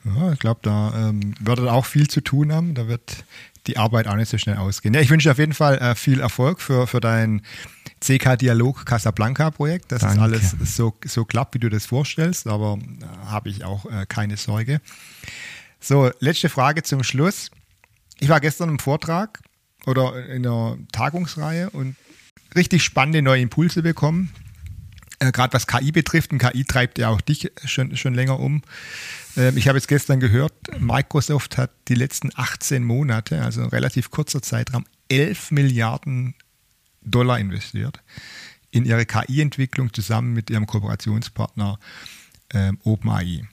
Ja, 0.05 0.31
ich 0.31 0.39
glaube, 0.39 0.59
da 0.63 1.09
ähm, 1.09 1.33
wird 1.39 1.59
auch 1.59 1.85
viel 1.85 2.07
zu 2.07 2.21
tun 2.21 2.53
haben. 2.53 2.75
Da 2.75 2.87
wird 2.87 3.25
die 3.65 3.77
Arbeit 3.77 4.07
auch 4.07 4.15
nicht 4.15 4.29
so 4.29 4.37
schnell 4.37 4.57
ausgehen. 4.57 4.93
Ja, 4.93 5.01
ich 5.01 5.09
wünsche 5.09 5.27
dir 5.27 5.31
auf 5.31 5.39
jeden 5.39 5.53
Fall 5.53 5.77
äh, 5.79 5.95
viel 5.95 6.19
Erfolg 6.19 6.61
für, 6.61 6.87
für 6.87 7.01
dein 7.01 7.41
CK 7.99 8.37
Dialog 8.37 8.85
Casablanca 8.85 9.51
Projekt, 9.51 9.91
dass 9.91 10.01
Danke. 10.01 10.15
das 10.15 10.23
alles 10.23 10.75
so, 10.75 10.93
so 11.05 11.25
klappt, 11.25 11.55
wie 11.55 11.59
du 11.59 11.69
das 11.69 11.85
vorstellst. 11.85 12.47
Aber 12.47 12.77
äh, 12.77 13.27
habe 13.27 13.49
ich 13.49 13.63
auch 13.63 13.85
äh, 13.85 14.05
keine 14.07 14.37
Sorge. 14.37 14.81
So, 15.79 16.11
letzte 16.19 16.49
Frage 16.49 16.83
zum 16.83 17.03
Schluss. 17.03 17.51
Ich 18.19 18.29
war 18.29 18.39
gestern 18.39 18.69
im 18.69 18.79
Vortrag 18.79 19.39
oder 19.85 20.25
in 20.27 20.45
einer 20.45 20.77
Tagungsreihe 20.91 21.69
und 21.69 21.95
richtig 22.55 22.83
spannende 22.83 23.21
neue 23.21 23.41
Impulse 23.41 23.81
bekommen. 23.81 24.31
Äh, 25.19 25.31
Gerade 25.31 25.53
was 25.53 25.67
KI 25.67 25.91
betrifft, 25.91 26.31
und 26.31 26.39
KI 26.39 26.63
treibt 26.65 26.99
ja 26.99 27.09
auch 27.09 27.21
dich 27.21 27.51
schon, 27.65 27.95
schon 27.97 28.13
länger 28.13 28.39
um. 28.39 28.61
Äh, 29.35 29.57
ich 29.57 29.67
habe 29.67 29.77
jetzt 29.77 29.87
gestern 29.87 30.19
gehört, 30.19 30.53
Microsoft 30.79 31.57
hat 31.57 31.71
die 31.87 31.95
letzten 31.95 32.29
18 32.35 32.83
Monate, 32.83 33.41
also 33.41 33.61
ein 33.61 33.69
relativ 33.69 34.11
kurzer 34.11 34.41
Zeitraum, 34.41 34.85
11 35.09 35.51
Milliarden 35.51 36.35
Dollar 37.11 37.39
investiert 37.39 38.01
in 38.71 38.85
ihre 38.85 39.05
KI-Entwicklung 39.05 39.93
zusammen 39.93 40.33
mit 40.33 40.49
ihrem 40.49 40.67
Kooperationspartner 40.67 41.79
äh, 42.49 42.73
OpenAI. 42.83 43.47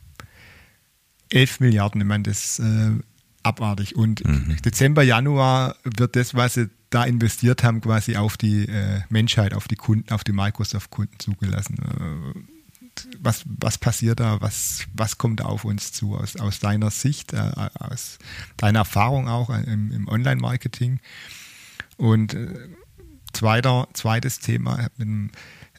11 1.30 1.60
Milliarden, 1.60 2.00
ich 2.00 2.06
meine, 2.06 2.24
das 2.24 2.58
äh, 2.58 2.90
abartig. 3.42 3.96
Und 3.96 4.24
mhm. 4.24 4.56
Dezember, 4.64 5.02
Januar 5.02 5.76
wird 5.84 6.16
das, 6.16 6.34
was 6.34 6.54
sie 6.54 6.70
da 6.90 7.04
investiert 7.04 7.62
haben, 7.62 7.80
quasi 7.80 8.16
auf 8.16 8.36
die 8.36 8.68
äh, 8.68 9.00
Menschheit, 9.08 9.54
auf 9.54 9.66
die 9.66 9.76
Kunden, 9.76 10.12
auf 10.12 10.24
die 10.24 10.32
Microsoft-Kunden 10.32 11.18
zugelassen. 11.18 11.76
Äh, 11.78 12.40
was, 13.20 13.42
was 13.46 13.78
passiert 13.78 14.20
da? 14.20 14.40
Was, 14.40 14.86
was 14.94 15.18
kommt 15.18 15.42
auf 15.42 15.64
uns 15.64 15.90
zu 15.90 16.16
aus, 16.16 16.36
aus 16.36 16.60
deiner 16.60 16.90
Sicht, 16.90 17.32
äh, 17.32 17.50
aus 17.74 18.18
deiner 18.56 18.80
Erfahrung 18.80 19.28
auch 19.28 19.50
im, 19.50 19.90
im 19.90 20.08
Online-Marketing? 20.08 21.00
Und 21.96 22.34
äh, 22.34 22.68
zweiter, 23.34 23.88
zweites 23.92 24.38
Thema, 24.40 24.76
mit 24.76 24.92
einem 25.00 25.30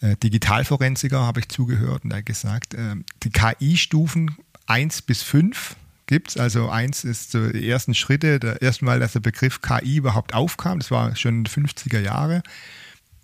äh, 0.01 0.15
Digitalforensiker 0.17 1.19
habe 1.19 1.39
ich 1.39 1.49
zugehört 1.49 2.03
und 2.03 2.11
er 2.11 2.17
hat 2.17 2.25
gesagt, 2.25 2.73
äh, 2.73 2.95
die 3.23 3.29
KI-Stufen 3.29 4.35
1 4.67 5.03
bis 5.03 5.23
5 5.23 5.75
gibt 6.07 6.29
es. 6.29 6.37
Also 6.37 6.69
eins 6.69 7.03
ist 7.03 7.31
so 7.31 7.49
die 7.49 7.67
ersten 7.67 7.93
Schritte, 7.93 8.39
der 8.39 8.61
erste 8.61 8.85
Mal, 8.85 8.99
dass 8.99 9.13
der 9.13 9.19
Begriff 9.19 9.61
KI 9.61 9.97
überhaupt 9.97 10.33
aufkam, 10.33 10.79
das 10.79 10.91
war 10.91 11.15
schon 11.15 11.39
in 11.39 11.43
den 11.45 11.67
50er 11.67 11.99
Jahre. 11.99 12.43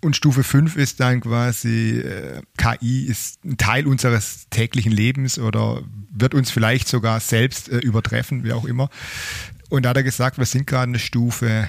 Und 0.00 0.16
Stufe 0.16 0.42
5 0.42 0.76
ist 0.76 0.98
dann 0.98 1.20
quasi, 1.20 2.00
äh, 2.00 2.42
KI 2.56 3.04
ist 3.04 3.44
ein 3.44 3.56
Teil 3.56 3.86
unseres 3.86 4.48
täglichen 4.50 4.90
Lebens 4.90 5.38
oder 5.38 5.82
wird 6.10 6.34
uns 6.34 6.50
vielleicht 6.50 6.88
sogar 6.88 7.20
selbst 7.20 7.68
äh, 7.68 7.78
übertreffen, 7.78 8.42
wie 8.42 8.52
auch 8.52 8.64
immer. 8.64 8.90
Und 9.68 9.84
da 9.84 9.90
hat 9.90 9.96
er 9.96 10.02
gesagt, 10.02 10.38
wir 10.38 10.44
sind 10.44 10.66
gerade 10.66 10.88
eine 10.88 10.98
Stufe 10.98 11.68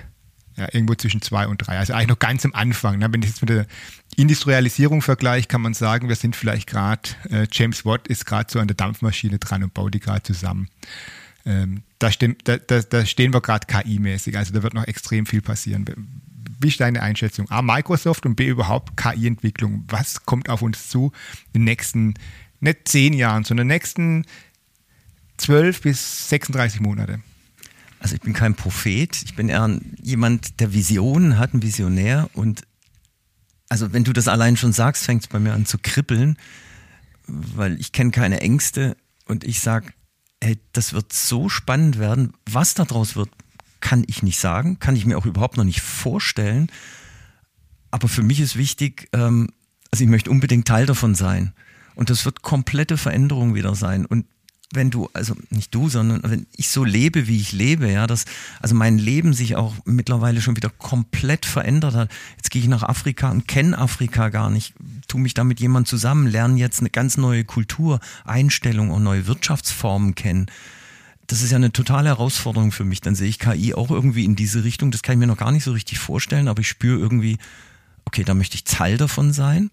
ja, 0.55 0.67
irgendwo 0.71 0.95
zwischen 0.95 1.21
zwei 1.21 1.47
und 1.47 1.57
drei. 1.57 1.77
Also 1.77 1.93
eigentlich 1.93 2.09
noch 2.09 2.19
ganz 2.19 2.45
am 2.45 2.53
Anfang. 2.53 2.99
Ne? 2.99 3.11
Wenn 3.11 3.21
ich 3.21 3.29
jetzt 3.29 3.41
mit 3.41 3.49
der 3.49 3.65
Industrialisierung 4.15 5.01
vergleiche, 5.01 5.47
kann 5.47 5.61
man 5.61 5.73
sagen, 5.73 6.09
wir 6.09 6.15
sind 6.15 6.35
vielleicht 6.35 6.67
gerade, 6.67 7.09
äh, 7.29 7.47
James 7.51 7.85
Watt 7.85 8.07
ist 8.07 8.25
gerade 8.25 8.51
so 8.51 8.59
an 8.59 8.67
der 8.67 8.75
Dampfmaschine 8.75 9.39
dran 9.39 9.63
und 9.63 9.73
baut 9.73 9.93
die 9.93 9.99
gerade 9.99 10.23
zusammen. 10.23 10.69
Ähm, 11.45 11.83
da, 11.99 12.11
stehen, 12.11 12.37
da, 12.43 12.57
da, 12.57 12.81
da, 12.81 13.05
stehen 13.05 13.33
wir 13.33 13.41
gerade 13.41 13.67
KI-mäßig. 13.67 14.37
Also 14.37 14.53
da 14.53 14.63
wird 14.63 14.73
noch 14.73 14.87
extrem 14.87 15.25
viel 15.25 15.41
passieren. 15.41 15.85
Wie 16.59 16.67
ist 16.67 16.79
deine 16.79 17.01
Einschätzung? 17.01 17.49
A, 17.49 17.61
Microsoft 17.61 18.25
und 18.25 18.35
B, 18.35 18.47
überhaupt 18.47 18.95
KI-Entwicklung. 18.95 19.83
Was 19.89 20.25
kommt 20.25 20.49
auf 20.49 20.61
uns 20.61 20.89
zu 20.89 21.11
in 21.51 21.61
den 21.61 21.65
nächsten, 21.65 22.13
nicht 22.59 22.87
zehn 22.87 23.13
Jahren, 23.13 23.43
sondern 23.43 23.65
in 23.65 23.69
den 23.69 23.75
nächsten 23.75 24.25
zwölf 25.37 25.81
bis 25.81 26.29
36 26.29 26.79
Monate? 26.79 27.19
Also 28.03 28.15
ich 28.15 28.21
bin 28.21 28.33
kein 28.33 28.53
Prophet, 28.53 29.23
ich 29.23 29.33
bin 29.33 29.47
eher 29.47 29.79
jemand, 30.01 30.59
der 30.59 30.73
Visionen 30.73 31.37
hat, 31.39 31.53
ein 31.53 31.63
Visionär. 31.63 32.29
Und 32.33 32.63
also 33.69 33.93
wenn 33.93 34.03
du 34.03 34.11
das 34.11 34.27
allein 34.27 34.57
schon 34.57 34.73
sagst, 34.73 35.05
fängt 35.05 35.23
es 35.23 35.29
bei 35.29 35.39
mir 35.39 35.53
an 35.53 35.65
zu 35.65 35.77
kribbeln, 35.77 36.37
weil 37.27 37.79
ich 37.79 37.93
kenne 37.93 38.11
keine 38.11 38.41
Ängste 38.41 38.97
und 39.25 39.45
ich 39.45 39.61
sage, 39.61 39.93
hey, 40.43 40.59
das 40.73 40.91
wird 40.91 41.13
so 41.13 41.47
spannend 41.47 41.97
werden. 41.97 42.33
Was 42.45 42.73
daraus 42.73 43.15
wird, 43.15 43.29
kann 43.79 44.03
ich 44.05 44.21
nicht 44.21 44.37
sagen, 44.37 44.79
kann 44.79 44.97
ich 44.97 45.05
mir 45.05 45.17
auch 45.17 45.25
überhaupt 45.25 45.55
noch 45.55 45.63
nicht 45.63 45.79
vorstellen. 45.79 46.69
Aber 47.89 48.09
für 48.09 48.21
mich 48.21 48.41
ist 48.41 48.57
wichtig, 48.57 49.07
ähm, 49.13 49.47
also 49.91 50.03
ich 50.03 50.09
möchte 50.09 50.29
unbedingt 50.29 50.67
Teil 50.67 50.85
davon 50.85 51.15
sein. 51.15 51.53
Und 51.95 52.09
das 52.09 52.25
wird 52.25 52.41
komplette 52.41 52.97
Veränderung 52.97 53.55
wieder 53.55 53.75
sein. 53.75 54.05
Und 54.05 54.25
wenn 54.73 54.89
du, 54.89 55.09
also 55.13 55.35
nicht 55.49 55.73
du, 55.73 55.89
sondern 55.89 56.21
wenn 56.23 56.47
ich 56.55 56.69
so 56.69 56.83
lebe, 56.83 57.27
wie 57.27 57.39
ich 57.39 57.51
lebe, 57.51 57.91
ja, 57.91 58.07
dass 58.07 58.25
also 58.59 58.75
mein 58.75 58.97
Leben 58.97 59.33
sich 59.33 59.55
auch 59.55 59.73
mittlerweile 59.85 60.41
schon 60.41 60.55
wieder 60.55 60.69
komplett 60.69 61.45
verändert 61.45 61.95
hat. 61.95 62.11
Jetzt 62.37 62.51
gehe 62.51 62.61
ich 62.61 62.67
nach 62.67 62.83
Afrika 62.83 63.29
und 63.29 63.47
kenne 63.47 63.77
Afrika 63.77 64.29
gar 64.29 64.49
nicht, 64.49 64.73
tu 65.07 65.17
mich 65.17 65.33
da 65.33 65.43
mit 65.43 65.59
jemand 65.59 65.87
zusammen, 65.87 66.27
lerne 66.27 66.57
jetzt 66.57 66.79
eine 66.79 66.89
ganz 66.89 67.17
neue 67.17 67.43
Kultur, 67.43 67.99
Einstellung 68.25 68.89
und 68.91 69.03
neue 69.03 69.27
Wirtschaftsformen 69.27 70.15
kennen. 70.15 70.47
Das 71.27 71.41
ist 71.41 71.51
ja 71.51 71.57
eine 71.57 71.71
totale 71.71 72.09
Herausforderung 72.09 72.71
für 72.71 72.83
mich. 72.83 73.01
Dann 73.01 73.15
sehe 73.15 73.29
ich 73.29 73.39
KI 73.39 73.73
auch 73.73 73.91
irgendwie 73.91 74.25
in 74.25 74.35
diese 74.35 74.63
Richtung. 74.63 74.91
Das 74.91 75.03
kann 75.03 75.13
ich 75.13 75.19
mir 75.19 75.27
noch 75.27 75.37
gar 75.37 75.51
nicht 75.51 75.63
so 75.63 75.71
richtig 75.71 75.99
vorstellen, 75.99 76.47
aber 76.47 76.61
ich 76.61 76.67
spüre 76.67 76.99
irgendwie, 76.99 77.37
okay, 78.05 78.23
da 78.23 78.33
möchte 78.33 78.55
ich 78.55 78.65
Teil 78.65 78.97
davon 78.97 79.31
sein. 79.31 79.71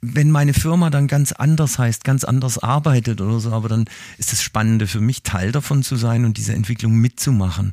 Wenn 0.00 0.30
meine 0.30 0.54
Firma 0.54 0.90
dann 0.90 1.06
ganz 1.06 1.32
anders 1.32 1.78
heißt, 1.78 2.04
ganz 2.04 2.24
anders 2.24 2.58
arbeitet 2.58 3.20
oder 3.20 3.40
so, 3.40 3.52
aber 3.52 3.68
dann 3.68 3.86
ist 4.18 4.32
das 4.32 4.42
Spannende 4.42 4.86
für 4.86 5.00
mich, 5.00 5.22
Teil 5.22 5.52
davon 5.52 5.82
zu 5.82 5.96
sein 5.96 6.24
und 6.24 6.36
diese 6.36 6.54
Entwicklung 6.54 6.96
mitzumachen, 6.96 7.72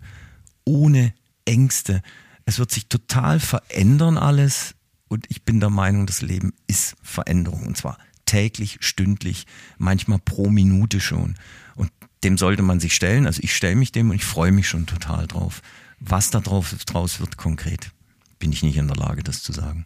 ohne 0.65 1.13
Ängste. 1.45 2.01
Es 2.45 2.59
wird 2.59 2.71
sich 2.71 2.88
total 2.88 3.39
verändern 3.39 4.17
alles 4.17 4.76
und 5.09 5.26
ich 5.30 5.43
bin 5.43 5.59
der 5.59 5.69
Meinung, 5.69 6.05
das 6.05 6.21
Leben 6.21 6.53
ist 6.67 6.95
Veränderung 7.03 7.67
und 7.67 7.78
zwar 7.78 7.97
täglich, 8.26 8.78
stündlich, 8.80 9.45
manchmal 9.78 10.19
pro 10.19 10.49
Minute 10.49 10.99
schon. 10.99 11.36
Und 11.76 11.91
dem 12.24 12.38
sollte 12.38 12.63
man 12.63 12.80
sich 12.80 12.95
stellen. 12.95 13.28
Also 13.28 13.41
ich 13.43 13.55
stelle 13.55 13.76
mich 13.76 13.91
dem 13.91 14.09
und 14.09 14.15
ich 14.15 14.26
freue 14.26 14.51
mich 14.51 14.67
schon 14.67 14.86
total 14.86 15.28
drauf. 15.28 15.61
Was 15.99 16.32
da 16.32 16.39
drauf, 16.39 16.74
draus 16.86 17.19
wird 17.19 17.38
konkret, 17.38 17.91
bin 18.39 18.51
ich 18.51 18.63
nicht 18.63 18.78
in 18.78 18.88
der 18.88 18.97
Lage, 18.97 19.24
das 19.24 19.43
zu 19.43 19.53
sagen. 19.53 19.86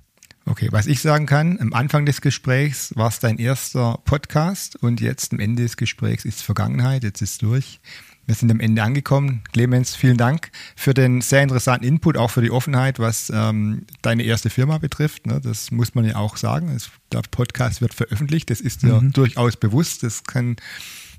Okay, 0.50 0.70
was 0.72 0.88
ich 0.88 1.02
sagen 1.02 1.26
kann, 1.26 1.60
am 1.60 1.74
Anfang 1.74 2.06
des 2.06 2.22
Gesprächs 2.22 2.93
war 2.95 3.10
es 3.10 3.20
dein 3.20 3.38
erster 3.38 4.00
Podcast 4.06 4.78
und 4.82 5.02
jetzt 5.02 5.34
am 5.34 5.39
Ende 5.41 5.64
des 5.64 5.76
Gesprächs 5.76 6.24
ist 6.24 6.41
Vergangenheit, 6.41 7.04
jetzt 7.04 7.22
ist 7.22 7.41
durch. 7.41 7.82
Wir 8.26 8.34
sind 8.34 8.50
am 8.50 8.62
Ende 8.62 8.82
angekommen. 8.82 9.41
Clemens, 9.52 9.93
vielen 9.93 10.16
Dank 10.16 10.52
für 10.78 10.93
den 10.93 11.20
sehr 11.20 11.43
interessanten 11.43 11.86
Input, 11.86 12.16
auch 12.16 12.32
für 12.32 12.41
die 12.41 12.52
Offenheit, 12.52 12.98
was 12.98 13.30
ähm, 13.30 13.88
deine 14.02 14.24
erste 14.24 14.50
Firma 14.50 14.78
betrifft. 14.78 15.28
Ne? 15.28 15.41
Das 15.41 15.70
muss 15.72 15.95
man 15.95 16.06
ja 16.06 16.16
auch 16.16 16.38
sagen. 16.38 16.70
Es, 16.70 16.91
der 17.12 17.24
Podcast 17.30 17.82
wird 17.82 17.93
veröffentlicht, 17.93 18.50
das 18.50 18.62
ist 18.62 18.84
dir 18.84 19.02
mhm. 19.02 19.12
durchaus 19.12 19.58
bewusst. 19.58 20.04
Das 20.04 20.24
kann 20.24 20.56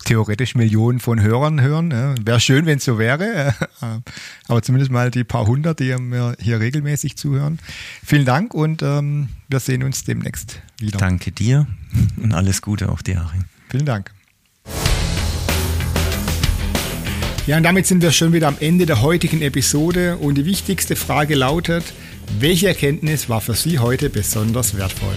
theoretisch 0.04 0.54
Millionen 0.54 1.00
von 1.00 1.20
Hörern 1.20 1.60
hören. 1.60 1.90
Ja. 1.90 2.14
Wäre 2.22 2.40
schön, 2.40 2.66
wenn 2.66 2.78
es 2.78 2.84
so 2.84 2.98
wäre, 2.98 3.54
aber 4.48 4.62
zumindest 4.62 4.90
mal 4.90 5.10
die 5.10 5.24
paar 5.24 5.46
hundert, 5.46 5.80
die 5.80 5.94
mir 5.96 6.36
hier 6.40 6.60
regelmäßig 6.60 7.16
zuhören. 7.16 7.58
Vielen 8.04 8.24
Dank 8.24 8.54
und 8.54 8.82
ähm, 8.82 9.28
wir 9.48 9.60
sehen 9.60 9.82
uns 9.82 10.04
demnächst 10.04 10.60
wieder. 10.78 10.98
Danke 10.98 11.32
dir 11.32 11.66
und 12.16 12.32
alles 12.32 12.62
Gute 12.62 12.90
auch 12.90 13.02
dir, 13.02 13.20
Achim. 13.20 13.44
Vielen 13.68 13.86
Dank. 13.86 14.12
Ja, 17.46 17.56
und 17.56 17.62
damit 17.62 17.86
sind 17.86 18.02
wir 18.02 18.12
schon 18.12 18.34
wieder 18.34 18.48
am 18.48 18.56
Ende 18.60 18.84
der 18.84 19.00
heutigen 19.00 19.40
Episode 19.40 20.18
und 20.18 20.34
die 20.34 20.44
wichtigste 20.44 20.96
Frage 20.96 21.34
lautet, 21.34 21.94
welche 22.38 22.68
Erkenntnis 22.68 23.30
war 23.30 23.40
für 23.40 23.54
Sie 23.54 23.78
heute 23.78 24.10
besonders 24.10 24.76
wertvoll? 24.76 25.16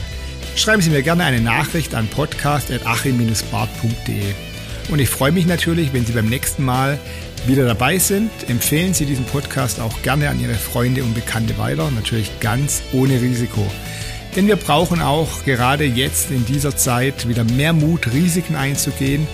Schreiben 0.55 0.81
Sie 0.81 0.91
mir 0.91 1.01
gerne 1.01 1.25
eine 1.25 1.41
Nachricht 1.41 1.93
an 1.93 2.07
podcast.achim-bart.de. 2.07 4.50
Und 4.91 4.99
ich 4.99 5.09
freue 5.09 5.31
mich 5.31 5.47
natürlich, 5.47 5.93
wenn 5.93 6.05
Sie 6.05 6.11
beim 6.11 6.27
nächsten 6.27 6.63
Mal 6.63 6.99
wieder 7.47 7.65
dabei 7.65 7.97
sind. 7.97 8.29
Empfehlen 8.49 8.93
Sie 8.93 9.05
diesen 9.05 9.25
Podcast 9.25 9.79
auch 9.79 10.01
gerne 10.03 10.29
an 10.29 10.39
Ihre 10.39 10.53
Freunde 10.53 11.03
und 11.03 11.15
Bekannte 11.15 11.57
weiter, 11.57 11.89
natürlich 11.91 12.39
ganz 12.41 12.83
ohne 12.91 13.21
Risiko. 13.21 13.65
Denn 14.35 14.47
wir 14.47 14.57
brauchen 14.57 15.01
auch 15.01 15.43
gerade 15.45 15.85
jetzt 15.85 16.31
in 16.31 16.45
dieser 16.45 16.75
Zeit 16.75 17.27
wieder 17.27 17.43
mehr 17.43 17.73
Mut, 17.73 18.11
Risiken 18.13 18.55
einzugehen, 18.55 19.27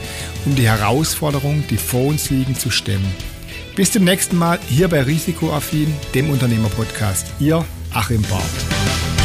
um 0.46 0.56
die 0.56 0.68
Herausforderungen, 0.68 1.66
die 1.70 1.78
vor 1.78 2.06
uns 2.06 2.30
liegen, 2.30 2.56
zu 2.56 2.70
stemmen. 2.72 3.14
Bis 3.76 3.92
zum 3.92 4.04
nächsten 4.04 4.38
Mal 4.38 4.60
hier 4.70 4.88
bei 4.88 5.04
Risikoaffin, 5.04 5.94
dem 6.16 6.30
Unternehmerpodcast. 6.30 7.28
Ihr 7.40 7.64
Achim 7.94 8.24
Barth. 8.24 9.17